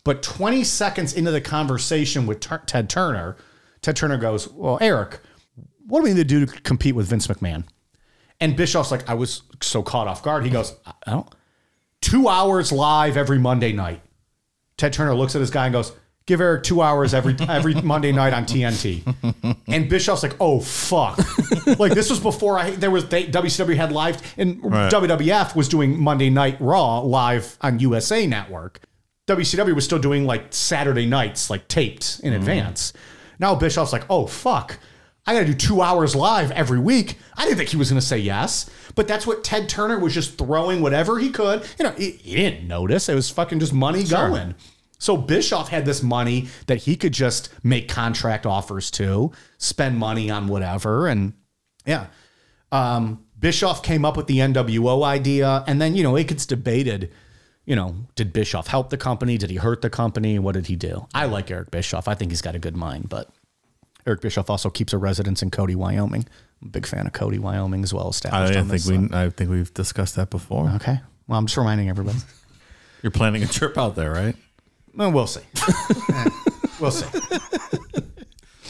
But 0.06 0.24
20 0.24 0.64
seconds 0.64 1.14
into 1.14 1.32
the 1.32 1.42
conversation 1.42 2.26
with 2.26 2.40
Tur- 2.42 2.64
Ted 2.66 2.90
Turner, 2.90 3.38
Ted 3.82 3.96
Turner 3.96 4.18
goes, 4.18 4.48
Well, 4.50 4.78
Eric, 4.82 5.20
what 5.86 6.00
do 6.00 6.04
we 6.04 6.10
need 6.12 6.18
to 6.18 6.24
do 6.24 6.46
to 6.46 6.62
compete 6.62 6.96
with 6.96 7.08
Vince 7.08 7.28
McMahon? 7.28 7.66
And 8.40 8.56
Bischoff's 8.56 8.92
like, 8.92 9.10
I 9.10 9.14
was 9.14 9.44
so 9.62 9.84
caught 9.84 10.08
off 10.08 10.24
guard. 10.24 10.44
He 10.44 10.50
goes, 10.50 10.74
I 10.86 10.94
don't. 11.12 11.34
Two 12.02 12.28
hours 12.28 12.72
live 12.72 13.16
every 13.16 13.40
Monday 13.40 13.72
night. 13.72 14.02
Ted 14.78 14.92
Turner 14.94 15.14
looks 15.16 15.36
at 15.36 15.40
his 15.42 15.52
guy 15.52 15.66
and 15.68 15.74
goes, 15.74 15.94
"Give 16.26 16.42
Eric 16.42 16.64
two 16.64 16.82
hours 16.82 17.14
every 17.14 17.36
every 17.48 17.74
Monday 17.82 18.12
night 18.12 18.34
on 18.34 18.46
TNT." 18.46 19.04
And 19.68 19.90
Bischoff's 19.90 20.24
like, 20.24 20.36
"Oh 20.40 20.60
fuck!" 20.60 21.18
like 21.80 21.94
this 21.94 22.10
was 22.10 22.20
before 22.20 22.58
I 22.58 22.72
there 22.72 22.92
was 22.92 23.08
they, 23.10 23.26
WCW 23.26 23.76
had 23.76 23.92
live 23.92 24.22
and 24.38 24.64
Right. 24.64 24.92
WWF 24.92 25.56
was 25.56 25.68
doing 25.68 26.00
Monday 26.00 26.30
Night 26.30 26.58
Raw 26.60 27.00
live 27.00 27.58
on 27.62 27.80
USA 27.80 28.26
Network. 28.28 28.82
WCW 29.28 29.74
was 29.74 29.86
still 29.86 30.00
doing 30.00 30.26
like 30.26 30.48
Saturday 30.52 31.06
nights, 31.06 31.50
like 31.50 31.68
taped 31.68 32.20
in 32.24 32.32
mm-hmm. 32.32 32.42
advance. 32.42 32.94
Now 33.40 33.56
Bischoff's 33.56 33.94
like, 33.94 34.06
"Oh 34.10 34.28
fuck." 34.28 34.80
I 35.26 35.34
got 35.34 35.40
to 35.42 35.46
do 35.46 35.54
two 35.54 35.82
hours 35.82 36.16
live 36.16 36.52
every 36.52 36.80
week. 36.80 37.18
I 37.38 37.46
didn't 37.46 37.58
think 37.58 37.70
he 37.70 37.78
was 37.78 37.90
going 37.90 38.00
to 38.00 38.06
say 38.06 38.18
yes, 38.18 38.70
but 38.94 39.08
that's 39.08 39.26
what 39.26 39.44
Ted 39.44 39.70
Turner 39.70 39.98
was 39.98 40.14
just 40.14 40.38
throwing 40.38 40.82
whatever 40.82 41.18
he 41.18 41.30
could. 41.30 41.66
You 41.80 41.86
know, 41.86 41.92
he, 41.92 42.12
he 42.12 42.36
didn't 42.36 42.68
notice. 42.68 43.08
It 43.08 43.16
was 43.16 43.30
fucking 43.30 43.60
just 43.60 43.72
money 43.72 44.04
going. 44.04 44.56
So 45.04 45.18
Bischoff 45.18 45.68
had 45.68 45.84
this 45.84 46.02
money 46.02 46.48
that 46.68 46.78
he 46.78 46.96
could 46.96 47.12
just 47.12 47.50
make 47.62 47.90
contract 47.90 48.46
offers 48.46 48.90
to, 48.92 49.34
spend 49.58 49.98
money 49.98 50.32
on 50.32 50.48
whatever. 50.48 51.10
And 51.10 51.34
yeah, 51.86 52.06
um, 52.72 53.26
Bischoff 53.38 53.84
came 53.84 54.06
up 54.06 54.16
with 54.16 54.28
the 54.28 54.38
NWO 54.38 55.04
idea. 55.04 55.66
And 55.68 55.82
then, 55.82 55.98
you 55.98 56.04
know, 56.04 56.16
it 56.16 56.30
gets 56.30 56.46
debated. 56.46 57.12
You 57.66 57.76
know, 57.76 57.98
did 58.16 58.32
Bischoff 58.32 58.68
help 58.68 58.92
the 58.92 58.98
company? 58.98 59.38
Did 59.38 59.50
he 59.50 59.58
hurt 59.58 59.82
the 59.82 59.90
company? 59.90 60.40
What 60.40 60.54
did 60.54 60.68
he 60.68 60.78
do? 60.78 61.06
I 61.14 61.26
like 61.26 61.52
Eric 61.52 61.70
Bischoff. 61.70 62.08
I 62.08 62.16
think 62.16 62.32
he's 62.32 62.42
got 62.42 62.56
a 62.56 62.60
good 62.60 62.78
mind, 62.78 63.10
but 63.10 63.30
Eric 64.08 64.22
Bischoff 64.22 64.50
also 64.50 64.70
keeps 64.70 64.94
a 64.94 64.98
residence 64.98 65.42
in 65.42 65.52
Cody, 65.52 65.76
Wyoming. 65.76 66.26
I'm 66.62 66.70
a 66.70 66.72
big 66.72 66.86
fan 66.86 67.08
of 67.08 67.12
Cody, 67.12 67.40
Wyoming, 67.40 67.84
as 67.84 67.94
well 67.94 68.08
established. 68.08 68.56
I 68.56 68.60
on 68.62 68.70
think 68.70 69.12
we 69.12 69.18
I 69.18 69.30
think 69.32 69.50
we've 69.50 69.74
discussed 69.74 70.16
that 70.16 70.30
before. 70.30 70.70
okay. 70.76 71.02
Well, 71.28 71.38
I'm 71.38 71.48
just 71.48 71.58
reminding 71.58 71.90
everybody. 71.90 72.20
You're 73.02 73.12
planning 73.12 73.44
a 73.44 73.48
trip 73.48 73.78
out 73.78 73.96
there, 73.96 74.14
right? 74.14 74.38
Well, 74.96 75.12
we'll 75.12 75.28
see. 75.28 75.42
Eh, 75.68 76.30
we'll 76.80 76.92
see. 76.92 77.06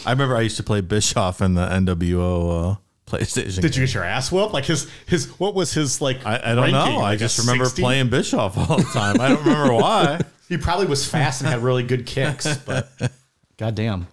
I 0.05 0.11
remember 0.11 0.35
I 0.35 0.41
used 0.41 0.57
to 0.57 0.63
play 0.63 0.81
Bischoff 0.81 1.41
in 1.41 1.53
the 1.53 1.65
NWO 1.67 2.73
uh, 2.73 2.75
PlayStation. 3.07 3.61
Did 3.61 3.75
you 3.75 3.85
get 3.85 3.93
your 3.93 4.03
ass 4.03 4.31
whooped? 4.31 4.53
Like 4.53 4.65
his 4.65 4.89
his 5.07 5.27
what 5.39 5.53
was 5.55 5.73
his 5.73 6.01
like? 6.01 6.25
I, 6.25 6.35
I 6.51 6.55
don't 6.55 6.71
know. 6.71 6.77
ranking? 6.79 6.95
I 6.97 7.01
Like 7.01 7.15
a 7.17 7.19
just 7.19 7.39
remember 7.39 7.65
60? 7.65 7.81
playing 7.81 8.09
Bischoff 8.09 8.57
all 8.57 8.77
the 8.77 8.83
time. 8.93 9.19
I 9.21 9.29
don't 9.29 9.43
remember 9.45 9.73
why. 9.81 10.19
He 10.49 10.57
probably 10.57 10.85
was 10.87 11.05
fast 11.07 11.41
and 11.41 11.49
had 11.49 11.59
really 11.59 11.83
good 11.83 12.05
kicks, 12.05 12.57
but 12.57 12.89
goddamn. 13.57 14.07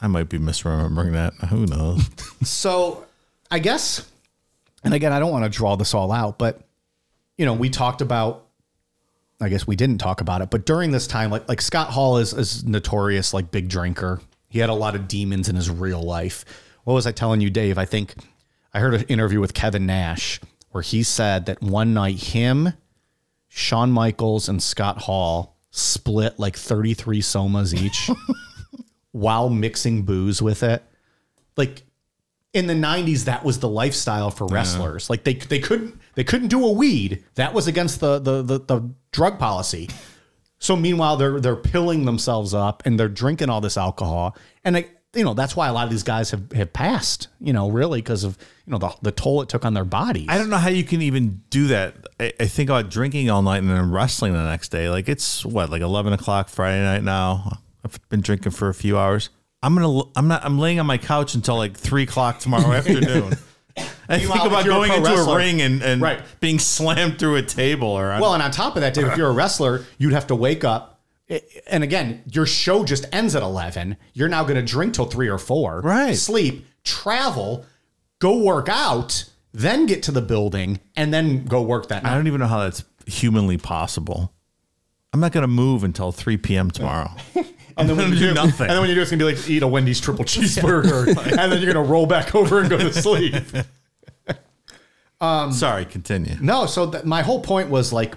I 0.00 0.06
might 0.06 0.30
be 0.30 0.38
misremembering 0.38 1.12
that. 1.12 1.34
Who 1.48 1.66
knows? 1.66 2.08
So 2.42 3.06
I 3.50 3.58
guess, 3.58 4.08
and 4.82 4.94
again, 4.94 5.12
I 5.12 5.18
don't 5.20 5.30
want 5.32 5.44
to 5.44 5.50
draw 5.50 5.76
this 5.76 5.92
all 5.92 6.10
out, 6.12 6.38
but 6.38 6.62
you 7.36 7.44
know, 7.46 7.54
we 7.54 7.68
talked 7.70 8.00
about. 8.00 8.46
I 9.40 9.48
guess 9.48 9.66
we 9.66 9.76
didn't 9.76 9.98
talk 9.98 10.20
about 10.20 10.42
it, 10.42 10.50
but 10.50 10.66
during 10.66 10.90
this 10.90 11.06
time, 11.06 11.30
like 11.30 11.48
like 11.48 11.60
Scott 11.60 11.88
Hall 11.90 12.18
is 12.18 12.32
is 12.32 12.64
notorious 12.64 13.32
like 13.32 13.50
big 13.50 13.68
drinker. 13.68 14.20
He 14.48 14.58
had 14.58 14.68
a 14.68 14.74
lot 14.74 14.94
of 14.94 15.08
demons 15.08 15.48
in 15.48 15.56
his 15.56 15.70
real 15.70 16.02
life. 16.02 16.44
What 16.84 16.94
was 16.94 17.06
I 17.06 17.12
telling 17.12 17.40
you, 17.40 17.50
Dave? 17.50 17.78
I 17.78 17.84
think 17.84 18.14
I 18.74 18.80
heard 18.80 18.94
an 18.94 19.02
interview 19.04 19.40
with 19.40 19.54
Kevin 19.54 19.86
Nash 19.86 20.40
where 20.70 20.82
he 20.82 21.02
said 21.02 21.46
that 21.46 21.62
one 21.62 21.94
night 21.94 22.18
him, 22.18 22.72
Shawn 23.48 23.90
Michaels, 23.90 24.48
and 24.48 24.62
Scott 24.62 24.98
Hall 25.02 25.56
split 25.70 26.38
like 26.38 26.56
33 26.56 27.20
somas 27.20 27.74
each 27.74 28.10
while 29.12 29.50
mixing 29.50 30.02
booze 30.02 30.40
with 30.42 30.62
it. 30.62 30.84
Like 31.56 31.82
in 32.52 32.66
the 32.66 32.74
90s 32.74 33.24
that 33.24 33.44
was 33.44 33.60
the 33.60 33.68
lifestyle 33.68 34.30
for 34.30 34.46
wrestlers. 34.46 35.08
Like 35.08 35.24
they 35.24 35.34
they 35.34 35.60
couldn't 35.60 35.98
they 36.14 36.24
couldn't 36.24 36.48
do 36.48 36.64
a 36.64 36.72
weed. 36.72 37.24
That 37.36 37.54
was 37.54 37.66
against 37.66 38.00
the 38.00 38.18
the 38.18 38.42
the, 38.42 38.58
the 38.58 38.90
drug 39.12 39.38
policy. 39.38 39.88
So 40.58 40.76
meanwhile 40.76 41.16
they're 41.16 41.40
they're 41.40 41.56
pilling 41.56 42.04
themselves 42.04 42.52
up 42.54 42.82
and 42.84 42.98
they're 42.98 43.08
drinking 43.08 43.50
all 43.50 43.60
this 43.60 43.76
alcohol 43.76 44.36
and 44.64 44.74
they 44.74 44.88
you 45.14 45.24
know 45.24 45.34
that's 45.34 45.56
why 45.56 45.68
a 45.68 45.72
lot 45.72 45.84
of 45.84 45.90
these 45.90 46.02
guys 46.02 46.30
have, 46.30 46.50
have 46.52 46.72
passed, 46.72 47.28
you 47.40 47.52
know, 47.52 47.70
really 47.70 48.00
because 48.00 48.24
of 48.24 48.36
you 48.66 48.72
know 48.72 48.78
the, 48.78 48.94
the 49.02 49.12
toll 49.12 49.42
it 49.42 49.48
took 49.48 49.64
on 49.64 49.74
their 49.74 49.84
bodies. 49.84 50.26
I 50.28 50.38
don't 50.38 50.50
know 50.50 50.56
how 50.56 50.68
you 50.68 50.84
can 50.84 51.02
even 51.02 51.42
do 51.50 51.68
that. 51.68 51.94
I, 52.18 52.32
I 52.38 52.46
think 52.46 52.70
about 52.70 52.90
drinking 52.90 53.30
all 53.30 53.42
night 53.42 53.58
and 53.58 53.70
then 53.70 53.90
wrestling 53.90 54.32
the 54.32 54.44
next 54.44 54.68
day. 54.68 54.88
Like 54.88 55.08
it's 55.08 55.44
what, 55.44 55.70
like 55.70 55.82
eleven 55.82 56.12
o'clock 56.12 56.48
Friday 56.48 56.82
night 56.82 57.02
now. 57.02 57.58
I've 57.84 57.98
been 58.08 58.20
drinking 58.20 58.52
for 58.52 58.68
a 58.68 58.74
few 58.74 58.98
hours. 58.98 59.30
I'm 59.62 59.74
gonna. 59.74 60.02
I'm 60.16 60.28
not. 60.28 60.44
I'm 60.44 60.58
laying 60.58 60.80
on 60.80 60.86
my 60.86 60.98
couch 60.98 61.34
until 61.34 61.56
like 61.56 61.76
three 61.76 62.04
o'clock 62.04 62.38
tomorrow 62.38 62.72
afternoon. 62.72 63.34
I 63.76 64.18
think 64.18 64.22
Meanwhile, 64.28 64.46
if 64.46 64.52
about 64.52 64.64
you're 64.64 64.74
a 64.74 64.76
going 64.76 64.88
pro 64.90 64.96
into 64.98 65.10
wrestler- 65.10 65.34
a 65.34 65.36
ring 65.36 65.60
and, 65.62 65.82
and 65.82 66.02
Right. 66.02 66.20
being 66.40 66.58
slammed 66.58 67.18
through 67.18 67.36
a 67.36 67.42
table 67.42 67.88
or 67.88 68.08
Well, 68.20 68.34
and 68.34 68.42
on 68.42 68.50
top 68.50 68.74
of 68.76 68.82
that, 68.82 68.94
Dave, 68.94 69.06
if 69.06 69.16
you're 69.16 69.28
a 69.28 69.32
wrestler, 69.32 69.84
you'd 69.98 70.12
have 70.12 70.26
to 70.28 70.34
wake 70.34 70.64
up. 70.64 71.00
And 71.68 71.84
again, 71.84 72.22
your 72.32 72.44
show 72.44 72.82
just 72.84 73.06
ends 73.12 73.36
at 73.36 73.42
11. 73.44 73.96
You're 74.14 74.28
now 74.28 74.42
going 74.42 74.56
to 74.56 74.62
drink 74.62 74.94
till 74.94 75.04
three 75.06 75.28
or 75.28 75.38
four. 75.38 75.80
Right. 75.82 76.16
Sleep, 76.16 76.66
travel, 76.82 77.64
go 78.18 78.42
work 78.42 78.68
out, 78.68 79.24
then 79.52 79.86
get 79.86 80.02
to 80.04 80.10
the 80.12 80.20
building, 80.22 80.80
and 80.96 81.14
then 81.14 81.44
go 81.44 81.62
work 81.62 81.86
that 81.88 82.04
I 82.04 82.08
night. 82.10 82.14
don't 82.16 82.26
even 82.26 82.40
know 82.40 82.48
how 82.48 82.58
that's 82.64 82.82
humanly 83.06 83.58
possible. 83.58 84.32
I'm 85.12 85.20
not 85.20 85.30
gonna 85.30 85.46
move 85.46 85.84
until 85.84 86.10
3 86.10 86.36
p.m. 86.38 86.70
tomorrow. 86.72 87.12
I'm 87.76 87.86
then 87.86 87.96
when 87.96 88.12
you 88.12 88.18
do 88.18 88.34
nothing. 88.34 88.66
And 88.66 88.70
then 88.70 88.80
when 88.80 88.88
you 88.88 88.94
do, 88.94 89.02
it's 89.02 89.10
going 89.10 89.18
to 89.18 89.26
be 89.26 89.34
like 89.34 89.48
eat 89.50 89.62
a 89.62 89.68
Wendy's 89.68 90.00
triple 90.00 90.24
cheeseburger. 90.26 91.08
and 91.08 91.52
then 91.52 91.62
you're 91.62 91.72
going 91.72 91.84
to 91.84 91.90
roll 91.90 92.06
back 92.06 92.34
over 92.34 92.60
and 92.60 92.70
go 92.70 92.78
to 92.78 92.92
sleep. 92.92 93.34
Sorry, 95.52 95.84
continue. 95.84 96.36
No, 96.40 96.66
so 96.66 96.90
th- 96.90 97.04
my 97.04 97.22
whole 97.22 97.40
point 97.42 97.68
was 97.70 97.92
like 97.92 98.14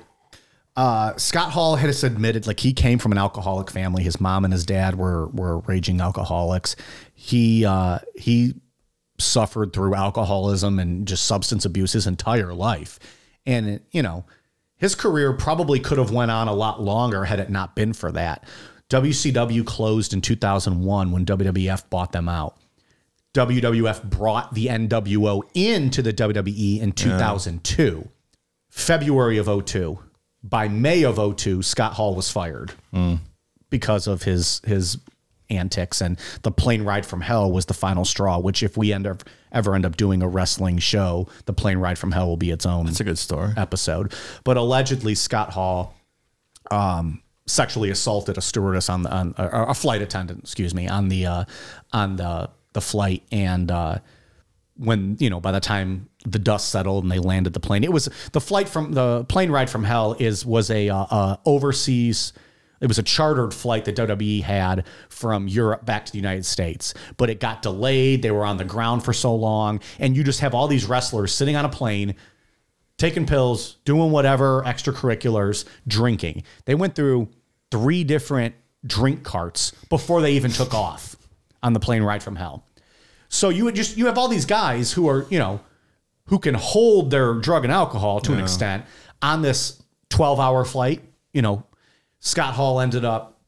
uh, 0.75 1.15
Scott 1.17 1.51
Hall 1.51 1.75
had 1.75 1.89
us 1.89 2.03
admitted 2.03 2.47
like 2.47 2.59
he 2.59 2.73
came 2.73 2.97
from 2.99 3.11
an 3.11 3.17
alcoholic 3.17 3.69
family. 3.69 4.03
His 4.03 4.19
mom 4.21 4.45
and 4.45 4.53
his 4.53 4.65
dad 4.65 4.95
were 4.95 5.27
were 5.27 5.59
raging 5.59 6.01
alcoholics. 6.01 6.75
He 7.13 7.65
uh, 7.65 7.99
he 8.15 8.55
suffered 9.19 9.73
through 9.73 9.95
alcoholism 9.95 10.79
and 10.79 11.07
just 11.07 11.25
substance 11.25 11.65
abuse 11.65 11.91
his 11.93 12.07
entire 12.07 12.53
life. 12.53 12.99
And, 13.45 13.81
you 13.91 14.01
know, 14.01 14.25
his 14.77 14.95
career 14.95 15.33
probably 15.33 15.79
could 15.79 15.97
have 15.97 16.11
went 16.11 16.31
on 16.31 16.47
a 16.47 16.53
lot 16.53 16.81
longer 16.81 17.23
had 17.25 17.39
it 17.39 17.49
not 17.49 17.75
been 17.75 17.93
for 17.93 18.11
that. 18.11 18.45
WCW 18.93 19.65
closed 19.65 20.13
in 20.13 20.21
2001 20.21 21.11
when 21.11 21.25
WWF 21.25 21.89
bought 21.89 22.11
them 22.11 22.29
out. 22.29 22.57
WWF 23.33 24.03
brought 24.03 24.53
the 24.53 24.67
NWO 24.67 25.41
into 25.55 26.03
the 26.03 26.13
WWE 26.13 26.79
in 26.79 26.91
2002, 26.91 28.07
February 28.69 29.37
of 29.39 29.65
02. 29.65 29.97
By 30.43 30.67
May 30.67 31.01
of 31.03 31.15
02, 31.37 31.63
Scott 31.63 31.93
Hall 31.93 32.13
was 32.13 32.29
fired 32.29 32.73
because 33.71 34.05
of 34.05 34.21
his 34.23 34.61
his 34.65 34.99
antics 35.49 35.99
and 36.01 36.19
the 36.43 36.51
plane 36.51 36.83
ride 36.83 37.05
from 37.05 37.21
hell 37.21 37.51
was 37.51 37.65
the 37.65 37.73
final 37.73 38.05
straw 38.05 38.39
which 38.39 38.61
if 38.63 38.77
we 38.77 38.93
end 38.93 39.05
up 39.07 39.23
ever 39.51 39.75
end 39.75 39.85
up 39.85 39.97
doing 39.97 40.21
a 40.23 40.27
wrestling 40.27 40.77
show 40.79 41.27
the 41.45 41.53
plane 41.53 41.77
ride 41.79 41.97
from 41.99 42.11
hell 42.11 42.27
will 42.27 42.37
be 42.37 42.49
its 42.49 42.65
own 42.65 42.87
It's 42.87 42.99
a 42.99 43.03
good 43.03 43.19
story. 43.19 43.51
episode 43.57 44.13
but 44.43 44.57
allegedly 44.57 45.13
scott 45.15 45.51
hall 45.51 45.95
um, 46.71 47.21
sexually 47.45 47.89
assaulted 47.89 48.37
a 48.37 48.41
stewardess 48.41 48.89
on 48.89 49.03
the 49.03 49.11
on 49.11 49.33
a 49.37 49.73
flight 49.73 50.01
attendant 50.01 50.39
excuse 50.39 50.73
me 50.73 50.87
on 50.87 51.09
the 51.09 51.25
uh, 51.25 51.43
on 51.91 52.15
the 52.15 52.49
the 52.73 52.81
flight. 52.81 53.23
And 53.31 53.69
uh, 53.71 53.99
when 54.75 55.17
you 55.19 55.29
know 55.29 55.39
by 55.39 55.51
the 55.51 55.59
time 55.59 56.09
the 56.25 56.39
dust 56.39 56.69
settled 56.69 57.03
and 57.03 57.11
they 57.11 57.19
landed 57.19 57.53
the 57.53 57.59
plane 57.59 57.83
it 57.83 57.91
was 57.91 58.09
the 58.31 58.41
flight 58.41 58.67
from 58.67 58.93
the 58.93 59.23
plane 59.25 59.51
ride 59.51 59.69
from 59.69 59.83
hell 59.83 60.15
is 60.19 60.45
was 60.45 60.71
a 60.71 60.89
uh, 60.89 61.05
uh, 61.11 61.37
overseas 61.45 62.33
it 62.81 62.87
was 62.87 62.99
a 62.99 63.03
chartered 63.03 63.53
flight 63.53 63.85
that 63.85 63.95
WWE 63.95 64.43
had 64.43 64.85
from 65.07 65.47
Europe 65.47 65.85
back 65.85 66.05
to 66.05 66.11
the 66.11 66.17
United 66.17 66.45
States, 66.45 66.93
but 67.15 67.29
it 67.29 67.39
got 67.39 67.61
delayed. 67.61 68.21
They 68.21 68.31
were 68.31 68.45
on 68.45 68.57
the 68.57 68.65
ground 68.65 69.05
for 69.05 69.13
so 69.13 69.33
long, 69.33 69.79
and 69.99 70.17
you 70.17 70.23
just 70.25 70.41
have 70.41 70.53
all 70.53 70.67
these 70.67 70.85
wrestlers 70.85 71.33
sitting 71.33 71.55
on 71.55 71.63
a 71.63 71.69
plane, 71.69 72.15
taking 72.97 73.25
pills, 73.25 73.77
doing 73.85 74.11
whatever 74.11 74.63
extracurriculars, 74.63 75.65
drinking. 75.87 76.43
They 76.65 76.75
went 76.75 76.95
through 76.95 77.29
three 77.71 78.03
different 78.03 78.55
drink 78.85 79.23
carts 79.23 79.71
before 79.89 80.21
they 80.21 80.33
even 80.33 80.51
took 80.51 80.73
off 80.73 81.15
on 81.61 81.73
the 81.73 81.79
plane 81.79 82.03
ride 82.03 82.21
from 82.21 82.35
hell. 82.35 82.65
So 83.29 83.49
you 83.49 83.65
would 83.65 83.75
just 83.75 83.97
you 83.97 84.05
have 84.05 84.17
all 84.17 84.27
these 84.27 84.45
guys 84.45 84.91
who 84.91 85.09
are, 85.09 85.25
you 85.29 85.39
know, 85.39 85.59
who 86.25 86.39
can 86.39 86.53
hold 86.53 87.09
their 87.09 87.33
drug 87.33 87.63
and 87.63 87.73
alcohol 87.73 88.21
to 88.21 88.33
an 88.33 88.39
extent 88.39 88.85
on 89.21 89.41
this 89.41 89.81
12-hour 90.09 90.65
flight, 90.65 91.01
you 91.33 91.41
know, 91.41 91.65
Scott 92.19 92.53
Hall 92.53 92.79
ended 92.79 93.03
up 93.03 93.41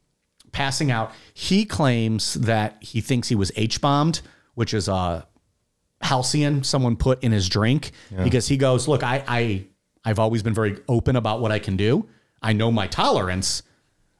passing 0.52 0.92
out. 0.92 1.12
He 1.34 1.66
claims 1.66 2.34
that 2.34 2.78
he 2.82 3.02
thinks 3.02 3.30
he 3.30 3.36
was 3.36 3.52
H 3.56 3.80
bombed, 3.80 4.22
which 4.56 4.74
is 4.74 4.88
a 4.88 5.28
Halcion 6.02 6.64
someone 6.64 6.96
put 6.96 7.24
in 7.24 7.32
his 7.32 7.50
drink 7.50 7.92
because 8.24 8.48
he 8.48 8.58
goes, 8.58 8.88
"Look, 8.88 9.04
I, 9.04 9.24
I 9.28 9.66
I've 10.04 10.20
always 10.20 10.44
been 10.44 10.54
very 10.54 10.78
open 10.88 11.16
about 11.16 11.42
what 11.42 11.52
I 11.52 11.60
can 11.60 11.78
do. 11.78 12.08
I 12.42 12.54
know 12.54 12.72
my 12.72 12.88
tolerance. 12.88 13.64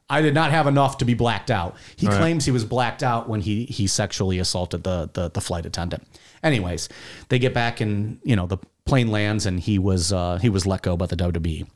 I 0.08 0.20
did 0.22 0.34
not 0.34 0.50
have 0.52 0.66
enough 0.66 0.98
to 0.98 1.04
be 1.04 1.14
blacked 1.14 1.50
out." 1.50 1.76
He 1.96 2.06
claims 2.18 2.44
he 2.44 2.50
was 2.50 2.64
blacked 2.64 3.02
out 3.02 3.28
when 3.28 3.40
he 3.40 3.66
he 3.66 3.86
sexually 3.86 4.38
assaulted 4.38 4.82
the 4.84 5.10
the, 5.12 5.30
the 5.30 5.40
flight 5.40 5.66
attendant. 5.66 6.06
Anyways, 6.42 6.88
they 7.28 7.38
get 7.38 7.54
back 7.54 7.80
and 7.80 8.18
you 8.24 8.36
know 8.36 8.46
the 8.46 8.58
plane 8.84 9.08
lands 9.10 9.46
and 9.46 9.60
he 9.60 9.78
was 9.78 10.12
uh, 10.12 10.38
he 10.38 10.48
was 10.48 10.66
let 10.66 10.82
go 10.82 10.96
by 10.96 11.06
the 11.06 11.16
WWE. 11.16 11.66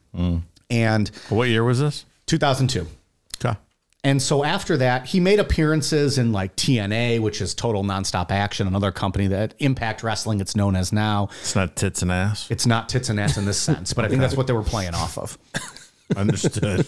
And 0.71 1.11
What 1.29 1.49
year 1.49 1.65
was 1.65 1.81
this? 1.81 2.05
2002. 2.27 2.87
And 4.03 4.23
so 4.23 4.45
after 4.45 4.79
that, 4.79 5.07
he 5.07 5.21
made 5.21 5.39
appearances 5.39 6.17
in 6.17 6.33
like 6.33 6.57
TNA, 6.57 7.21
which 7.21 7.43
is 7.43 7.55
Total 7.55 7.85
Nonstop 7.85 8.31
Action, 8.31 8.67
another 8.67 8.91
company 8.93 9.27
that 9.27 9.55
Impact 9.59 10.03
Wrestling, 10.03 10.41
it's 10.41 10.57
known 10.57 10.75
as 10.75 10.91
now. 10.91 11.29
It's 11.41 11.55
not 11.55 11.77
tits 11.77 12.01
and 12.01 12.11
ass. 12.11 12.51
It's 12.51 12.67
not 12.67 12.89
tits 12.89 13.11
and 13.11 13.21
ass 13.21 13.37
in 13.37 13.45
this 13.45 13.59
sense, 13.59 13.93
but 13.93 14.07
I 14.07 14.09
think 14.09 14.23
that's 14.23 14.37
what 14.37 14.47
they 14.47 14.55
were 14.55 14.63
playing 14.63 14.95
off 14.95 15.19
of. 15.19 15.37
Understood. 16.17 16.87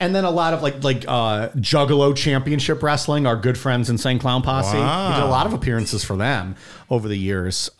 And 0.00 0.14
then 0.14 0.24
a 0.24 0.30
lot 0.30 0.52
of 0.52 0.62
like 0.62 0.82
like 0.84 1.04
uh, 1.08 1.48
Juggalo 1.50 2.14
Championship 2.14 2.82
Wrestling, 2.82 3.26
our 3.26 3.36
good 3.36 3.56
friends 3.56 3.88
Insane 3.88 4.18
Clown 4.18 4.42
Posse. 4.42 4.76
He 4.76 5.14
did 5.20 5.22
a 5.22 5.30
lot 5.30 5.46
of 5.46 5.52
appearances 5.54 6.04
for 6.04 6.16
them 6.16 6.56
over 6.90 7.08
the 7.08 7.16
years. 7.16 7.70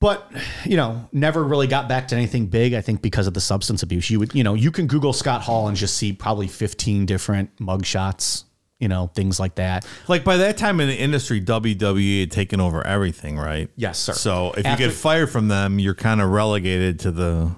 But, 0.00 0.32
you 0.64 0.76
know, 0.78 1.08
never 1.12 1.44
really 1.44 1.66
got 1.66 1.86
back 1.88 2.08
to 2.08 2.16
anything 2.16 2.46
big, 2.46 2.72
I 2.72 2.80
think, 2.80 3.02
because 3.02 3.26
of 3.26 3.34
the 3.34 3.40
substance 3.40 3.82
abuse. 3.82 4.08
You 4.08 4.18
would, 4.20 4.34
you 4.34 4.42
know, 4.42 4.54
you 4.54 4.70
can 4.70 4.86
Google 4.86 5.12
Scott 5.12 5.42
Hall 5.42 5.68
and 5.68 5.76
just 5.76 5.96
see 5.98 6.12
probably 6.14 6.48
15 6.48 7.04
different 7.04 7.54
mugshots, 7.56 8.44
you 8.78 8.88
know, 8.88 9.10
things 9.14 9.38
like 9.38 9.56
that. 9.56 9.86
like 10.08 10.24
by 10.24 10.38
that 10.38 10.56
time 10.56 10.80
in 10.80 10.88
the 10.88 10.96
industry, 10.98 11.38
WWE 11.42 12.20
had 12.20 12.30
taken 12.30 12.60
over 12.60 12.84
everything, 12.86 13.38
right? 13.38 13.68
Yes, 13.76 13.98
sir. 13.98 14.14
So 14.14 14.52
if 14.56 14.64
After- 14.64 14.82
you 14.84 14.88
get 14.88 14.96
fired 14.96 15.28
from 15.30 15.48
them, 15.48 15.78
you're 15.78 15.94
kind 15.94 16.22
of 16.22 16.30
relegated 16.30 16.98
to 17.00 17.10
the 17.10 17.50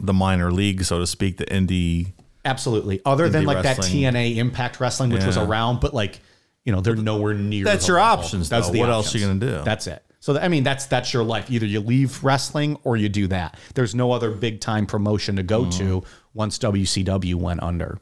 the 0.00 0.14
minor 0.14 0.50
league, 0.50 0.82
so 0.84 0.98
to 1.00 1.06
speak, 1.06 1.36
the 1.36 1.44
indie. 1.44 2.12
Absolutely. 2.46 3.02
Other 3.04 3.28
than 3.28 3.42
Indie 3.44 3.46
like 3.48 3.62
that. 3.64 3.76
TNA 3.76 4.36
Impact 4.38 4.80
Wrestling, 4.80 5.10
which 5.10 5.24
was 5.26 5.36
Yeah. 5.36 5.44
around, 5.44 5.80
but 5.80 5.92
like, 5.92 6.20
you 6.64 6.72
know, 6.72 6.80
they're 6.80 6.96
nowhere 6.96 7.34
near. 7.34 7.64
That's 7.64 7.84
the 7.84 7.92
your 7.92 8.00
level. 8.00 8.24
options, 8.24 8.48
though. 8.48 8.62
What 8.62 8.88
else 8.88 9.14
you 9.14 9.20
gonna 9.20 9.38
do? 9.38 9.60
That's 9.62 9.86
it. 9.86 10.02
So 10.24 10.38
I 10.38 10.48
mean, 10.48 10.64
that's 10.64 10.86
that's 10.86 11.12
your 11.12 11.22
life. 11.22 11.50
Either 11.50 11.66
you 11.66 11.80
leave 11.80 12.24
wrestling 12.24 12.78
or 12.82 12.96
you 12.96 13.10
do 13.10 13.26
that. 13.26 13.58
There's 13.74 13.94
no 13.94 14.10
other 14.10 14.30
big 14.30 14.58
time 14.58 14.86
promotion 14.86 15.36
to 15.36 15.42
go 15.42 15.68
to 15.72 15.84
Mm-hmm. 16.00 16.08
once 16.32 16.58
WCW 16.60 17.34
went 17.34 17.62
under. 17.62 17.98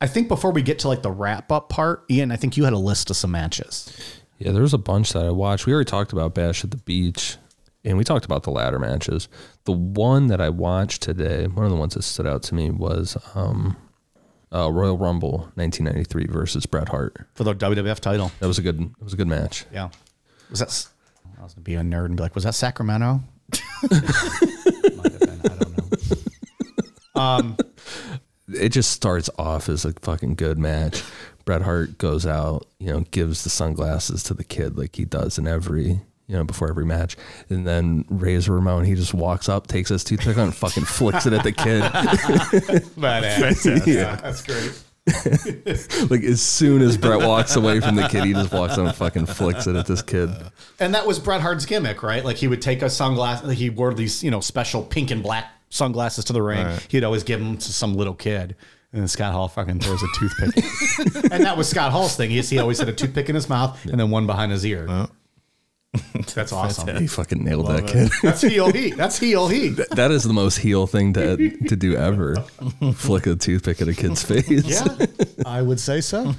I 0.00 0.08
think 0.08 0.26
before 0.26 0.50
we 0.50 0.62
get 0.62 0.80
to 0.80 0.88
like 0.88 1.02
the 1.02 1.12
wrap 1.12 1.52
up 1.52 1.68
part, 1.68 2.06
Ian, 2.10 2.32
I 2.32 2.36
think 2.36 2.56
you 2.56 2.64
had 2.64 2.72
a 2.72 2.78
list 2.78 3.08
of 3.08 3.16
some 3.16 3.30
matches. 3.30 3.96
Yeah, 4.38 4.50
there 4.50 4.62
was 4.62 4.74
a 4.74 4.78
bunch 4.78 5.12
that 5.12 5.24
I 5.24 5.30
watched. 5.30 5.64
We 5.64 5.72
already 5.72 5.88
talked 5.88 6.12
about 6.12 6.34
Bash 6.34 6.64
at 6.64 6.72
the 6.72 6.76
Beach, 6.78 7.36
and 7.84 7.96
we 7.96 8.02
talked 8.02 8.24
about 8.24 8.42
the 8.42 8.50
ladder 8.50 8.80
matches. 8.80 9.28
The 9.66 9.72
one 9.72 10.26
that 10.26 10.40
I 10.40 10.48
watched 10.48 11.02
today, 11.02 11.46
one 11.46 11.64
of 11.66 11.70
the 11.70 11.76
ones 11.76 11.94
that 11.94 12.02
stood 12.02 12.26
out 12.26 12.42
to 12.44 12.56
me 12.56 12.68
was 12.70 13.16
um, 13.36 13.76
uh, 14.52 14.68
Royal 14.72 14.98
Rumble 14.98 15.52
1993 15.54 16.26
versus 16.26 16.66
Bret 16.66 16.88
Hart. 16.88 17.16
For 17.34 17.44
the 17.44 17.54
WWF 17.54 18.00
title. 18.00 18.32
That 18.40 18.48
was 18.48 18.58
a 18.58 18.62
good. 18.62 18.80
It 18.80 19.04
was 19.04 19.12
a 19.12 19.16
good 19.16 19.28
match. 19.28 19.66
Yeah. 19.72 19.90
Was 20.50 20.58
that 20.60 20.88
I 21.38 21.44
was 21.44 21.54
gonna 21.54 21.64
be 21.64 21.74
a 21.74 21.80
nerd 21.80 22.06
and 22.06 22.16
be 22.16 22.22
like, 22.22 22.34
was 22.34 22.44
that 22.44 22.54
Sacramento? 22.54 23.20
Might 23.90 23.92
have 23.92 25.20
been, 25.20 25.40
I 25.44 25.56
don't 25.56 25.76
know. 27.14 27.20
Um, 27.20 27.56
it 28.52 28.70
just 28.70 28.90
starts 28.90 29.30
off 29.38 29.68
as 29.68 29.84
a 29.84 29.92
fucking 29.92 30.34
good 30.34 30.58
match. 30.58 31.02
Bret 31.44 31.62
Hart 31.62 31.98
goes 31.98 32.26
out, 32.26 32.66
you 32.78 32.88
know, 32.92 33.00
gives 33.10 33.44
the 33.44 33.50
sunglasses 33.50 34.22
to 34.24 34.34
the 34.34 34.44
kid 34.44 34.76
like 34.78 34.96
he 34.96 35.04
does 35.04 35.38
in 35.38 35.46
every, 35.48 36.00
you 36.26 36.36
know, 36.36 36.44
before 36.44 36.68
every 36.68 36.84
match. 36.84 37.16
And 37.48 37.66
then 37.66 38.04
Razor 38.08 38.52
Ramon, 38.52 38.84
he 38.84 38.94
just 38.94 39.14
walks 39.14 39.48
up, 39.48 39.66
takes 39.66 39.88
his 39.88 40.04
toothpick 40.04 40.36
out 40.36 40.44
and 40.44 40.54
fucking 40.54 40.84
flicks 40.84 41.26
it 41.26 41.32
at 41.32 41.42
the 41.42 41.52
kid. 41.52 41.82
Badass. 42.96 43.86
Yeah, 43.92 44.16
that's 44.16 44.42
great. 44.42 44.80
Like 46.10 46.22
as 46.24 46.40
soon 46.42 46.82
as 46.82 46.96
Bret 46.96 47.26
walks 47.26 47.56
away 47.56 47.80
from 47.80 47.94
the 47.94 48.08
kid, 48.08 48.24
he 48.24 48.32
just 48.32 48.52
walks 48.52 48.74
up 48.74 48.86
and 48.86 48.94
fucking 48.94 49.26
flicks 49.26 49.66
it 49.66 49.76
at 49.76 49.86
this 49.86 50.02
kid. 50.02 50.30
And 50.78 50.94
that 50.94 51.06
was 51.06 51.18
Bret 51.18 51.40
Hart's 51.40 51.66
gimmick, 51.66 52.02
right? 52.02 52.24
Like 52.24 52.36
he 52.36 52.48
would 52.48 52.62
take 52.62 52.82
a 52.82 52.86
sunglass, 52.86 53.44
like 53.44 53.58
he 53.58 53.70
wore 53.70 53.94
these, 53.94 54.22
you 54.22 54.30
know, 54.30 54.40
special 54.40 54.82
pink 54.82 55.10
and 55.10 55.22
black 55.22 55.46
sunglasses 55.70 56.24
to 56.26 56.32
the 56.32 56.42
ring. 56.42 56.66
He'd 56.88 57.04
always 57.04 57.22
give 57.22 57.40
them 57.40 57.56
to 57.56 57.72
some 57.72 57.94
little 57.94 58.14
kid. 58.14 58.56
And 58.92 59.00
then 59.02 59.08
Scott 59.08 59.32
Hall 59.32 59.46
fucking 59.46 59.78
throws 59.80 60.02
a 60.02 60.06
toothpick. 60.18 60.64
and 61.32 61.44
that 61.44 61.56
was 61.56 61.68
Scott 61.68 61.92
Hall's 61.92 62.16
thing. 62.16 62.30
He, 62.30 62.40
he 62.40 62.58
always 62.58 62.78
had 62.80 62.88
a 62.88 62.92
toothpick 62.92 63.28
in 63.28 63.36
his 63.36 63.48
mouth 63.48 63.84
and 63.86 64.00
then 64.00 64.10
one 64.10 64.26
behind 64.26 64.50
his 64.50 64.66
ear. 64.66 65.08
That's 66.34 66.52
awesome. 66.52 66.96
He 66.96 67.06
fucking 67.06 67.42
nailed 67.42 67.66
that 67.66 67.86
kid. 67.86 68.10
That's 68.22 68.42
heel 68.42 68.70
heat. 68.70 68.90
That's 68.96 69.18
heel 69.18 69.48
heat. 69.48 69.72
that 69.90 70.10
is 70.10 70.22
the 70.22 70.32
most 70.32 70.58
heel 70.58 70.86
thing 70.86 71.12
to 71.14 71.36
to 71.66 71.76
do 71.76 71.96
ever. 71.96 72.36
Flick 72.94 73.26
a 73.26 73.34
toothpick 73.34 73.82
at 73.82 73.88
a 73.88 73.94
kid's 73.94 74.22
face. 74.22 74.48
Yeah, 74.48 75.06
I 75.44 75.62
would 75.62 75.80
say 75.80 76.00
so. 76.00 76.34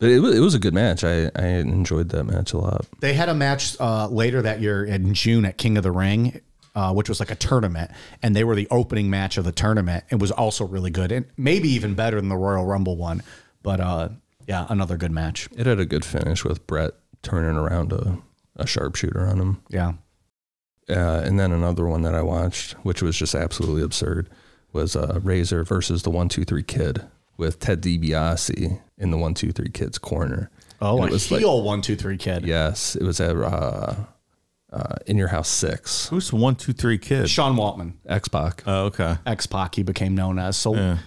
But 0.00 0.10
it 0.10 0.20
was, 0.20 0.36
it 0.36 0.40
was 0.40 0.54
a 0.54 0.60
good 0.60 0.74
match. 0.74 1.02
I, 1.02 1.28
I 1.34 1.46
enjoyed 1.46 2.10
that 2.10 2.22
match 2.22 2.52
a 2.52 2.58
lot. 2.58 2.86
They 3.00 3.14
had 3.14 3.28
a 3.28 3.34
match 3.34 3.76
uh, 3.80 4.06
later 4.06 4.40
that 4.42 4.60
year 4.60 4.84
in 4.84 5.12
June 5.12 5.44
at 5.44 5.58
King 5.58 5.76
of 5.76 5.82
the 5.82 5.90
Ring, 5.90 6.40
uh, 6.76 6.92
which 6.94 7.08
was 7.08 7.18
like 7.18 7.32
a 7.32 7.34
tournament, 7.34 7.90
and 8.22 8.36
they 8.36 8.44
were 8.44 8.54
the 8.54 8.68
opening 8.70 9.10
match 9.10 9.38
of 9.38 9.44
the 9.44 9.50
tournament. 9.50 10.04
It 10.10 10.20
was 10.20 10.30
also 10.30 10.64
really 10.64 10.90
good, 10.90 11.10
and 11.10 11.26
maybe 11.36 11.68
even 11.70 11.94
better 11.94 12.20
than 12.20 12.28
the 12.28 12.36
Royal 12.36 12.64
Rumble 12.64 12.96
one. 12.96 13.24
But 13.64 13.80
uh, 13.80 14.10
yeah, 14.46 14.66
another 14.68 14.96
good 14.96 15.10
match. 15.10 15.48
It 15.56 15.66
had 15.66 15.80
a 15.80 15.84
good 15.86 16.04
finish 16.04 16.44
with 16.44 16.64
Bret 16.68 16.92
turning 17.22 17.56
around 17.56 17.92
a, 17.92 18.18
a 18.58 18.66
sharpshooter 18.66 19.26
on 19.26 19.40
him. 19.40 19.62
Yeah, 19.68 19.92
Uh, 20.90 21.22
and 21.24 21.38
then 21.38 21.52
another 21.52 21.86
one 21.86 22.02
that 22.02 22.14
I 22.14 22.22
watched, 22.22 22.72
which 22.82 23.02
was 23.02 23.16
just 23.16 23.34
absolutely 23.34 23.82
absurd, 23.82 24.28
was 24.72 24.96
uh, 24.96 25.20
Razor 25.22 25.64
versus 25.64 26.02
the 26.02 26.10
One 26.10 26.28
Two 26.28 26.44
Three 26.44 26.62
Kid 26.62 27.02
with 27.36 27.58
Ted 27.60 27.80
DiBiase 27.82 28.80
in 28.98 29.10
the 29.10 29.18
One 29.18 29.34
Two 29.34 29.52
Three 29.52 29.70
Kid's 29.70 29.98
corner. 29.98 30.50
Oh, 30.80 30.98
And 30.98 31.08
it 31.08 31.12
was 31.12 31.30
like- 31.30 31.40
heel 31.40 31.62
one 31.62 31.82
two 31.82 31.96
three 31.96 32.16
kid. 32.16 32.46
Yes, 32.46 32.94
it 32.94 33.02
was 33.02 33.18
at 33.20 33.34
uh, 33.36 33.94
uh, 34.72 34.94
In 35.06 35.16
Your 35.18 35.28
House 35.28 35.48
Six. 35.48 36.08
Who's 36.08 36.32
one, 36.32 36.54
two, 36.54 36.72
three 36.72 36.98
kid? 36.98 37.28
Sean 37.28 37.56
Waltman, 37.56 37.94
X 38.06 38.28
Pac. 38.28 38.62
Oh, 38.66 38.84
okay. 38.86 39.16
X 39.26 39.46
Pac, 39.46 39.74
he 39.74 39.82
became 39.82 40.14
known 40.14 40.38
as. 40.38 40.56
So 40.56 40.74
Yeah. 40.76 40.98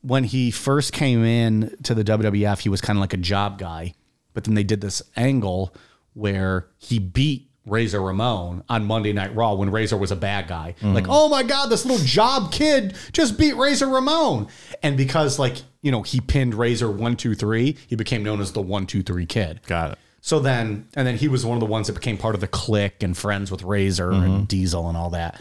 when 0.00 0.24
he 0.24 0.50
first 0.50 0.92
came 0.94 1.22
in 1.24 1.76
to 1.82 1.94
the 1.94 2.02
WWF, 2.04 2.60
he 2.60 2.68
was 2.70 2.80
kind 2.80 2.96
of 2.98 3.00
like 3.02 3.12
a 3.12 3.18
job 3.18 3.58
guy. 3.58 3.92
But 4.32 4.44
then 4.44 4.54
they 4.54 4.62
did 4.64 4.80
this 4.80 5.02
angle 5.16 5.74
where 6.14 6.68
he 6.78 6.98
beat 6.98 7.48
Razor 7.66 8.00
Ramon 8.00 8.64
on 8.68 8.84
Monday 8.86 9.12
Night 9.12 9.34
Raw 9.34 9.54
when 9.54 9.70
Razor 9.70 9.96
was 9.96 10.10
a 10.10 10.16
bad 10.16 10.48
guy. 10.48 10.74
Mm-hmm. 10.80 10.94
Like, 10.94 11.06
oh 11.08 11.28
my 11.28 11.42
God, 11.42 11.66
this 11.66 11.84
little 11.84 12.04
job 12.04 12.52
kid 12.52 12.94
just 13.12 13.38
beat 13.38 13.54
Razor 13.56 13.86
Ramon. 13.86 14.48
And 14.82 14.96
because, 14.96 15.38
like, 15.38 15.56
you 15.82 15.90
know, 15.92 16.02
he 16.02 16.20
pinned 16.20 16.54
Razor 16.54 16.90
one, 16.90 17.16
two, 17.16 17.34
three, 17.34 17.76
he 17.86 17.96
became 17.96 18.22
known 18.22 18.40
as 18.40 18.52
the 18.52 18.62
one, 18.62 18.86
two, 18.86 19.02
three 19.02 19.26
kid. 19.26 19.60
Got 19.66 19.92
it. 19.92 19.98
So 20.22 20.40
then, 20.40 20.88
and 20.94 21.06
then 21.06 21.16
he 21.16 21.28
was 21.28 21.46
one 21.46 21.56
of 21.56 21.60
the 21.60 21.66
ones 21.66 21.86
that 21.86 21.94
became 21.94 22.18
part 22.18 22.34
of 22.34 22.40
the 22.40 22.48
Kliq 22.48 23.02
and 23.02 23.16
friends 23.16 23.50
with 23.50 23.62
Razor 23.62 24.10
Mm-hmm. 24.10 24.24
and 24.24 24.48
Diesel 24.48 24.88
and 24.88 24.96
all 24.96 25.10
that. 25.10 25.40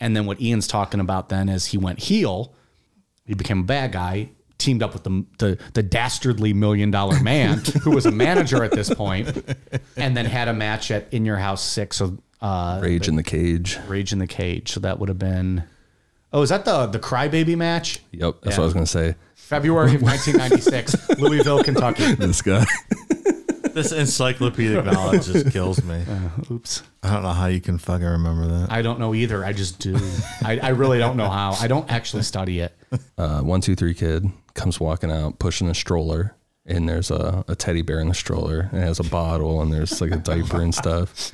And 0.00 0.16
then 0.16 0.26
what 0.26 0.40
Ian's 0.40 0.66
talking 0.66 1.00
about 1.00 1.28
then 1.28 1.48
is 1.48 1.66
he 1.66 1.78
went 1.78 1.98
heel, 1.98 2.54
he 3.26 3.34
became 3.34 3.60
a 3.60 3.64
bad 3.64 3.92
guy, 3.92 4.30
teamed 4.58 4.82
up 4.82 4.92
with 4.92 5.04
the 5.04 5.24
the, 5.38 5.58
the 5.74 5.82
dastardly 5.82 6.52
million 6.52 6.90
dollar 6.90 7.20
man 7.20 7.58
who 7.82 7.90
was 7.90 8.06
a 8.06 8.10
manager 8.10 8.62
at 8.64 8.70
this 8.72 8.92
point, 8.92 9.28
and 9.96 10.16
then 10.16 10.26
had 10.26 10.48
a 10.48 10.54
match 10.54 10.90
at 10.90 11.12
In 11.12 11.24
Your 11.24 11.36
House 11.38 11.62
Six. 11.64 11.96
So 11.96 12.18
uh, 12.40 12.78
Rage 12.82 13.08
in 13.08 13.16
the 13.16 13.22
cage. 13.22 13.78
Rage 13.88 14.12
in 14.12 14.18
the 14.18 14.26
Cage. 14.26 14.72
So 14.72 14.80
that 14.80 14.98
would 14.98 15.08
have 15.08 15.18
been. 15.18 15.64
Oh, 16.32 16.42
is 16.42 16.48
that 16.50 16.64
the 16.64 16.86
the 16.86 16.98
Crybaby 16.98 17.56
match? 17.56 18.00
Yep, 18.12 18.36
that's 18.42 18.56
Yeah. 18.56 18.60
what 18.60 18.62
I 18.62 18.66
was 18.66 18.74
gonna 18.74 18.86
say. 18.86 19.14
February 19.34 19.94
of 19.94 20.02
1996, 20.02 21.18
Louisville, 21.18 21.62
Kentucky. 21.62 22.14
This 22.14 22.40
guy. 22.42 22.64
This 23.74 23.90
encyclopedic 23.92 24.84
knowledge 24.92 25.26
just 25.26 25.50
kills 25.50 25.82
me. 25.82 26.04
Oops. 26.50 26.82
I 27.02 27.12
don't 27.12 27.22
know 27.22 27.30
how 27.30 27.46
you 27.46 27.60
can 27.60 27.78
fucking 27.78 28.06
remember 28.06 28.46
that. 28.46 28.72
I 28.72 28.82
don't 28.82 29.00
know 29.00 29.14
either. 29.14 29.44
I 29.44 29.52
just 29.52 29.80
do. 29.80 29.96
I, 30.42 30.58
I 30.62 30.68
really 30.70 30.98
don't 30.98 31.16
know 31.16 31.28
how. 31.28 31.52
I 31.60 31.66
don't 31.66 31.90
actually 31.90 32.22
study 32.22 32.60
it. 32.60 32.72
Uh, 33.18 33.40
one 33.40 33.60
two 33.60 33.74
three 33.74 33.94
kid 33.94 34.26
comes 34.54 34.78
walking 34.78 35.10
out 35.10 35.38
pushing 35.40 35.68
a 35.68 35.74
stroller, 35.74 36.36
and 36.64 36.88
there's 36.88 37.10
a, 37.10 37.44
a 37.48 37.56
teddy 37.56 37.82
bear 37.82 37.98
in 37.98 38.08
the 38.08 38.14
stroller, 38.14 38.68
and 38.72 38.80
it 38.80 38.86
has 38.86 39.00
a 39.00 39.04
bottle, 39.04 39.60
and 39.60 39.72
there's 39.72 40.00
like 40.00 40.12
a 40.12 40.16
diaper 40.16 40.60
and 40.60 40.74
stuff. 40.74 41.32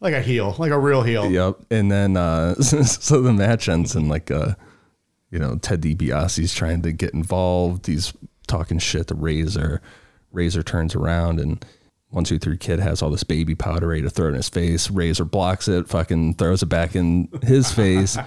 Like 0.00 0.14
a 0.14 0.22
heel, 0.22 0.54
like 0.58 0.70
a 0.70 0.78
real 0.78 1.02
heel. 1.02 1.30
Yep. 1.30 1.56
And 1.70 1.90
then 1.90 2.16
uh 2.16 2.54
so 2.54 3.20
the 3.20 3.32
match 3.32 3.68
ends 3.68 3.94
and 3.94 4.08
like 4.08 4.30
uh 4.30 4.54
you 5.30 5.38
know, 5.38 5.56
Ted 5.56 5.82
DiBiase's 5.82 6.54
trying 6.54 6.82
to 6.82 6.92
get 6.92 7.14
involved. 7.14 7.86
He's 7.86 8.12
talking 8.46 8.78
shit 8.78 9.08
to 9.08 9.14
Razor. 9.14 9.80
Razor 10.32 10.62
turns 10.62 10.94
around 10.94 11.40
and 11.40 11.64
one, 12.10 12.24
two, 12.24 12.38
three 12.40 12.56
kid 12.56 12.80
has 12.80 13.02
all 13.02 13.10
this 13.10 13.22
baby 13.22 13.54
powder 13.54 13.86
ready 13.88 14.02
to 14.02 14.10
throw 14.10 14.28
in 14.28 14.34
his 14.34 14.48
face. 14.48 14.90
Razor 14.90 15.24
blocks 15.24 15.68
it, 15.68 15.88
fucking 15.88 16.34
throws 16.34 16.62
it 16.62 16.66
back 16.66 16.96
in 16.96 17.28
his 17.42 17.72
face, 17.74 18.18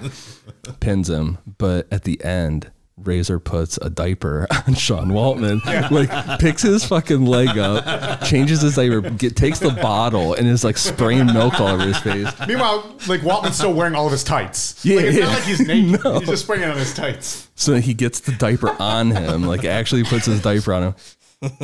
pins 0.79 1.09
him. 1.09 1.37
But 1.57 1.91
at 1.91 2.05
the 2.05 2.23
end, 2.23 2.71
Razor 2.95 3.39
puts 3.39 3.77
a 3.81 3.89
diaper 3.89 4.47
on 4.67 4.75
Sean 4.75 5.09
Waltman, 5.09 5.61
like 5.91 6.39
picks 6.39 6.61
his 6.61 6.85
fucking 6.85 7.25
leg 7.25 7.57
up, 7.57 8.23
changes 8.23 8.61
his 8.61 8.75
diaper, 8.75 9.01
get, 9.01 9.35
takes 9.35 9.59
the 9.59 9.71
bottle, 9.71 10.33
and 10.33 10.47
is 10.47 10.63
like 10.63 10.77
spraying 10.77 11.25
milk 11.25 11.59
all 11.59 11.67
over 11.67 11.83
his 11.83 11.97
face. 11.97 12.27
Meanwhile, 12.47 12.95
like 13.07 13.21
Waltman's 13.21 13.57
still 13.57 13.73
wearing 13.73 13.95
all 13.95 14.05
of 14.05 14.11
his 14.11 14.23
tights. 14.23 14.83
Yeah, 14.85 14.97
like, 14.97 15.05
it's 15.05 15.17
yeah. 15.17 15.25
not 15.25 15.33
like 15.33 15.43
he's 15.43 15.59
naked. 15.59 16.01
He's 16.19 16.29
just 16.29 16.43
spraying 16.43 16.63
it 16.63 16.69
on 16.69 16.77
his 16.77 16.93
tights. 16.93 17.49
So 17.55 17.75
he 17.75 17.93
gets 17.93 18.21
the 18.21 18.31
diaper 18.33 18.69
on 18.79 19.11
him, 19.11 19.43
like 19.43 19.65
actually 19.65 20.03
puts 20.03 20.25
his 20.25 20.41
diaper 20.41 20.73
on 20.73 20.83
him, 20.83 20.95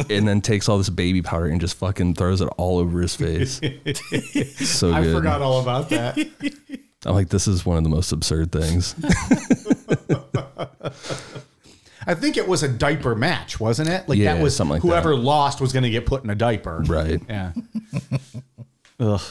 and 0.10 0.28
then 0.28 0.42
takes 0.42 0.68
all 0.70 0.78
this 0.78 0.90
baby 0.90 1.22
powder 1.22 1.46
and 1.48 1.62
just 1.62 1.78
fucking 1.78 2.16
throws 2.16 2.42
it 2.42 2.50
all 2.58 2.78
over 2.80 3.02
his 3.02 3.16
face. 3.16 3.56
so 4.70 4.92
I 4.94 5.02
good. 5.04 5.16
forgot 5.16 5.42
all 5.42 5.62
about 5.62 5.90
that. 5.90 6.18
I'm 7.06 7.14
like, 7.16 7.30
this 7.30 7.48
is 7.48 7.66
one 7.66 7.78
of 7.78 7.84
the 7.84 7.90
most 7.90 8.12
absurd 8.12 8.52
things. 8.52 8.94
I 12.08 12.14
think 12.16 12.38
it 12.38 12.48
was 12.48 12.64
a 12.64 12.68
diaper 12.70 13.16
match, 13.16 13.60
wasn't 13.60 13.90
it? 13.90 14.08
Like 14.10 14.18
Yeah, 14.18 14.34
that 14.36 14.44
was 14.44 14.56
something 14.56 14.74
like 14.76 14.82
whoever 14.82 15.12
that. 15.16 15.22
lost 15.22 15.62
was 15.62 15.72
going 15.74 15.84
to 15.84 15.90
get 15.90 16.06
put 16.06 16.24
in 16.24 16.30
a 16.30 16.36
diaper. 16.36 16.82
right. 16.88 17.22
Yeah. 17.30 17.52
Ugh. 19.00 19.22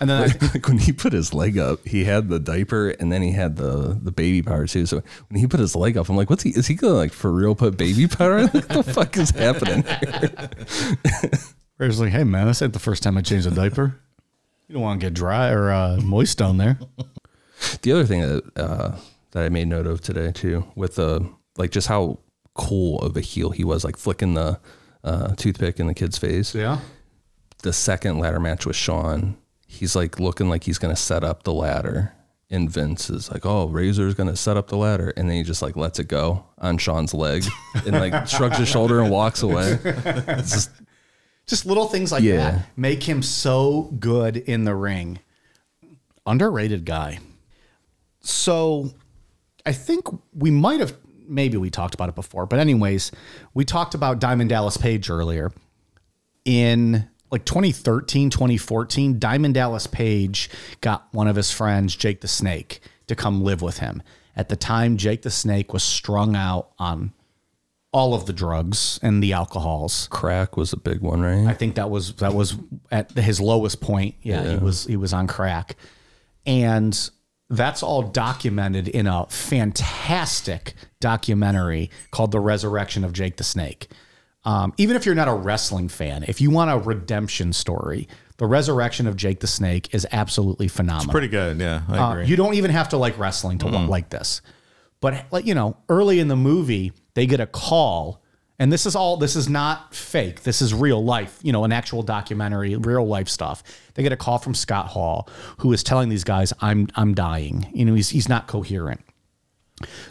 And 0.00 0.10
then 0.10 0.28
like 0.52 0.66
when 0.68 0.78
he 0.78 0.92
put 0.92 1.12
his 1.12 1.32
leg 1.32 1.58
up, 1.58 1.86
he 1.86 2.04
had 2.04 2.28
the 2.28 2.38
diaper 2.38 2.90
and 2.90 3.12
then 3.12 3.22
he 3.22 3.32
had 3.32 3.56
the 3.56 3.98
the 4.00 4.12
baby 4.12 4.42
powder 4.42 4.66
too. 4.66 4.86
So 4.86 5.02
when 5.28 5.40
he 5.40 5.46
put 5.46 5.60
his 5.60 5.76
leg 5.76 5.96
up, 5.96 6.08
I'm 6.08 6.16
like, 6.16 6.30
what's 6.30 6.42
he? 6.42 6.50
Is 6.50 6.66
he 6.66 6.74
gonna 6.74 6.94
like 6.94 7.12
for 7.12 7.32
real 7.32 7.54
put 7.54 7.76
baby 7.76 8.06
powder? 8.06 8.46
what 8.48 8.68
the 8.68 8.82
fuck 8.82 9.16
is 9.16 9.30
happening? 9.30 9.84
Razor's 11.78 12.00
like, 12.00 12.12
hey 12.12 12.24
man, 12.24 12.46
this 12.46 12.62
ain't 12.62 12.72
the 12.72 12.78
first 12.78 13.02
time 13.02 13.16
I 13.16 13.22
changed 13.22 13.46
a 13.46 13.50
diaper. 13.50 14.00
You 14.68 14.74
don't 14.74 14.82
want 14.82 15.00
to 15.00 15.06
get 15.06 15.14
dry 15.14 15.50
or 15.50 15.70
uh, 15.70 16.00
moist 16.02 16.38
down 16.38 16.56
there. 16.56 16.78
The 17.82 17.92
other 17.92 18.04
thing 18.04 18.20
that 18.20 18.44
uh, 18.56 18.96
that 19.32 19.44
I 19.44 19.48
made 19.48 19.68
note 19.68 19.86
of 19.86 20.00
today 20.00 20.32
too, 20.32 20.64
with 20.74 20.96
the 20.96 21.28
like 21.56 21.70
just 21.70 21.88
how 21.88 22.18
cool 22.54 23.00
of 23.00 23.16
a 23.16 23.20
heel 23.20 23.50
he 23.50 23.64
was, 23.64 23.84
like 23.84 23.96
flicking 23.96 24.34
the 24.34 24.58
uh, 25.02 25.34
toothpick 25.34 25.78
in 25.78 25.86
the 25.86 25.94
kid's 25.94 26.18
face. 26.18 26.54
Yeah. 26.54 26.80
The 27.62 27.72
second 27.72 28.18
ladder 28.18 28.40
match 28.40 28.66
with 28.66 28.76
Shawn, 28.76 29.36
he's 29.74 29.94
like 29.96 30.18
looking 30.20 30.48
like 30.48 30.64
he's 30.64 30.78
gonna 30.78 30.96
set 30.96 31.24
up 31.24 31.42
the 31.42 31.52
ladder, 31.52 32.12
and 32.50 32.70
Vince 32.70 33.10
is 33.10 33.30
like, 33.30 33.44
"Oh, 33.46 33.66
Razor's 33.66 34.14
gonna 34.14 34.36
set 34.36 34.56
up 34.56 34.68
the 34.68 34.76
ladder," 34.76 35.12
and 35.16 35.28
then 35.28 35.36
he 35.36 35.42
just 35.42 35.62
like 35.62 35.76
lets 35.76 35.98
it 35.98 36.08
go 36.08 36.44
on 36.58 36.78
Shawn's 36.78 37.12
leg 37.14 37.44
and 37.86 37.92
like 37.92 38.26
shrugs 38.28 38.58
his 38.58 38.68
shoulder 38.68 39.00
and 39.00 39.10
walks 39.10 39.42
away. 39.42 39.78
It's 39.84 40.50
just 40.52 40.70
Just 41.46 41.66
little 41.66 41.86
things 41.88 42.10
like 42.10 42.22
Yeah. 42.22 42.36
that 42.36 42.66
make 42.76 43.02
him 43.02 43.22
so 43.22 43.92
good 43.98 44.36
in 44.36 44.64
the 44.64 44.74
ring. 44.74 45.18
Underrated 46.26 46.84
guy. 46.86 47.18
So 48.20 48.90
I 49.66 49.72
think 49.72 50.06
we 50.32 50.50
might 50.50 50.80
have, 50.80 50.96
maybe 51.28 51.58
we 51.58 51.68
talked 51.68 51.92
about 51.94 52.08
it 52.08 52.14
before, 52.14 52.46
but 52.46 52.58
anyways, 52.58 53.12
we 53.52 53.64
talked 53.66 53.94
about 53.94 54.20
Diamond 54.20 54.48
Dallas 54.50 54.76
Page 54.78 55.10
earlier. 55.10 55.52
In 56.46 57.08
like 57.34 57.44
2013, 57.44 58.30
2014, 58.30 59.18
Diamond 59.18 59.54
Dallas 59.54 59.88
Page 59.88 60.48
got 60.80 61.08
one 61.10 61.26
of 61.26 61.34
his 61.34 61.50
friends, 61.50 61.96
Jake 61.96 62.20
the 62.20 62.28
Snake, 62.28 62.78
to 63.08 63.16
come 63.16 63.42
live 63.42 63.60
with 63.60 63.78
him. 63.78 64.04
At 64.36 64.50
the 64.50 64.54
time, 64.56 64.96
Jake 64.96 65.22
the 65.22 65.32
Snake 65.32 65.72
was 65.72 65.82
strung 65.82 66.36
out 66.36 66.70
on 66.78 67.12
all 67.92 68.14
of 68.14 68.26
the 68.26 68.32
drugs 68.32 69.00
and 69.02 69.20
the 69.20 69.32
alcohols. 69.32 70.06
crack 70.12 70.56
was 70.56 70.72
a 70.72 70.76
big 70.76 71.00
one, 71.00 71.22
right? 71.22 71.48
I 71.48 71.54
think 71.54 71.74
that 71.74 71.90
was 71.90 72.14
that 72.14 72.34
was 72.34 72.54
at 72.92 73.10
his 73.10 73.40
lowest 73.40 73.80
point. 73.80 74.14
Yeah, 74.22 74.50
he 74.52 74.56
was 74.56 74.84
he 74.84 74.96
was 74.96 75.12
on 75.12 75.26
crack, 75.26 75.74
and 76.46 77.10
that's 77.50 77.82
all 77.82 78.02
documented 78.02 78.86
in 78.86 79.08
a 79.08 79.26
fantastic 79.26 80.74
documentary 81.00 81.90
called 82.12 82.30
"The 82.30 82.38
Resurrection 82.38 83.02
of 83.02 83.12
Jake 83.12 83.38
the 83.38 83.44
Snake." 83.44 83.88
Um, 84.44 84.74
even 84.76 84.96
if 84.96 85.06
you're 85.06 85.14
not 85.14 85.28
a 85.28 85.34
wrestling 85.34 85.88
fan, 85.88 86.24
if 86.28 86.40
you 86.40 86.50
want 86.50 86.70
a 86.70 86.76
redemption 86.78 87.52
story, 87.52 88.08
"The 88.36 88.46
Resurrection 88.46 89.06
of 89.06 89.16
Jake 89.16 89.40
the 89.40 89.46
Snake" 89.46 89.94
is 89.94 90.06
absolutely 90.12 90.68
phenomenal. 90.68 91.10
Pretty 91.12 91.28
good. 91.28 91.58
Yeah, 91.60 91.82
I 91.88 91.98
Uh, 91.98 92.16
you 92.18 92.36
don't 92.36 92.54
even 92.54 92.70
have 92.70 92.90
to 92.90 92.96
like 92.98 93.18
wrestling 93.18 93.58
to 93.58 93.66
wa- 93.66 93.80
like 93.86 94.10
this. 94.10 94.42
But 95.00 95.24
like 95.30 95.46
you 95.46 95.54
know, 95.54 95.76
early 95.88 96.20
in 96.20 96.28
the 96.28 96.36
movie, 96.36 96.92
they 97.14 97.26
get 97.26 97.40
a 97.40 97.46
call, 97.46 98.22
and 98.58 98.70
this 98.72 98.84
is 98.86 98.94
all. 98.94 99.16
This 99.16 99.34
is 99.36 99.48
not 99.48 99.94
fake. 99.94 100.42
This 100.42 100.60
is 100.62 100.74
real 100.74 101.02
life. 101.02 101.38
You 101.42 101.52
know, 101.52 101.64
an 101.64 101.72
actual 101.72 102.02
documentary, 102.02 102.76
real 102.76 103.06
life 103.06 103.28
stuff. 103.28 103.62
They 103.94 104.02
get 104.02 104.12
a 104.12 104.16
call 104.16 104.38
from 104.38 104.54
Scott 104.54 104.88
Hall, 104.88 105.28
who 105.58 105.72
is 105.72 105.82
telling 105.82 106.08
these 106.10 106.24
guys, 106.24 106.52
"I'm 106.60 106.88
I'm 106.96 107.14
dying." 107.14 107.66
You 107.72 107.84
know, 107.86 107.94
he's 107.94 108.10
he's 108.10 108.28
not 108.28 108.46
coherent. 108.46 109.00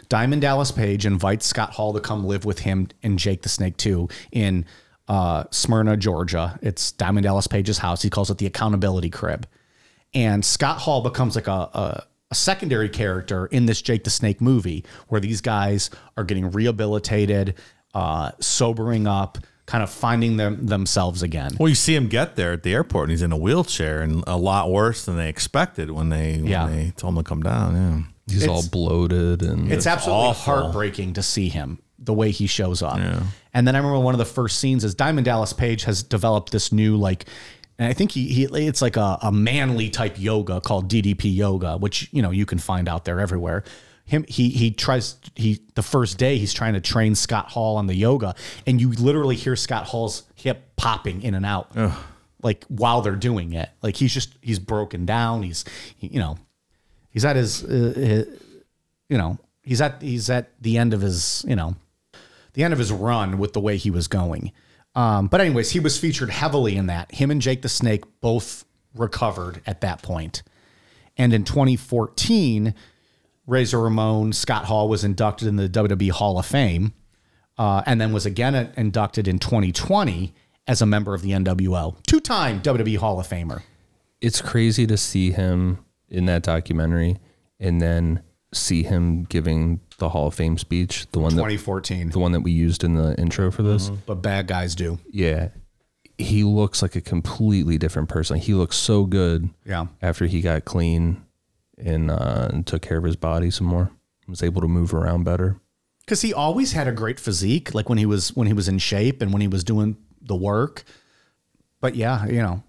Diamond 0.08 0.42
Dallas 0.42 0.70
Page 0.70 1.06
invites 1.06 1.46
Scott 1.46 1.70
Hall 1.70 1.92
to 1.94 2.00
come 2.00 2.26
live 2.26 2.44
with 2.44 2.60
him 2.60 2.88
and 3.02 3.18
Jake 3.18 3.42
the 3.42 3.48
Snake 3.48 3.76
too 3.76 4.08
in 4.30 4.66
uh, 5.08 5.44
Smyrna, 5.50 5.96
Georgia. 5.96 6.58
It's 6.62 6.92
Diamond 6.92 7.24
Dallas 7.24 7.46
Page's 7.46 7.78
house. 7.78 8.02
He 8.02 8.10
calls 8.10 8.30
it 8.30 8.38
the 8.38 8.46
accountability 8.46 9.10
crib. 9.10 9.46
And 10.12 10.44
Scott 10.44 10.78
Hall 10.78 11.00
becomes 11.02 11.34
like 11.34 11.48
a, 11.48 11.50
a, 11.50 12.04
a 12.30 12.34
secondary 12.34 12.88
character 12.88 13.46
in 13.46 13.66
this 13.66 13.82
Jake 13.82 14.04
the 14.04 14.10
Snake 14.10 14.40
movie 14.40 14.84
where 15.08 15.20
these 15.20 15.40
guys 15.40 15.90
are 16.16 16.24
getting 16.24 16.50
rehabilitated, 16.50 17.54
uh, 17.94 18.30
sobering 18.40 19.06
up, 19.06 19.38
kind 19.66 19.82
of 19.82 19.90
finding 19.90 20.36
them 20.36 20.66
themselves 20.66 21.22
again. 21.22 21.52
Well, 21.58 21.68
you 21.70 21.74
see 21.74 21.94
him 21.96 22.08
get 22.08 22.36
there 22.36 22.52
at 22.52 22.62
the 22.62 22.74
airport, 22.74 23.04
and 23.04 23.10
he's 23.12 23.22
in 23.22 23.32
a 23.32 23.36
wheelchair, 23.36 24.02
and 24.02 24.22
a 24.26 24.36
lot 24.36 24.70
worse 24.70 25.04
than 25.06 25.16
they 25.16 25.28
expected 25.30 25.90
when 25.90 26.10
they 26.10 26.34
Yeah. 26.34 26.66
when 26.66 26.76
they 26.76 26.90
told 26.90 27.14
him 27.16 27.24
to 27.24 27.28
come 27.28 27.42
down. 27.42 27.74
Yeah. 27.74 28.02
He's 28.28 28.46
all 28.48 28.66
bloated 28.68 29.42
and 29.42 29.70
It's 29.70 29.86
absolutely 29.86 30.24
awful. 30.28 30.54
heartbreaking 30.54 31.12
to 31.14 31.22
see 31.22 31.48
him 31.48 31.78
the 31.98 32.12
way 32.14 32.30
he 32.30 32.46
shows 32.46 32.82
up. 32.82 32.98
And 33.52 33.66
then 33.68 33.74
I 33.74 33.78
remember 33.78 33.98
one 34.00 34.14
of 34.14 34.18
the 34.18 34.24
first 34.24 34.58
scenes 34.58 34.82
is 34.84 34.94
Diamond 34.94 35.24
Dallas 35.26 35.52
Page 35.52 35.84
has 35.84 36.02
developed 36.02 36.50
this 36.52 36.72
new 36.72 36.96
like 36.96 37.26
and 37.78 37.88
I 37.88 37.92
think 37.92 38.12
he, 38.12 38.28
he 38.28 38.44
it's 38.44 38.80
like 38.80 38.96
a, 38.96 39.18
a 39.22 39.32
manly 39.32 39.90
type 39.90 40.14
yoga 40.18 40.60
called 40.60 40.88
DDP 40.88 41.34
yoga, 41.34 41.76
which 41.76 42.08
you 42.12 42.22
know 42.22 42.30
you 42.30 42.46
can 42.46 42.58
find 42.58 42.88
out 42.88 43.04
there 43.04 43.18
everywhere. 43.20 43.64
Him 44.06 44.24
he 44.28 44.50
he 44.50 44.70
tries 44.70 45.16
he 45.34 45.60
the 45.74 45.82
first 45.82 46.16
day 46.18 46.36
he's 46.38 46.52
trying 46.52 46.74
to 46.74 46.80
train 46.80 47.14
Scott 47.16 47.48
Hall 47.50 47.76
on 47.76 47.86
the 47.88 47.94
yoga, 47.96 48.34
and 48.66 48.80
you 48.80 48.92
literally 48.92 49.34
hear 49.34 49.56
Scott 49.56 49.86
Hall's 49.86 50.22
hip 50.36 50.76
popping 50.76 51.22
in 51.22 51.34
and 51.34 51.44
out, 51.46 51.74
like 52.42 52.64
while 52.68 53.00
they're 53.02 53.16
doing 53.16 53.54
it. 53.54 53.70
Like 53.82 53.96
he's 53.96 54.12
just 54.14 54.34
he's 54.40 54.58
broken 54.60 55.04
down. 55.04 55.42
He's 55.42 55.64
he- 55.96 56.08
you 56.08 56.20
know 56.20 56.36
he's 57.14 57.24
at 57.24 57.36
his, 57.36 57.64
uh, 57.64 57.94
his 57.96 58.26
you 59.08 59.16
know 59.16 59.38
he's 59.62 59.80
at 59.80 60.02
he's 60.02 60.28
at 60.28 60.50
the 60.60 60.76
end 60.76 60.92
of 60.92 61.00
his 61.00 61.42
you 61.48 61.56
know 61.56 61.74
the 62.52 62.62
end 62.62 62.72
of 62.72 62.78
his 62.78 62.92
run 62.92 63.38
with 63.38 63.54
the 63.54 63.60
way 63.60 63.76
he 63.78 63.90
was 63.90 64.06
going 64.08 64.52
Um, 64.94 65.26
but 65.26 65.40
anyways, 65.40 65.70
he 65.72 65.80
was 65.80 65.98
featured 65.98 66.30
heavily 66.30 66.76
in 66.76 66.86
that. 66.86 67.12
Him 67.12 67.30
and 67.30 67.40
Jake 67.40 67.62
the 67.62 67.68
Snake 67.68 68.04
both 68.20 68.64
recovered 68.94 69.60
at 69.66 69.80
that 69.80 70.02
point. 70.02 70.42
And 71.16 71.32
in 71.32 71.44
2014, 71.44 72.74
Razor 73.46 73.80
Ramon, 73.80 74.32
Scott 74.32 74.66
Hall 74.66 74.88
was 74.88 75.04
inducted 75.04 75.48
in 75.48 75.56
the 75.56 75.68
WWE 75.68 76.10
Hall 76.10 76.38
of 76.38 76.46
Fame, 76.46 76.92
uh, 77.58 77.82
and 77.86 78.00
then 78.00 78.12
was 78.12 78.24
again 78.24 78.72
inducted 78.76 79.28
in 79.28 79.38
2020 79.38 80.32
as 80.66 80.80
a 80.80 80.86
member 80.86 81.12
of 81.12 81.22
the 81.22 81.30
NWO, 81.30 82.02
two-time 82.06 82.62
WWE 82.62 82.96
Hall 82.96 83.20
of 83.20 83.28
Famer. 83.28 83.62
It's 84.20 84.40
crazy 84.40 84.86
to 84.86 84.96
see 84.96 85.32
him 85.32 85.83
in 86.14 86.26
that 86.26 86.42
documentary 86.42 87.18
and 87.60 87.80
then 87.80 88.22
see 88.52 88.82
him 88.84 89.24
giving 89.24 89.80
the 89.98 90.08
Hall 90.10 90.28
of 90.28 90.34
Fame 90.34 90.56
speech, 90.58 91.06
the 91.12 91.18
one 91.18 91.34
that 91.36 91.42
the 92.12 92.18
one 92.18 92.32
that 92.32 92.40
we 92.42 92.52
used 92.52 92.84
in 92.84 92.94
the 92.94 93.18
intro 93.18 93.50
for 93.50 93.62
this. 93.62 93.88
but 93.90 94.16
bad 94.16 94.46
guys 94.46 94.74
do. 94.74 94.98
Yeah. 95.10 95.48
He 96.18 96.44
looks 96.44 96.80
like 96.80 96.94
a 96.94 97.00
completely 97.00 97.76
different 97.78 98.08
person. 98.08 98.38
He 98.38 98.54
looks 98.54 98.76
so 98.76 99.04
good 99.04 99.50
Yeah. 99.66 99.86
after 100.00 100.26
he 100.26 100.40
got 100.40 100.64
clean 100.64 101.24
and, 101.76 102.10
uh, 102.10 102.48
and 102.52 102.64
took 102.66 102.82
care 102.82 102.98
of 102.98 103.04
his 103.04 103.16
body 103.16 103.50
some 103.50 103.66
more. 103.66 103.90
Was 104.28 104.42
able 104.42 104.62
to 104.62 104.68
move 104.68 104.94
around 104.94 105.24
better. 105.24 105.58
because 106.00 106.22
he 106.22 106.32
always 106.32 106.72
had 106.72 106.86
a 106.88 106.92
great 106.92 107.18
physique 107.20 107.74
like 107.74 107.88
when 107.90 107.98
he 107.98 108.06
was 108.06 108.34
when 108.36 108.46
he 108.46 108.52
was 108.54 108.68
in 108.68 108.78
shape 108.78 109.20
and 109.20 109.32
when 109.32 109.40
he 109.42 109.48
was 109.48 109.62
doing 109.64 109.96
the 110.22 110.34
work 110.36 110.84
but 111.80 111.94
yeah 111.94 112.24
you 112.26 112.40
know 112.40 112.62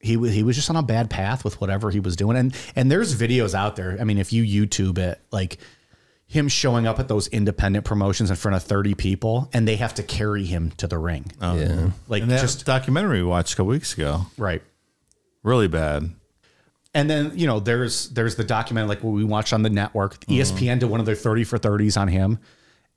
he 0.00 0.16
was 0.16 0.32
he 0.32 0.42
was 0.42 0.56
just 0.56 0.70
on 0.70 0.76
a 0.76 0.82
bad 0.82 1.10
path 1.10 1.44
with 1.44 1.60
whatever 1.60 1.90
he 1.90 2.00
was 2.00 2.16
doing. 2.16 2.36
And 2.36 2.54
and 2.76 2.90
there's 2.90 3.14
videos 3.14 3.54
out 3.54 3.76
there. 3.76 3.96
I 4.00 4.04
mean 4.04 4.18
if 4.18 4.32
you 4.32 4.44
youtube 4.44 4.98
it 4.98 5.20
like 5.30 5.58
him 6.26 6.46
showing 6.48 6.86
up 6.86 6.98
at 6.98 7.08
those 7.08 7.26
independent 7.28 7.86
promotions 7.86 8.28
in 8.28 8.36
front 8.36 8.54
of 8.54 8.62
30 8.62 8.94
people 8.94 9.48
and 9.54 9.66
they 9.66 9.76
have 9.76 9.94
to 9.94 10.02
carry 10.02 10.44
him 10.44 10.70
to 10.72 10.86
the 10.86 10.98
ring. 10.98 11.32
Oh, 11.40 11.56
yeah. 11.56 11.90
like 12.06 12.22
And 12.22 12.30
that 12.30 12.42
just 12.42 12.66
documentary 12.66 13.22
we 13.22 13.28
watched 13.28 13.54
a 13.54 13.56
couple 13.56 13.70
weeks 13.70 13.94
ago, 13.94 14.26
right. 14.36 14.62
Really 15.42 15.68
bad. 15.68 16.10
And 16.94 17.08
then 17.08 17.32
you 17.34 17.46
know 17.46 17.60
there's 17.60 18.08
there's 18.10 18.36
the 18.36 18.44
documentary 18.44 18.88
like 18.88 19.02
what 19.02 19.12
we 19.12 19.24
watched 19.24 19.52
on 19.52 19.62
the 19.62 19.70
network. 19.70 20.18
E 20.28 20.38
ESPN 20.38 20.80
did 20.80 20.86
one 20.86 21.00
of 21.00 21.06
their 21.06 21.14
thirty 21.14 21.44
for 21.44 21.58
thirties 21.58 21.96
on 21.96 22.08
him, 22.08 22.38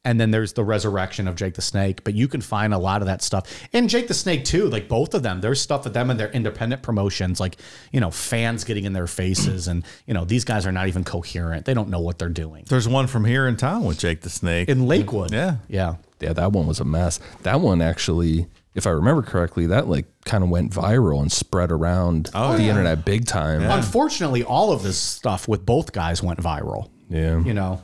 and 0.04 0.20
then 0.20 0.32
there's 0.32 0.54
the 0.54 0.64
resurrection 0.64 1.28
of 1.28 1.36
Jake 1.36 1.54
the 1.54 1.62
Snake. 1.62 2.04
But 2.04 2.14
you 2.16 2.28
can 2.28 2.42
find 2.42 2.74
a 2.74 2.78
lot 2.78 3.02
of 3.02 3.08
that 3.08 3.22
stuff 3.22 3.48
and 3.74 3.90
Jake 3.90 4.08
the 4.08 4.14
Snake 4.14 4.44
too. 4.46 4.68
Like 4.70 4.88
both 4.88 5.14
of 5.14 5.24
them, 5.24 5.42
there's 5.42 5.62
stuff 5.62 5.84
with 5.84 5.94
them 5.94 6.10
and 6.10 6.20
their 6.20 6.32
independent 6.32 6.82
promotions. 6.82 7.40
Like 7.40 7.58
you 7.92 8.00
know 8.00 8.12
fans 8.12 8.64
getting 8.64 8.86
in 8.86 8.94
their 8.94 9.08
faces, 9.08 9.68
and 9.68 9.84
you 10.06 10.14
know 10.14 10.26
these 10.26 10.46
guys 10.46 10.66
are 10.66 10.72
not 10.72 10.88
even 10.88 11.04
coherent. 11.04 11.66
They 11.66 11.74
don't 11.74 11.90
know 11.90 12.02
what 12.02 12.18
they're 12.20 12.30
doing. 12.30 12.66
There's 12.68 12.88
one 12.88 13.08
from 13.08 13.26
here 13.26 13.48
in 13.48 13.58
town 13.58 13.86
with 13.86 14.00
Jake 14.00 14.22
the 14.22 14.30
Snake. 14.30 14.70
In 14.70 14.88
Lakewood, 14.88 15.32
Yeah. 15.32 15.58
yeah, 15.68 15.96
Yeah, 16.20 16.34
that 16.34 16.52
one 16.52 16.68
was 16.68 16.80
a 16.80 16.86
mess. 16.86 17.20
That 17.44 17.62
one 17.62 17.82
actually, 17.82 18.48
if 18.74 18.88
I 18.88 18.92
remember 18.92 19.22
correctly, 19.22 19.68
that 19.68 19.88
like 19.88 20.06
kind 20.26 20.44
of 20.44 20.50
went 20.50 20.72
viral 20.72 21.22
and 21.22 21.32
spread 21.32 21.72
around 21.72 22.30
oh, 22.34 22.58
the 22.58 22.64
internet 22.70 23.06
big 23.06 23.26
time. 23.26 23.62
Yeah. 23.62 23.76
Unfortunately, 23.76 24.44
all 24.44 24.72
of 24.72 24.84
this 24.84 24.98
stuff 24.98 25.48
with 25.48 25.66
both 25.66 25.92
guys 25.92 26.24
went 26.24 26.40
viral. 26.40 26.90
Yeah. 27.10 27.40
You 27.44 27.54
know, 27.54 27.84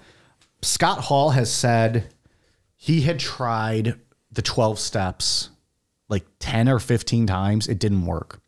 Scott 0.61 0.99
Hall 1.05 1.31
has 1.31 1.51
said 1.51 2.13
he 2.75 3.01
had 3.01 3.19
tried 3.19 3.95
the 4.31 4.41
12 4.41 4.79
steps 4.79 5.49
like 6.09 6.25
10 6.39 6.69
or 6.69 6.79
15 6.79 7.27
times. 7.27 7.67
It 7.67 7.79
didn't 7.79 8.05
work. 8.05 8.39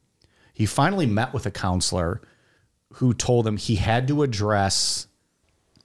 He 0.53 0.65
finally 0.65 1.05
met 1.05 1.33
with 1.33 1.45
a 1.45 1.51
counselor 1.51 2.21
who 2.93 3.13
told 3.13 3.45
him 3.45 3.57
he 3.57 3.75
had 3.75 4.07
to 4.07 4.23
address, 4.23 5.07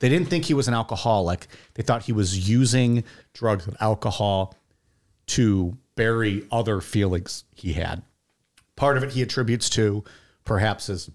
they 0.01 0.09
didn't 0.09 0.29
think 0.29 0.47
he 0.47 0.55
was 0.55 0.69
an 0.69 0.75
alcoholic. 0.75 1.47
They 1.75 1.83
thought 1.83 2.05
he 2.05 2.13
was 2.13 2.49
using 2.49 3.05
drugs 3.33 3.67
and 3.67 3.77
alcohol 3.81 4.55
to 5.29 5.77
bury 5.95 6.47
other 6.51 6.81
feelings 6.81 7.45
he 7.55 7.75
had. 7.75 8.03
Part 8.77 8.97
of 8.97 9.05
it 9.05 9.13
he 9.13 9.23
attributes 9.23 9.71
to 9.71 10.03
perhaps 10.45 10.87
his 10.87 11.11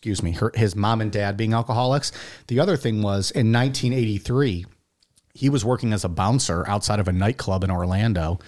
excuse 0.00 0.22
me, 0.22 0.32
her, 0.32 0.50
his 0.54 0.74
mom 0.74 1.02
and 1.02 1.12
dad 1.12 1.36
being 1.36 1.52
alcoholics. 1.52 2.10
The 2.46 2.58
other 2.58 2.78
thing 2.78 3.02
was 3.02 3.30
in 3.30 3.52
1983, 3.52 4.64
he 5.34 5.50
was 5.50 5.62
working 5.62 5.92
as 5.92 6.04
a 6.04 6.08
bouncer 6.08 6.66
outside 6.66 7.00
of 7.00 7.06
a 7.06 7.12
nightclub 7.12 7.62
in 7.64 7.70
Orlando 7.70 8.38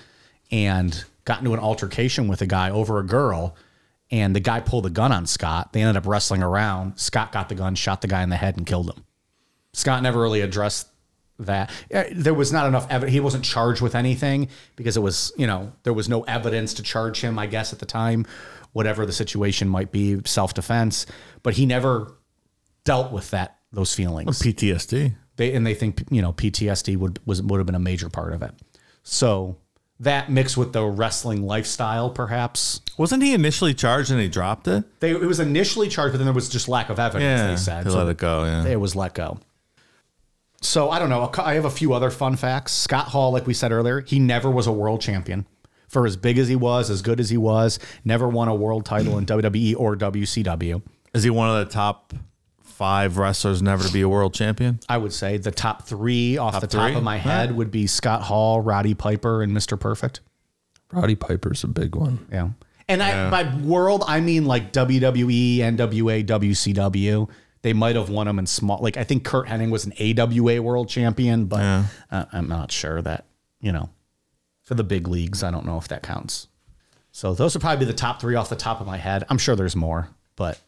and 0.51 1.05
got 1.27 1.41
into 1.41 1.53
an 1.53 1.61
altercation 1.61 2.27
with 2.27 2.41
a 2.41 2.47
guy 2.47 2.71
over 2.71 2.99
a 2.99 3.05
girl. 3.05 3.55
And 4.11 4.35
the 4.35 4.41
guy 4.41 4.61
pulled 4.61 4.87
a 4.87 4.91
gun 4.91 5.13
on 5.13 5.27
Scott. 5.27 5.75
They 5.75 5.83
ended 5.83 5.97
up 5.97 6.07
wrestling 6.07 6.43
around. 6.43 6.99
Scott 6.99 7.33
got 7.33 7.51
the 7.51 7.55
gun, 7.55 7.75
shot 7.75 8.01
the 8.01 8.09
guy 8.09 8.23
in 8.23 8.31
the 8.31 8.37
head, 8.37 8.57
and 8.57 8.67
killed 8.67 8.89
him. 8.91 9.05
Scott 9.75 10.03
never 10.03 10.21
really 10.21 10.41
addressed 10.41 10.89
that. 11.39 11.71
Uh, 11.93 12.05
There 12.13 12.35
was 12.35 12.51
not 12.53 12.67
enough 12.67 12.87
evidence. 12.91 13.13
He 13.13 13.21
wasn't 13.21 13.45
charged 13.45 13.81
with 13.83 13.95
anything 13.95 14.49
because 14.77 14.97
it 14.97 15.01
was, 15.01 15.33
you 15.37 15.47
know, 15.47 15.73
there 15.83 15.93
was 15.93 16.09
no 16.09 16.23
evidence 16.23 16.75
to 16.75 16.83
charge 16.83 17.21
him, 17.21 17.39
I 17.39 17.47
guess, 17.47 17.73
at 17.73 17.79
the 17.79 17.87
time, 17.87 18.27
whatever 18.73 19.07
the 19.07 19.13
situation 19.13 19.69
might 19.69 19.93
be, 19.93 20.21
self 20.25 20.55
defense. 20.55 21.07
But 21.43 21.55
he 21.55 21.67
never 21.67 22.15
dealt 22.85 23.13
with 23.13 23.31
that, 23.31 23.59
those 23.73 23.95
feelings. 23.95 24.41
PTSD. 24.41 25.15
They 25.37 25.55
and 25.55 25.67
they 25.67 25.75
think 25.75 26.03
you 26.11 26.21
know 26.23 26.33
PTSD 26.33 26.97
would 26.97 27.19
was 27.25 27.41
would 27.43 27.59
have 27.59 27.67
been 27.67 27.75
a 27.75 27.79
major 27.81 28.09
part 28.11 28.33
of 28.33 28.43
it. 28.43 28.53
So 29.03 29.57
that 30.01 30.31
mixed 30.31 30.57
with 30.57 30.73
the 30.73 30.85
wrestling 30.85 31.43
lifestyle, 31.47 32.11
perhaps 32.11 32.81
Wasn't 32.99 33.23
he 33.23 33.35
initially 33.35 33.73
charged 33.73 34.11
and 34.11 34.21
he 34.21 34.29
dropped 34.29 34.67
it? 34.69 34.85
they 35.01 35.11
it 35.13 35.21
was 35.23 35.41
initially 35.41 35.89
charged, 35.89 36.13
but 36.13 36.19
then 36.19 36.27
there 36.27 36.35
was 36.35 36.49
just 36.49 36.69
lack 36.69 36.91
of 36.91 36.99
evidence. 36.99 37.23
Yeah. 37.41 37.51
they 37.51 37.57
said 37.57 37.85
He 37.87 37.93
So 37.93 37.99
let 37.99 38.09
it 38.09 38.19
go. 38.19 38.45
Yeah. 38.45 38.67
it 38.67 38.81
was 38.81 38.95
let 38.95 39.15
go. 39.15 39.39
So 40.61 40.91
I 40.91 40.99
don't 40.99 41.09
know. 41.11 41.31
I 41.39 41.55
have 41.55 41.65
a 41.65 41.71
few 41.71 41.93
other 41.93 42.11
fun 42.11 42.37
facts. 42.37 42.73
Scott 42.73 43.07
Hall, 43.09 43.33
like 43.33 43.47
we 43.47 43.55
said 43.55 43.73
earlier, 43.73 44.01
he 44.01 44.19
never 44.19 44.51
was 44.51 44.67
a 44.67 44.73
world 44.73 45.01
champion. 45.01 45.47
For 45.93 46.07
as 46.07 46.17
big 46.17 46.39
as 46.39 46.49
he 46.49 46.57
was, 46.57 46.89
as 46.89 47.03
good 47.03 47.21
as 47.21 47.29
he 47.29 47.37
was, 47.37 47.79
never 48.03 48.27
won 48.27 48.49
a 48.49 48.55
world 48.55 48.87
title 48.87 49.19
in 49.19 49.27
WWE 49.27 49.77
or 49.77 49.95
WCW. 49.95 50.81
Is 51.13 51.23
he 51.23 51.29
one 51.29 51.51
of 51.51 51.67
the 51.67 51.71
top 51.71 52.15
five 52.63 53.19
wrestlers 53.19 53.61
never 53.61 53.85
to 53.87 53.93
be 53.93 54.01
a 54.01 54.09
world 54.09 54.33
champion? 54.33 54.81
I 54.89 54.97
would 54.97 55.13
say 55.13 55.37
the 55.37 55.51
top 55.51 55.83
three 55.83 56.39
off 56.39 56.59
the 56.63 56.67
three? 56.67 56.81
top 56.81 56.97
of 56.97 57.03
my 57.03 57.19
head 57.19 57.55
would 57.55 57.71
be 57.71 57.87
Scott 57.87 58.23
Hall, 58.23 58.63
Roddy 58.63 58.95
Piper, 58.95 59.43
and 59.43 59.53
Mr. 59.55 59.79
Perfect. 59.79 60.21
Roddy 60.91 61.15
Piper's 61.15 61.63
a 61.63 61.69
big 61.69 61.95
one. 61.95 62.27
Yeah. 62.33 62.49
And 62.89 63.03
I, 63.03 63.29
by 63.31 63.55
world, 63.59 64.03
I 64.07 64.21
mean 64.21 64.47
like 64.47 64.73
WWE, 64.73 65.59
NWA, 65.59 66.25
WCW. 66.25 67.29
They 67.61 67.75
might 67.75 67.97
have 67.97 68.09
won 68.09 68.27
them 68.27 68.39
in 68.39 68.47
small. 68.47 68.79
Like 68.81 68.97
I 68.97 69.05
think 69.05 69.25
Curt 69.25 69.47
Hennig 69.47 69.71
was 69.71 69.85
an 69.85 69.93
AWA 70.01 70.63
world 70.63 70.89
champion, 70.89 71.45
but 71.45 71.85
uh, 72.11 72.25
I'm 72.33 72.49
not 72.49 72.73
sure 72.73 73.01
that 73.03 73.27
you 73.61 73.73
know 73.73 73.91
the 74.77 74.85
big 74.85 75.09
leagues. 75.09 75.43
I 75.43 75.51
don't 75.51 75.67
know 75.67 75.79
if 75.79 75.89
that 75.89 76.03
counts. 76.03 76.49
So 77.11 77.35
those 77.35 77.55
would 77.55 77.61
probably 77.61 77.85
be 77.85 77.91
the 77.91 77.97
top 77.97 78.21
three 78.21 78.35
off 78.37 78.49
the 78.49 78.57
top 78.57 78.81
of 78.81 78.87
my 78.87 78.97
head. 78.97 79.25
I'm 79.29 79.39
sure 79.39 79.55
there's 79.55 79.77
more, 79.77 80.09
but 80.37 80.59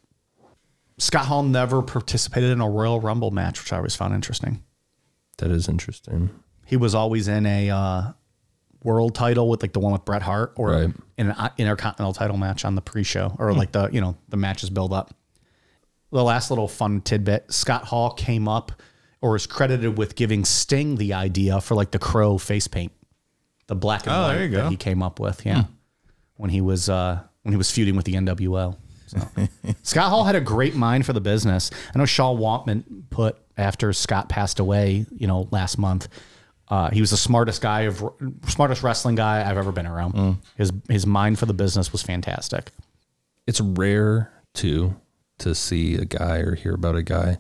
Scott 0.99 1.27
Hall 1.27 1.43
never 1.43 1.83
participated 1.83 2.51
in 2.51 2.61
a 2.61 2.69
Royal 2.69 3.01
Rumble 3.01 3.31
match, 3.31 3.61
which 3.63 3.73
I 3.73 3.79
always 3.79 3.97
found 3.97 4.15
interesting. 4.15 4.63
That 5.39 5.51
is 5.51 5.69
interesting. 5.69 6.31
He 6.67 6.77
was 6.77 6.95
always 6.95 7.29
in 7.29 7.47
a 7.47 7.71
uh, 7.71 8.13
world 8.83 9.15
title 9.15 9.49
with 9.49 9.63
like 9.63 9.73
the 9.73 9.81
one 9.81 9.93
with 9.93 10.05
Bret 10.05 10.23
Hart, 10.23 10.53
or 10.57 10.71
Right. 10.71 10.91
in 11.19 11.31
an 11.31 11.51
intercontinental 11.59 12.13
title 12.13 12.37
match 12.37 12.65
on 12.65 12.75
the 12.75 12.83
pre-show, 12.83 13.35
or 13.39 13.53
like 13.53 13.73
the 13.73 13.89
you 13.91 14.01
know 14.01 14.17
the 14.29 14.37
matches 14.37 14.71
build 14.71 14.93
up. 14.93 15.15
The 16.13 16.23
last 16.23 16.51
little 16.51 16.69
fun 16.69 17.01
tidbit: 17.01 17.53
Scott 17.53 17.87
Hall 17.87 18.11
came 18.13 18.47
up 18.49 18.71
or 19.21 19.35
is 19.35 19.47
credited 19.47 19.97
with 19.99 20.15
giving 20.15 20.45
Sting 20.45 20.97
the 20.97 21.15
idea 21.15 21.61
for 21.61 21.75
like 21.75 21.91
the 21.91 21.99
Crow 21.99 22.37
face 22.39 22.69
paint, 22.69 22.93
the 23.67 23.75
black 23.75 24.07
and 24.07 24.15
Oh, 24.15 24.23
white 24.29 24.49
that 24.53 24.71
he 24.71 24.77
came 24.77 25.03
up 25.03 25.21
with. 25.21 25.45
Yeah, 25.47 25.65
when 26.37 26.51
he 26.51 26.61
was 26.61 26.89
uh, 26.89 27.21
when 27.43 27.53
he 27.53 27.57
was 27.59 27.71
feuding 27.71 27.97
with 27.97 28.05
the 28.05 28.15
NWO. 28.15 28.77
So. 29.07 29.19
Scott 29.83 30.09
Hall 30.11 30.25
had 30.25 30.35
a 30.35 30.41
great 30.41 30.75
mind 30.75 31.07
for 31.07 31.13
the 31.13 31.21
business. 31.21 31.71
I 31.95 31.99
know 31.99 32.07
Sean 32.07 32.39
Waltman 32.39 32.85
put 33.11 33.37
after 33.57 33.93
Scott 33.93 34.29
passed 34.29 34.59
away, 34.59 35.07
you 35.15 35.27
know, 35.27 35.47
last 35.51 35.79
month. 35.79 36.09
Uh, 36.69 36.91
he 36.91 37.01
was 37.01 37.11
the 37.11 37.17
smartest 37.17 37.61
guy 37.61 37.83
of 37.83 38.03
smartest 38.49 38.83
wrestling 38.83 39.15
guy 39.15 39.49
I've 39.49 39.59
ever 39.59 39.71
been 39.73 39.87
around. 39.87 40.39
His 40.57 40.73
his 40.89 41.07
mind 41.07 41.39
for 41.39 41.47
the 41.47 41.53
business 41.55 41.93
was 41.93 42.03
fantastic. 42.03 42.71
It's 43.47 43.61
rare 43.61 44.33
too 44.55 44.97
to 45.39 45.55
see 45.55 45.97
a 45.97 46.05
guy 46.07 46.39
or 46.39 46.55
hear 46.55 46.73
about 46.75 46.97
a 46.97 47.03
guy 47.03 47.39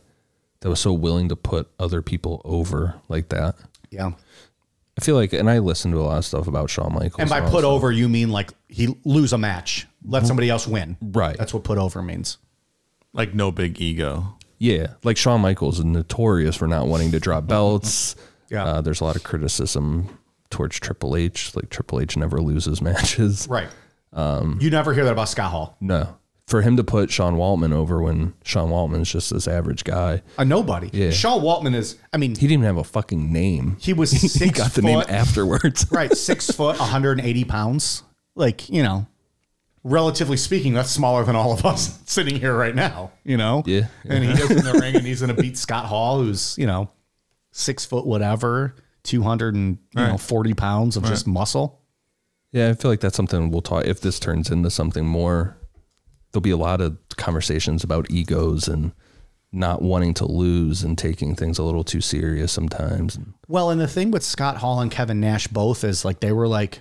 that 0.60 0.68
was 0.68 0.80
so 0.80 0.92
willing 0.92 1.28
to 1.30 1.36
put 1.36 1.68
other 1.78 2.02
people 2.02 2.42
over 2.44 2.96
like 3.08 3.30
that. 3.30 3.54
Yeah. 3.90 4.12
I 4.98 5.04
feel 5.04 5.16
like, 5.16 5.32
and 5.32 5.50
I 5.50 5.58
listen 5.58 5.90
to 5.90 5.98
a 5.98 6.02
lot 6.02 6.18
of 6.18 6.24
stuff 6.24 6.46
about 6.46 6.70
Shawn 6.70 6.92
Michaels. 6.94 7.18
And 7.18 7.28
by 7.28 7.40
all 7.40 7.50
put 7.50 7.60
stuff. 7.60 7.64
over, 7.64 7.90
you 7.90 8.08
mean 8.08 8.30
like 8.30 8.52
he 8.68 8.96
lose 9.04 9.32
a 9.32 9.38
match, 9.38 9.86
let 10.06 10.26
somebody 10.26 10.48
else 10.48 10.66
win. 10.68 10.96
Right. 11.02 11.36
That's 11.36 11.52
what 11.52 11.64
put 11.64 11.78
over 11.78 12.00
means. 12.02 12.38
Like 13.12 13.34
no 13.34 13.50
big 13.50 13.80
ego. 13.80 14.36
Yeah, 14.58 14.94
like 15.02 15.16
Shawn 15.16 15.40
Michaels 15.40 15.80
is 15.80 15.84
notorious 15.84 16.56
for 16.56 16.68
not 16.68 16.86
wanting 16.86 17.10
to 17.10 17.20
drop 17.20 17.46
belts. 17.46 18.14
Yeah. 18.50 18.64
uh, 18.64 18.80
there's 18.82 19.00
a 19.00 19.04
lot 19.04 19.16
of 19.16 19.24
criticism 19.24 20.18
towards 20.50 20.78
Triple 20.78 21.16
H. 21.16 21.54
Like 21.56 21.70
Triple 21.70 22.00
H 22.00 22.16
never 22.16 22.40
loses 22.40 22.80
matches. 22.82 23.48
Right. 23.48 23.68
Um, 24.12 24.58
you 24.60 24.70
never 24.70 24.94
hear 24.94 25.04
that 25.04 25.12
about 25.12 25.28
Scott 25.28 25.50
Hall. 25.50 25.76
No, 25.80 26.16
for 26.46 26.60
him 26.62 26.76
to 26.76 26.84
put 26.84 27.10
Sean 27.10 27.36
Waltman 27.36 27.72
over 27.72 28.02
when 28.02 28.34
Sean 28.44 28.68
Waltman's 28.70 29.10
just 29.10 29.32
this 29.32 29.48
average 29.48 29.82
guy. 29.84 30.22
A 30.38 30.44
nobody. 30.44 30.90
Yeah. 30.92 31.10
Sean 31.10 31.40
Waltman 31.42 31.74
is. 31.74 31.96
I 32.12 32.18
mean, 32.18 32.30
He 32.32 32.46
didn't 32.46 32.52
even 32.52 32.64
have 32.64 32.76
a 32.76 32.84
fucking 32.84 33.32
name. 33.32 33.76
he 33.80 33.92
was 33.92 34.10
six 34.20 34.34
He 34.34 34.50
got 34.50 34.72
the 34.72 34.82
name 34.82 35.02
afterwards. 35.08 35.86
right, 35.92 36.12
six 36.16 36.50
foot, 36.50 36.78
180 36.78 37.44
pounds. 37.44 38.02
like 38.34 38.68
you 38.68 38.82
know, 38.82 39.06
relatively 39.84 40.36
speaking, 40.36 40.74
that's 40.74 40.90
smaller 40.90 41.24
than 41.24 41.34
all 41.36 41.52
of 41.52 41.64
us 41.64 41.98
sitting 42.06 42.36
here 42.38 42.54
right 42.56 42.74
now. 42.74 43.12
You 43.24 43.36
know, 43.36 43.62
Yeah, 43.66 43.86
And 44.08 44.24
he 44.24 44.34
goes 44.36 44.50
in 44.50 44.64
the 44.64 44.78
ring 44.80 44.96
and 44.96 45.06
he's 45.06 45.20
going 45.20 45.34
to 45.34 45.40
beat 45.40 45.56
Scott 45.56 45.86
Hall, 45.86 46.18
who's 46.22 46.56
you 46.58 46.66
know 46.66 46.90
six 47.52 47.84
foot 47.86 48.06
whatever, 48.06 48.74
two 49.02 49.22
hundred 49.22 49.54
and 49.54 49.78
you 49.96 50.02
know 50.02 50.18
forty 50.18 50.52
pounds 50.52 50.96
of 50.98 51.04
just 51.04 51.26
muscle. 51.26 51.80
Yeah, 52.52 52.68
I 52.68 52.74
feel 52.74 52.90
like 52.90 53.00
that's 53.00 53.16
something 53.16 53.50
we'll 53.50 53.62
talk. 53.62 53.84
If 53.86 54.00
this 54.00 54.20
turns 54.20 54.48
into 54.50 54.70
something 54.70 55.04
more, 55.06 55.56
there'll 56.34 56.42
be 56.42 56.50
a 56.50 56.56
lot 56.56 56.80
of 56.80 56.98
conversations 57.16 57.84
about 57.84 58.10
egos 58.10 58.66
and 58.66 58.90
not 59.52 59.82
wanting 59.82 60.12
to 60.12 60.26
lose 60.26 60.82
and 60.82 60.98
taking 60.98 61.36
things 61.36 61.58
a 61.58 61.62
little 61.62 61.84
too 61.84 62.00
serious 62.00 62.50
sometimes. 62.50 63.16
Well, 63.46 63.70
and 63.70 63.80
the 63.80 63.86
thing 63.86 64.10
with 64.10 64.24
Scott 64.24 64.56
Hall 64.56 64.80
and 64.80 64.90
Kevin 64.90 65.20
Nash 65.20 65.46
both 65.46 65.84
is 65.84 66.04
like 66.04 66.18
they 66.18 66.32
were 66.32 66.48
like, 66.48 66.80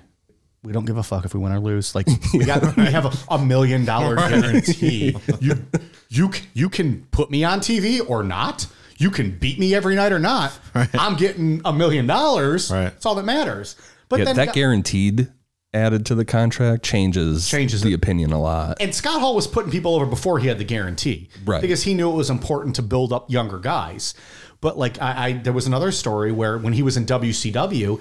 we 0.64 0.74
don't 0.74 0.86
give 0.86 0.98
a 0.98 1.04
fuck 1.04 1.24
if 1.24 1.36
we 1.36 1.40
win 1.40 1.52
or 1.52 1.60
lose. 1.60 1.94
Like 1.94 2.08
we 2.34 2.46
got 2.46 2.76
we 2.76 2.86
have 2.86 3.06
a, 3.06 3.36
a 3.36 3.38
million 3.38 3.86
dollar 3.86 4.16
guarantee. 4.16 5.16
You 5.40 5.66
you 6.10 6.32
you 6.56 6.70
can 6.70 7.06
put 7.12 7.30
me 7.30 7.44
on 7.44 7.60
TV 7.60 8.02
or 8.10 8.24
not. 8.24 8.66
You 8.98 9.12
can 9.12 9.38
beat 9.38 9.60
me 9.60 9.76
every 9.76 9.96
night 9.96 10.12
or 10.12 10.20
not. 10.20 10.58
I'm 10.74 11.16
getting 11.16 11.62
a 11.64 11.74
million 11.74 12.08
dollars. 12.08 12.72
Right. 12.72 12.86
That's 12.86 13.06
all 13.06 13.16
that 13.16 13.26
matters. 13.26 13.76
But 14.10 14.20
Yeah, 14.20 14.26
then 14.26 14.36
that 14.38 14.54
guaranteed 14.54 15.32
added 15.74 16.06
to 16.08 16.16
the 16.16 16.26
contract 16.26 16.84
changes 16.84 17.50
Changes 17.50 17.82
the 17.82 17.92
it. 17.92 17.96
opinion 17.96 18.32
a 18.32 18.40
lot. 18.42 18.78
and 18.80 18.94
Scott 18.94 19.20
Hall 19.20 19.36
was 19.36 19.48
putting 19.48 19.72
people 19.72 19.96
over 19.96 20.06
before 20.06 20.40
he 20.40 20.48
had 20.48 20.58
the 20.58 20.64
guarantee, 20.64 21.30
Right. 21.46 21.62
Because 21.62 21.84
he 21.84 21.94
knew 21.94 22.12
it 22.12 22.16
was 22.16 22.30
important 22.30 22.76
to 22.76 22.82
build 22.82 23.12
up 23.14 23.30
younger 23.32 23.60
guys. 23.60 24.14
But 24.62 24.78
like 24.78 25.02
I, 25.02 25.28
I 25.28 25.32
there 25.34 25.54
was 25.54 25.68
another 25.68 25.92
story 25.92 26.32
where 26.32 26.58
when 26.58 26.74
he 26.74 26.84
was 26.84 26.96
in 26.98 27.06
WCW, 27.06 28.00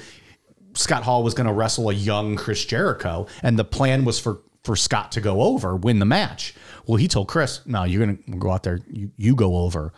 Scott 0.74 1.02
Hall 1.02 1.22
was 1.22 1.34
going 1.34 1.46
to 1.46 1.52
wrestle 1.52 1.90
a 1.90 1.92
young 1.94 2.36
Chris 2.36 2.64
Jericho, 2.64 3.26
and 3.42 3.58
the 3.58 3.64
plan 3.64 4.04
was 4.04 4.18
for 4.20 4.42
for 4.64 4.76
Scott 4.76 5.10
to 5.12 5.20
go 5.20 5.42
over, 5.42 5.74
win 5.74 5.98
the 5.98 6.04
match. 6.06 6.54
Well, 6.86 6.96
he 6.96 7.08
told 7.08 7.26
Chris, 7.28 7.60
"No, 7.66 7.82
you're 7.84 8.04
going 8.04 8.16
to 8.22 8.38
go 8.38 8.50
out 8.52 8.62
there. 8.62 8.80
You 8.88 9.10
you 9.16 9.34
go 9.34 9.56
over. 9.56 9.92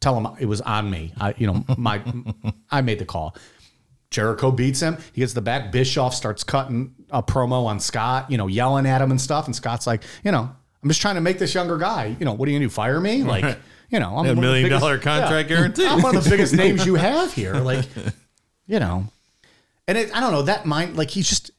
Tell 0.00 0.18
him 0.20 0.26
it 0.40 0.46
was 0.46 0.60
on 0.60 0.90
me. 0.90 1.12
I 1.20 1.34
you 1.38 1.46
know 1.46 1.64
my 1.78 2.02
I 2.70 2.80
made 2.82 2.98
the 2.98 3.04
call." 3.06 3.36
Jericho 4.14 4.52
beats 4.52 4.78
him. 4.80 4.96
He 5.12 5.20
gets 5.20 5.32
the 5.32 5.40
back. 5.42 5.72
Bischoff 5.72 6.14
starts 6.14 6.44
cutting 6.44 6.94
a 7.10 7.20
promo 7.22 7.66
on 7.66 7.80
Scott, 7.80 8.30
you 8.30 8.38
know, 8.38 8.46
yelling 8.46 8.86
at 8.86 9.00
him 9.02 9.10
and 9.10 9.20
stuff. 9.20 9.46
And 9.46 9.56
Scott's 9.56 9.86
like, 9.88 10.04
you 10.22 10.30
know, 10.30 10.48
I'm 10.82 10.88
just 10.88 11.00
trying 11.00 11.16
to 11.16 11.20
make 11.20 11.38
this 11.40 11.52
younger 11.54 11.76
guy. 11.78 12.16
You 12.18 12.24
know, 12.24 12.32
what 12.32 12.48
are 12.48 12.52
you 12.52 12.58
gonna 12.58 12.66
do? 12.66 12.70
Fire 12.70 13.00
me? 13.00 13.22
Like, 13.34 13.58
you 13.90 13.98
know, 14.00 14.10
I'm 14.10 14.12
A 14.12 14.16
one 14.16 14.26
of 14.30 14.36
the 14.36 14.40
million 14.40 14.64
biggest- 14.66 14.80
dollar 14.80 14.98
contract 14.98 15.48
guarantee. 15.48 15.84
I'm 15.86 16.00
one 16.00 16.16
of 16.16 16.22
the 16.24 16.30
biggest 16.30 16.54
names 16.64 16.86
you 16.86 16.94
have 16.94 17.32
here. 17.34 17.54
Like, 17.54 17.84
you 18.66 18.78
know, 18.78 19.06
and 19.88 19.98
it, 19.98 20.14
I 20.16 20.20
don't 20.20 20.32
know 20.32 20.42
that 20.42 20.64
mind. 20.64 20.96
Like, 20.96 21.10
he's 21.10 21.28
just 21.28 21.50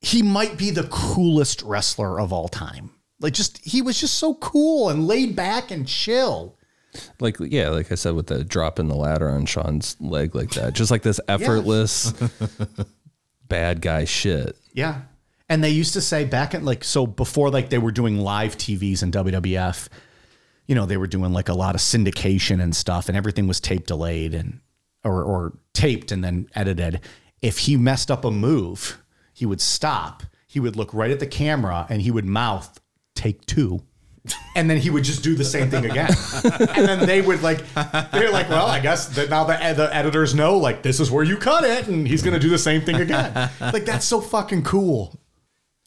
he 0.00 0.22
might 0.22 0.56
be 0.56 0.70
the 0.70 0.84
coolest 0.84 1.60
wrestler 1.62 2.18
of 2.20 2.32
all 2.32 2.48
time. 2.48 2.90
Like, 3.20 3.34
just 3.34 3.58
he 3.64 3.82
was 3.82 4.00
just 4.00 4.14
so 4.14 4.34
cool 4.34 4.88
and 4.88 5.06
laid 5.06 5.36
back 5.36 5.70
and 5.70 5.86
chill. 5.86 6.56
Like 7.20 7.36
yeah, 7.40 7.70
like 7.70 7.90
I 7.90 7.94
said 7.94 8.14
with 8.14 8.26
the 8.26 8.44
drop 8.44 8.78
in 8.78 8.88
the 8.88 8.94
ladder 8.94 9.30
on 9.30 9.46
Shawn's 9.46 9.96
leg 10.00 10.34
like 10.34 10.50
that, 10.50 10.74
just 10.74 10.90
like 10.90 11.02
this 11.02 11.20
effortless 11.28 12.12
bad 13.48 13.80
guy 13.80 14.04
shit. 14.04 14.56
Yeah. 14.72 15.02
And 15.48 15.62
they 15.62 15.70
used 15.70 15.92
to 15.94 16.00
say 16.00 16.24
back 16.24 16.54
in 16.54 16.64
like 16.64 16.84
so 16.84 17.06
before 17.06 17.50
like 17.50 17.70
they 17.70 17.78
were 17.78 17.92
doing 17.92 18.18
live 18.18 18.56
TVs 18.56 19.02
in 19.02 19.10
WWF, 19.10 19.88
you 20.66 20.74
know, 20.74 20.86
they 20.86 20.96
were 20.96 21.06
doing 21.06 21.32
like 21.32 21.48
a 21.48 21.54
lot 21.54 21.74
of 21.74 21.80
syndication 21.80 22.62
and 22.62 22.74
stuff 22.74 23.08
and 23.08 23.16
everything 23.16 23.46
was 23.46 23.60
tape 23.60 23.86
delayed 23.86 24.34
and 24.34 24.60
or 25.04 25.22
or 25.22 25.58
taped 25.72 26.12
and 26.12 26.22
then 26.22 26.48
edited. 26.54 27.00
If 27.40 27.58
he 27.58 27.76
messed 27.76 28.10
up 28.10 28.24
a 28.24 28.30
move, 28.30 29.02
he 29.34 29.46
would 29.46 29.60
stop. 29.60 30.22
He 30.46 30.60
would 30.60 30.76
look 30.76 30.92
right 30.94 31.10
at 31.10 31.20
the 31.20 31.26
camera 31.26 31.86
and 31.88 32.02
he 32.02 32.10
would 32.10 32.26
mouth 32.26 32.80
take 33.14 33.44
2. 33.46 33.82
And 34.54 34.70
then 34.70 34.76
he 34.78 34.88
would 34.90 35.02
just 35.02 35.22
do 35.24 35.34
the 35.34 35.44
same 35.44 35.68
thing 35.70 35.84
again. 35.84 36.10
and 36.44 36.86
then 36.86 37.06
they 37.06 37.20
would 37.22 37.42
like, 37.42 37.58
they're 38.12 38.30
like, 38.30 38.48
well, 38.48 38.66
I 38.66 38.78
guess 38.80 39.08
that 39.16 39.30
now 39.30 39.44
the, 39.44 39.54
the 39.74 39.94
editors 39.94 40.34
know, 40.34 40.58
like, 40.58 40.82
this 40.82 41.00
is 41.00 41.10
where 41.10 41.24
you 41.24 41.36
cut 41.36 41.64
it. 41.64 41.88
And 41.88 42.06
he's 42.06 42.22
going 42.22 42.34
to 42.34 42.40
do 42.40 42.48
the 42.50 42.58
same 42.58 42.82
thing 42.82 42.96
again. 42.96 43.50
Like, 43.60 43.84
that's 43.84 44.04
so 44.04 44.20
fucking 44.20 44.62
cool. 44.62 45.18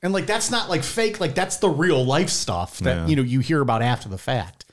And 0.04 0.12
like, 0.14 0.26
that's 0.26 0.52
not 0.52 0.70
like 0.70 0.84
fake. 0.84 1.20
Like, 1.22 1.34
that's 1.36 1.58
the 1.58 1.70
real 1.70 2.04
life 2.04 2.30
stuff 2.30 2.80
that, 2.80 2.96
Yeah. 2.98 3.08
you 3.08 3.16
know, 3.16 3.22
you 3.22 3.40
hear 3.40 3.62
about 3.62 3.82
after 3.82 4.10
the 4.10 4.18
fact. 4.18 4.66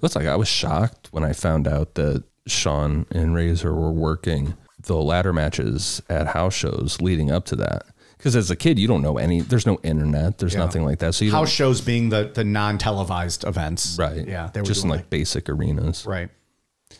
That's 0.00 0.14
like 0.14 0.26
I 0.26 0.36
was 0.36 0.48
shocked 0.48 1.08
when 1.10 1.24
I 1.24 1.32
found 1.32 1.66
out 1.66 1.94
that 1.94 2.22
Shawn 2.46 3.06
and 3.10 3.34
Razor 3.34 3.74
were 3.74 3.92
working 3.92 4.54
the 4.80 4.96
ladder 4.96 5.32
matches 5.32 6.02
at 6.08 6.28
house 6.28 6.54
shows 6.54 7.00
leading 7.00 7.30
up 7.30 7.44
to 7.46 7.56
that. 7.56 7.82
Because 8.22 8.36
as 8.36 8.52
a 8.52 8.56
kid, 8.56 8.78
you 8.78 8.86
don't 8.86 9.02
know 9.02 9.18
any. 9.18 9.40
There's 9.40 9.66
no 9.66 9.80
internet. 9.82 10.38
There's 10.38 10.54
nothing 10.54 10.84
like 10.84 11.00
that. 11.00 11.12
So 11.12 11.24
you 11.24 11.32
House 11.32 11.48
don't, 11.48 11.54
shows 11.54 11.80
being 11.80 12.08
the, 12.08 12.30
the 12.32 12.44
non 12.44 12.78
televised 12.78 13.42
events. 13.42 13.96
right? 13.98 14.24
Yeah. 14.24 14.48
They 14.52 14.60
were 14.60 14.64
just 14.64 14.84
in 14.84 14.90
doing 14.90 15.00
like 15.00 15.10
basic 15.10 15.48
arenas. 15.48 16.06
right. 16.06 16.30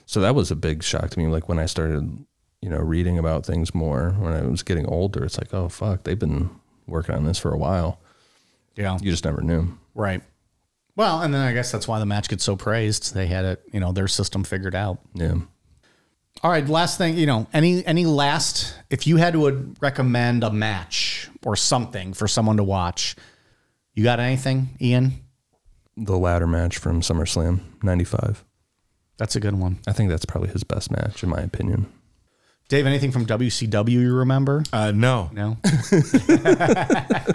So 0.04 0.20
that 0.20 0.34
was 0.34 0.50
a 0.50 0.56
big 0.56 0.82
shock 0.82 1.10
to 1.10 1.18
me. 1.20 1.28
Like 1.28 1.48
when 1.48 1.60
I 1.60 1.66
started, 1.66 2.26
you 2.60 2.68
know, 2.68 2.78
reading 2.78 3.18
about 3.18 3.46
things 3.46 3.72
more 3.72 4.16
when 4.18 4.32
I 4.32 4.42
was 4.42 4.64
getting 4.64 4.84
older, 4.86 5.24
it's 5.24 5.38
like, 5.38 5.54
oh 5.54 5.68
fuck, 5.68 6.02
they've 6.02 6.18
been 6.18 6.50
working 6.88 7.14
on 7.14 7.24
this 7.24 7.38
for 7.38 7.52
a 7.54 7.56
while. 7.56 8.00
Yeah. 8.74 8.98
You 9.00 9.12
just 9.12 9.24
never 9.24 9.42
knew. 9.42 9.78
Right. 9.94 10.22
Well, 10.96 11.22
and 11.22 11.32
then 11.32 11.40
I 11.46 11.52
guess 11.52 11.70
that's 11.70 11.86
why 11.86 12.00
the 12.00 12.06
match 12.06 12.28
gets 12.28 12.42
so 12.42 12.56
praised. 12.56 13.14
They 13.14 13.28
had 13.28 13.44
it, 13.44 13.62
you 13.72 13.78
know, 13.78 13.92
their 13.92 14.08
system 14.08 14.42
figured 14.42 14.74
out. 14.74 14.98
Yeah. 15.14 15.36
All 16.42 16.50
right, 16.50 16.66
last 16.66 16.98
thing, 16.98 17.16
you 17.16 17.26
know, 17.26 17.46
any 17.52 17.84
any 17.86 18.04
last 18.04 18.74
if 18.90 19.06
you 19.06 19.16
had 19.16 19.34
to 19.34 19.74
recommend 19.80 20.42
a 20.42 20.50
match 20.50 21.28
or 21.44 21.54
something 21.56 22.12
for 22.14 22.26
someone 22.26 22.56
to 22.56 22.64
watch, 22.64 23.14
you 23.94 24.02
got 24.02 24.18
anything, 24.18 24.70
Ian? 24.80 25.12
The 25.96 26.16
ladder 26.16 26.46
match 26.46 26.78
from 26.78 27.00
SummerSlam 27.00 27.60
'95. 27.82 28.44
That's 29.18 29.36
a 29.36 29.40
good 29.40 29.54
one. 29.54 29.78
I 29.86 29.92
think 29.92 30.10
that's 30.10 30.24
probably 30.24 30.48
his 30.48 30.64
best 30.64 30.90
match, 30.90 31.22
in 31.22 31.28
my 31.28 31.38
opinion. 31.40 31.86
Dave, 32.68 32.86
anything 32.86 33.12
from 33.12 33.26
WCW 33.26 33.90
you 33.90 34.14
remember? 34.14 34.62
Uh, 34.72 34.90
no, 34.92 35.28
No. 35.32 35.58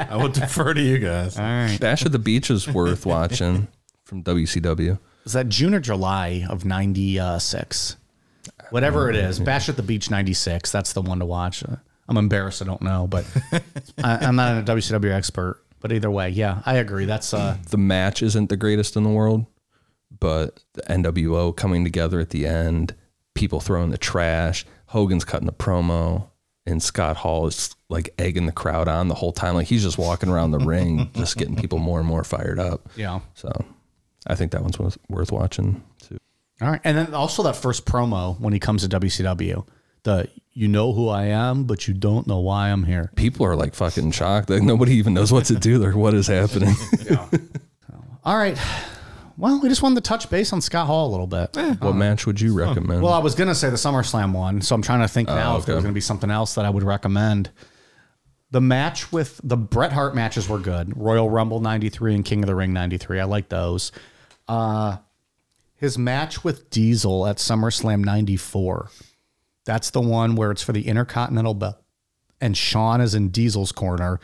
I 0.09 0.17
will 0.19 0.29
defer 0.29 0.73
to 0.73 0.81
you 0.81 0.97
guys. 0.97 1.37
All 1.37 1.45
right. 1.45 1.77
Bash 1.79 2.03
at 2.05 2.11
the 2.11 2.17
Beach 2.19 2.49
is 2.49 2.67
worth 2.67 3.05
watching 3.05 3.67
from 4.03 4.23
WCW. 4.23 4.97
Is 5.25 5.33
that 5.33 5.47
June 5.47 5.75
or 5.75 5.79
July 5.79 6.43
of 6.49 6.65
96? 6.65 7.97
Whatever 8.69 9.09
it 9.09 9.15
is, 9.15 9.39
Bash 9.49 9.69
at 9.69 9.75
the 9.77 9.83
Beach 9.83 10.09
96. 10.09 10.71
That's 10.71 10.93
the 10.93 11.01
one 11.01 11.19
to 11.19 11.25
watch. 11.25 11.63
Uh, 11.63 11.77
I'm 12.09 12.17
embarrassed 12.17 12.61
I 12.61 12.65
don't 12.65 12.81
know, 12.81 13.07
but 13.07 13.25
I, 14.03 14.17
I'm 14.25 14.35
not 14.35 14.57
a 14.57 14.73
WCW 14.73 15.11
expert. 15.11 15.61
But 15.79 15.91
either 15.91 16.09
way, 16.09 16.29
yeah, 16.29 16.63
I 16.65 16.75
agree. 16.77 17.05
That's 17.05 17.33
uh 17.33 17.57
The 17.69 17.77
match 17.77 18.23
isn't 18.23 18.49
the 18.49 18.57
greatest 18.57 18.95
in 18.95 19.03
the 19.03 19.09
world, 19.09 19.45
but 20.19 20.63
the 20.73 20.81
NWO 20.83 21.55
coming 21.55 21.83
together 21.83 22.19
at 22.19 22.31
the 22.31 22.47
end, 22.47 22.95
people 23.35 23.59
throwing 23.59 23.91
the 23.91 23.97
trash, 23.97 24.65
Hogan's 24.87 25.23
cutting 25.23 25.47
a 25.47 25.51
promo, 25.51 26.29
and 26.65 26.81
Scott 26.81 27.17
Hall 27.17 27.45
is 27.45 27.75
like 27.89 28.09
egging 28.17 28.47
the 28.47 28.51
crowd 28.51 28.87
on 28.87 29.07
the 29.07 29.13
whole 29.15 29.31
time. 29.31 29.53
Like 29.53 29.67
he's 29.67 29.83
just 29.83 29.99
walking 29.99 30.29
around 30.29 30.51
the 30.51 30.59
ring, 30.59 31.11
just 31.15 31.37
getting 31.37 31.55
people 31.55 31.77
more 31.77 31.99
and 31.99 32.07
more 32.07 32.23
fired 32.23 32.59
up. 32.59 32.89
yeah. 32.95 33.19
So 33.35 33.51
I 34.25 34.33
think 34.35 34.51
that 34.53 34.61
one's 34.63 34.79
worth, 34.79 34.97
worth 35.09 35.31
watching 35.31 35.83
too. 36.01 36.17
All 36.61 36.69
right. 36.69 36.81
And 36.83 36.97
then 36.97 37.13
also 37.13 37.43
that 37.43 37.55
first 37.55 37.85
promo 37.85 38.39
when 38.39 38.53
he 38.53 38.59
comes 38.59 38.87
to 38.87 38.99
WCW. 38.99 39.67
The 40.03 40.29
you 40.53 40.67
know 40.67 40.93
who 40.93 41.09
I 41.09 41.25
am, 41.25 41.65
but 41.65 41.87
you 41.87 41.93
don't 41.93 42.25
know 42.27 42.39
why 42.39 42.69
I'm 42.69 42.83
here. 42.83 43.11
People 43.15 43.45
are 43.45 43.55
like 43.55 43.75
fucking 43.75 44.11
shocked. 44.11 44.49
Like 44.49 44.63
nobody 44.63 44.93
even 44.95 45.13
knows 45.13 45.31
what 45.31 45.45
to 45.45 45.55
do. 45.55 45.77
Like 45.77 45.95
what 45.95 46.13
is 46.13 46.27
happening? 46.27 46.73
yeah. 47.09 47.27
All 48.23 48.37
right. 48.37 48.57
Well, 49.37 49.59
we 49.61 49.69
just 49.69 49.83
wanted 49.83 50.03
to 50.03 50.07
touch 50.07 50.31
base 50.31 50.51
on 50.51 50.61
Scott 50.61 50.87
Hall 50.87 51.07
a 51.07 51.11
little 51.11 51.27
bit. 51.27 51.55
what 51.79 51.93
match 51.93 52.25
would 52.25 52.41
you 52.41 52.57
recommend? 52.57 53.03
Well, 53.03 53.13
I 53.13 53.19
was 53.19 53.35
gonna 53.35 53.53
say 53.53 53.69
the 53.69 53.75
SummerSlam 53.75 54.33
one, 54.33 54.61
so 54.61 54.73
I'm 54.73 54.81
trying 54.81 55.01
to 55.01 55.07
think 55.07 55.27
now 55.27 55.57
if 55.57 55.65
there 55.65 55.73
okay. 55.73 55.77
was 55.77 55.83
gonna 55.83 55.93
be 55.93 56.01
something 56.01 56.31
else 56.31 56.55
that 56.55 56.65
I 56.65 56.69
would 56.69 56.83
recommend. 56.83 57.51
The 58.49 58.61
match 58.61 59.11
with 59.11 59.39
the 59.43 59.57
Bret 59.57 59.91
Hart 59.91 60.15
matches 60.15 60.49
were 60.49 60.57
good. 60.57 60.97
Royal 60.97 61.29
Rumble 61.29 61.59
'93 61.59 62.15
and 62.15 62.25
King 62.25 62.43
of 62.43 62.47
the 62.47 62.55
Ring 62.55 62.73
'93. 62.73 63.19
I 63.19 63.25
like 63.25 63.49
those. 63.49 63.91
Uh, 64.47 64.97
his 65.77 65.97
match 65.97 66.43
with 66.43 66.69
Diesel 66.69 67.25
at 67.27 67.37
SummerSlam 67.37 68.03
'94. 68.03 68.89
That's 69.65 69.89
the 69.91 70.01
one 70.01 70.35
where 70.35 70.51
it's 70.51 70.63
for 70.63 70.73
the 70.73 70.87
Intercontinental 70.87 71.53
belt, 71.53 71.81
and 72.41 72.57
Shawn 72.57 73.01
is 73.01 73.15
in 73.15 73.29
Diesel's 73.29 73.71
corner, 73.71 74.19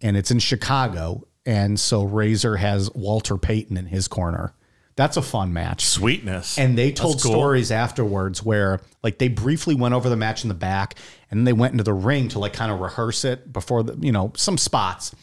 and 0.00 0.16
it's 0.16 0.30
in 0.30 0.38
Chicago, 0.38 1.26
and 1.44 1.78
so 1.78 2.02
Razor 2.02 2.56
has 2.56 2.90
Walter 2.94 3.36
Payton 3.36 3.76
in 3.76 3.86
his 3.86 4.08
corner. 4.08 4.54
That's 4.94 5.16
a 5.16 5.22
fun 5.22 5.52
match. 5.52 5.86
Sweetness. 5.86 6.58
And 6.58 6.76
they 6.76 6.92
told 6.92 7.22
cool. 7.22 7.32
stories 7.32 7.70
afterwards 7.70 8.42
where 8.42 8.80
like 9.02 9.18
they 9.18 9.28
briefly 9.28 9.74
went 9.74 9.94
over 9.94 10.08
the 10.08 10.16
match 10.16 10.44
in 10.44 10.48
the 10.48 10.54
back 10.54 10.96
and 11.30 11.40
then 11.40 11.44
they 11.44 11.52
went 11.52 11.72
into 11.72 11.84
the 11.84 11.94
ring 11.94 12.28
to 12.28 12.38
like 12.38 12.52
kind 12.52 12.70
of 12.70 12.80
rehearse 12.80 13.24
it 13.24 13.52
before 13.52 13.82
the, 13.82 13.96
you 14.04 14.12
know, 14.12 14.32
some 14.36 14.58
spots. 14.58 15.14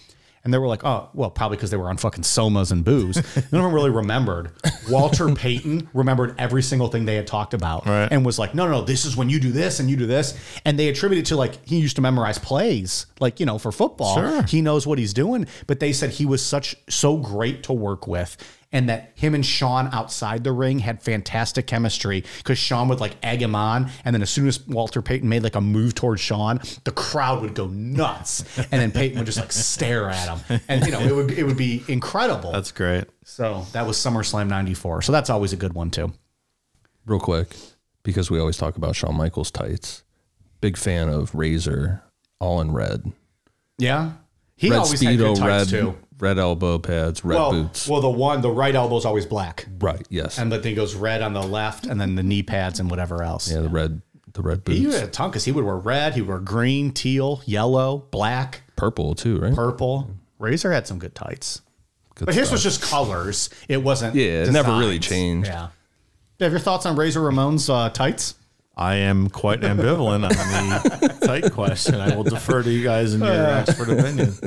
And 0.43 0.53
they 0.53 0.57
were 0.57 0.67
like, 0.67 0.85
oh, 0.85 1.09
well, 1.13 1.29
probably 1.29 1.57
because 1.57 1.69
they 1.69 1.77
were 1.77 1.89
on 1.89 1.97
fucking 1.97 2.23
somas 2.23 2.71
and 2.71 2.83
booze. 2.85 3.15
None 3.17 3.43
of 3.45 3.51
them 3.51 3.73
really 3.73 3.89
remembered. 3.89 4.51
Walter 4.89 5.27
Payton 5.35 5.89
remembered 5.93 6.33
every 6.37 6.63
single 6.63 6.87
thing 6.87 7.05
they 7.05 7.15
had 7.15 7.27
talked 7.27 7.53
about 7.53 7.85
Right. 7.85 8.07
and 8.09 8.25
was 8.25 8.39
like, 8.39 8.55
no, 8.55 8.65
no, 8.65 8.71
no, 8.79 8.81
this 8.81 9.03
is 9.05 9.17
when 9.17 9.29
you 9.29 9.39
do 9.39 9.51
this 9.51 9.79
and 9.81 9.89
you 9.89 9.97
do 9.97 10.05
this. 10.07 10.37
And 10.65 10.79
they 10.79 10.87
attributed 10.87 11.25
to 11.27 11.35
like, 11.35 11.65
he 11.67 11.77
used 11.79 11.97
to 11.97 12.01
memorize 12.01 12.37
plays, 12.37 13.05
like, 13.19 13.39
you 13.39 13.45
know, 13.45 13.57
for 13.57 13.71
football. 13.71 14.15
Sure. 14.15 14.43
He 14.43 14.61
knows 14.61 14.87
what 14.87 14.97
he's 14.97 15.13
doing. 15.13 15.45
But 15.67 15.79
they 15.81 15.91
said 15.91 16.11
he 16.11 16.25
was 16.25 16.43
such, 16.45 16.75
so 16.87 17.17
great 17.17 17.63
to 17.63 17.73
work 17.73 18.07
with. 18.07 18.37
And 18.71 18.87
that 18.87 19.13
him 19.15 19.33
and 19.33 19.43
Shawn 19.43 19.89
outside 19.91 20.43
the 20.43 20.51
ring 20.51 20.77
had 20.77 21.01
fantastic 21.01 21.65
chemistry 21.65 22.23
because 22.37 22.59
Shawn 22.59 22.87
would 22.89 22.99
like 22.99 23.15
egg 23.23 23.41
him 23.41 23.55
on. 23.55 23.89
And 24.05 24.13
then 24.13 24.21
as 24.21 24.29
soon 24.29 24.47
as 24.47 24.65
Walter 24.67 25.01
Payton 25.01 25.27
made 25.27 25.41
like 25.41 25.55
a 25.55 25.61
move 25.61 25.95
towards 25.95 26.21
Shawn, 26.21 26.61
the 26.83 26.91
crowd 26.91 27.41
would 27.41 27.55
go 27.55 27.65
nuts. 27.67 28.43
And 28.57 28.79
then 28.79 28.91
Payton 28.91 29.17
would 29.17 29.25
just 29.25 29.39
like 29.39 29.51
stare 29.51 30.09
at 30.09 30.37
him. 30.37 30.61
And, 30.67 30.85
you 30.85 30.91
know, 30.91 30.99
it 30.99 31.15
would, 31.15 31.31
it 31.31 31.45
would 31.45 31.57
be 31.57 31.83
incredible. 31.87 32.51
That's 32.51 32.71
great. 32.71 33.05
so 33.23 33.65
that 33.71 33.87
was 33.87 33.97
SummerSlam 33.97 34.47
94. 34.47 35.01
So 35.01 35.11
that's 35.11 35.31
always 35.31 35.51
a 35.51 35.57
good 35.57 35.73
one, 35.73 35.89
too. 35.89 36.13
Real 37.07 37.19
quick, 37.19 37.55
because 38.03 38.29
we 38.29 38.39
always 38.39 38.57
talk 38.57 38.77
about 38.77 38.95
Shawn 38.95 39.15
Michaels 39.15 39.49
tights. 39.49 40.03
Big 40.61 40.77
fan 40.77 41.09
of 41.09 41.33
Razor, 41.33 42.03
all 42.39 42.61
in 42.61 42.71
red. 42.71 43.13
Yeah. 43.79 44.11
He 44.59 44.69
red 44.69 44.79
always 44.79 44.99
had 45.01 45.17
good 45.17 45.37
speedo, 45.37 45.45
red 45.47 45.67
too. 45.69 45.97
red 46.19 46.37
elbow 46.37 46.77
pads, 46.79 47.23
red 47.23 47.35
Well, 47.35 47.51
boots. 47.51 47.87
well, 47.87 48.01
the 48.01 48.09
one, 48.09 48.41
the 48.41 48.51
right 48.51 48.75
elbow's 48.75 49.05
always 49.05 49.25
black. 49.25 49.65
right. 49.79 50.05
Yes. 50.09 50.37
And 50.37 50.51
the 50.51 50.59
thing 50.59 50.75
goes 50.75 50.93
red 50.95 51.21
on 51.21 51.33
the 51.33 51.41
left, 51.41 51.85
and 51.85 51.99
then 51.99 52.15
the 52.15 52.23
knee 52.23 52.43
pads 52.43 52.79
and 52.79 52.89
whatever 52.89 53.23
else. 53.23 53.49
yeah. 53.51 53.61
The 53.61 53.69
red. 53.69 54.01
The 54.33 54.43
red 54.43 54.63
boots. 54.63 54.77
He 54.77 54.83
had 54.85 55.03
a 55.03 55.07
ton 55.07 55.31
because 55.31 55.45
he 55.45 55.51
would 55.51 55.63
wear 55.65 55.75
red, 55.77 56.13
he 56.13 56.21
would 56.21 56.29
wear 56.29 56.37
green, 56.39 56.91
teal, 56.91 57.41
yellow, 57.45 58.05
black, 58.11 58.61
Purple 58.75 59.15
too, 59.15 59.39
right? 59.39 59.55
purple. 59.55 60.11
Razor 60.37 60.71
had 60.71 60.85
some 60.85 60.99
good 60.99 61.15
tights. 61.15 61.61
Good 62.15 62.25
But 62.27 62.35
his 62.35 62.43
stuff. 62.47 62.51
was 62.53 62.63
just 62.63 62.81
colors. 62.81 63.49
It 63.67 63.81
wasn't. 63.81 64.13
Yeah, 64.13 64.43
it 64.43 64.51
never 64.51 64.71
really 64.77 64.99
designs. 64.99 65.07
changed. 65.07 65.47
Yeah. 65.47 65.69
Do 66.37 66.43
you 66.43 66.43
have 66.45 66.51
your 66.53 66.59
thoughts 66.59 66.85
on 66.85 66.95
Razor 66.95 67.21
Ramon's 67.21 67.69
uh, 67.71 67.89
tights? 67.89 68.35
I 68.79 68.95
am 68.95 69.29
quite 69.29 69.59
ambivalent 69.59 70.23
on 70.23 70.29
the 70.29 71.17
tight 71.21 71.51
question. 71.51 71.95
I 71.95 72.15
will 72.15 72.23
defer 72.23 72.63
to 72.63 72.71
you 72.71 72.81
guys 72.81 73.13
in 73.13 73.19
your 73.19 73.29
expert 73.29 73.89
opinion. 73.89 74.33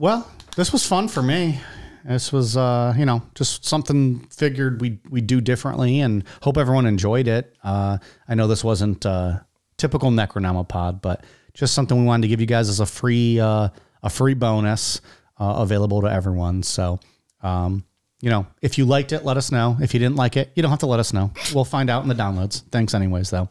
Well, 0.00 0.30
this 0.54 0.72
was 0.72 0.86
fun 0.86 1.08
for 1.08 1.24
me. 1.24 1.58
This 2.04 2.32
was, 2.32 2.56
uh, 2.56 2.94
you 2.96 3.04
know, 3.04 3.20
just 3.34 3.64
something 3.64 4.20
figured 4.30 4.80
we 4.80 5.00
we 5.10 5.20
do 5.20 5.40
differently, 5.40 5.98
and 5.98 6.22
hope 6.40 6.56
everyone 6.56 6.86
enjoyed 6.86 7.26
it. 7.26 7.52
Uh, 7.64 7.98
I 8.28 8.36
know 8.36 8.46
this 8.46 8.62
wasn't 8.62 9.04
uh, 9.04 9.40
typical 9.76 10.12
Necronomipod, 10.12 11.02
but 11.02 11.24
just 11.52 11.74
something 11.74 11.98
we 11.98 12.04
wanted 12.04 12.22
to 12.22 12.28
give 12.28 12.40
you 12.40 12.46
guys 12.46 12.68
as 12.68 12.78
a 12.78 12.86
free 12.86 13.40
uh, 13.40 13.70
a 14.04 14.08
free 14.08 14.34
bonus 14.34 15.00
uh, 15.40 15.54
available 15.58 16.02
to 16.02 16.06
everyone. 16.06 16.62
So, 16.62 17.00
um, 17.42 17.84
you 18.20 18.30
know, 18.30 18.46
if 18.62 18.78
you 18.78 18.84
liked 18.84 19.12
it, 19.12 19.24
let 19.24 19.36
us 19.36 19.52
know. 19.52 19.76
If 19.80 19.94
you 19.94 20.00
didn't 20.00 20.16
like 20.16 20.36
it, 20.36 20.50
you 20.54 20.62
don't 20.62 20.70
have 20.70 20.80
to 20.80 20.86
let 20.86 21.00
us 21.00 21.12
know. 21.12 21.30
We'll 21.54 21.64
find 21.64 21.88
out 21.88 22.02
in 22.02 22.08
the 22.08 22.14
downloads. 22.14 22.62
Thanks, 22.70 22.94
anyways, 22.94 23.30
though. 23.30 23.48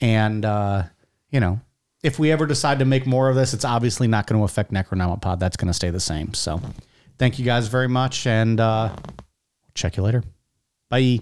And 0.00 0.44
uh, 0.44 0.84
you 1.30 1.40
know, 1.40 1.60
if 2.02 2.18
we 2.18 2.30
ever 2.30 2.46
decide 2.46 2.78
to 2.78 2.84
make 2.84 3.06
more 3.06 3.28
of 3.28 3.36
this, 3.36 3.54
it's 3.54 3.64
obviously 3.64 4.06
not 4.06 4.26
going 4.26 4.40
to 4.40 4.44
affect 4.44 4.72
Necronomipod. 4.72 5.38
That's 5.40 5.56
going 5.56 5.68
to 5.68 5.74
stay 5.74 5.90
the 5.90 6.00
same. 6.00 6.34
So, 6.34 6.60
thank 7.18 7.38
you 7.38 7.44
guys 7.44 7.68
very 7.68 7.88
much, 7.88 8.26
and 8.26 8.60
uh, 8.60 8.94
check 9.74 9.96
you 9.96 10.02
later. 10.02 10.22
Bye. 10.88 11.20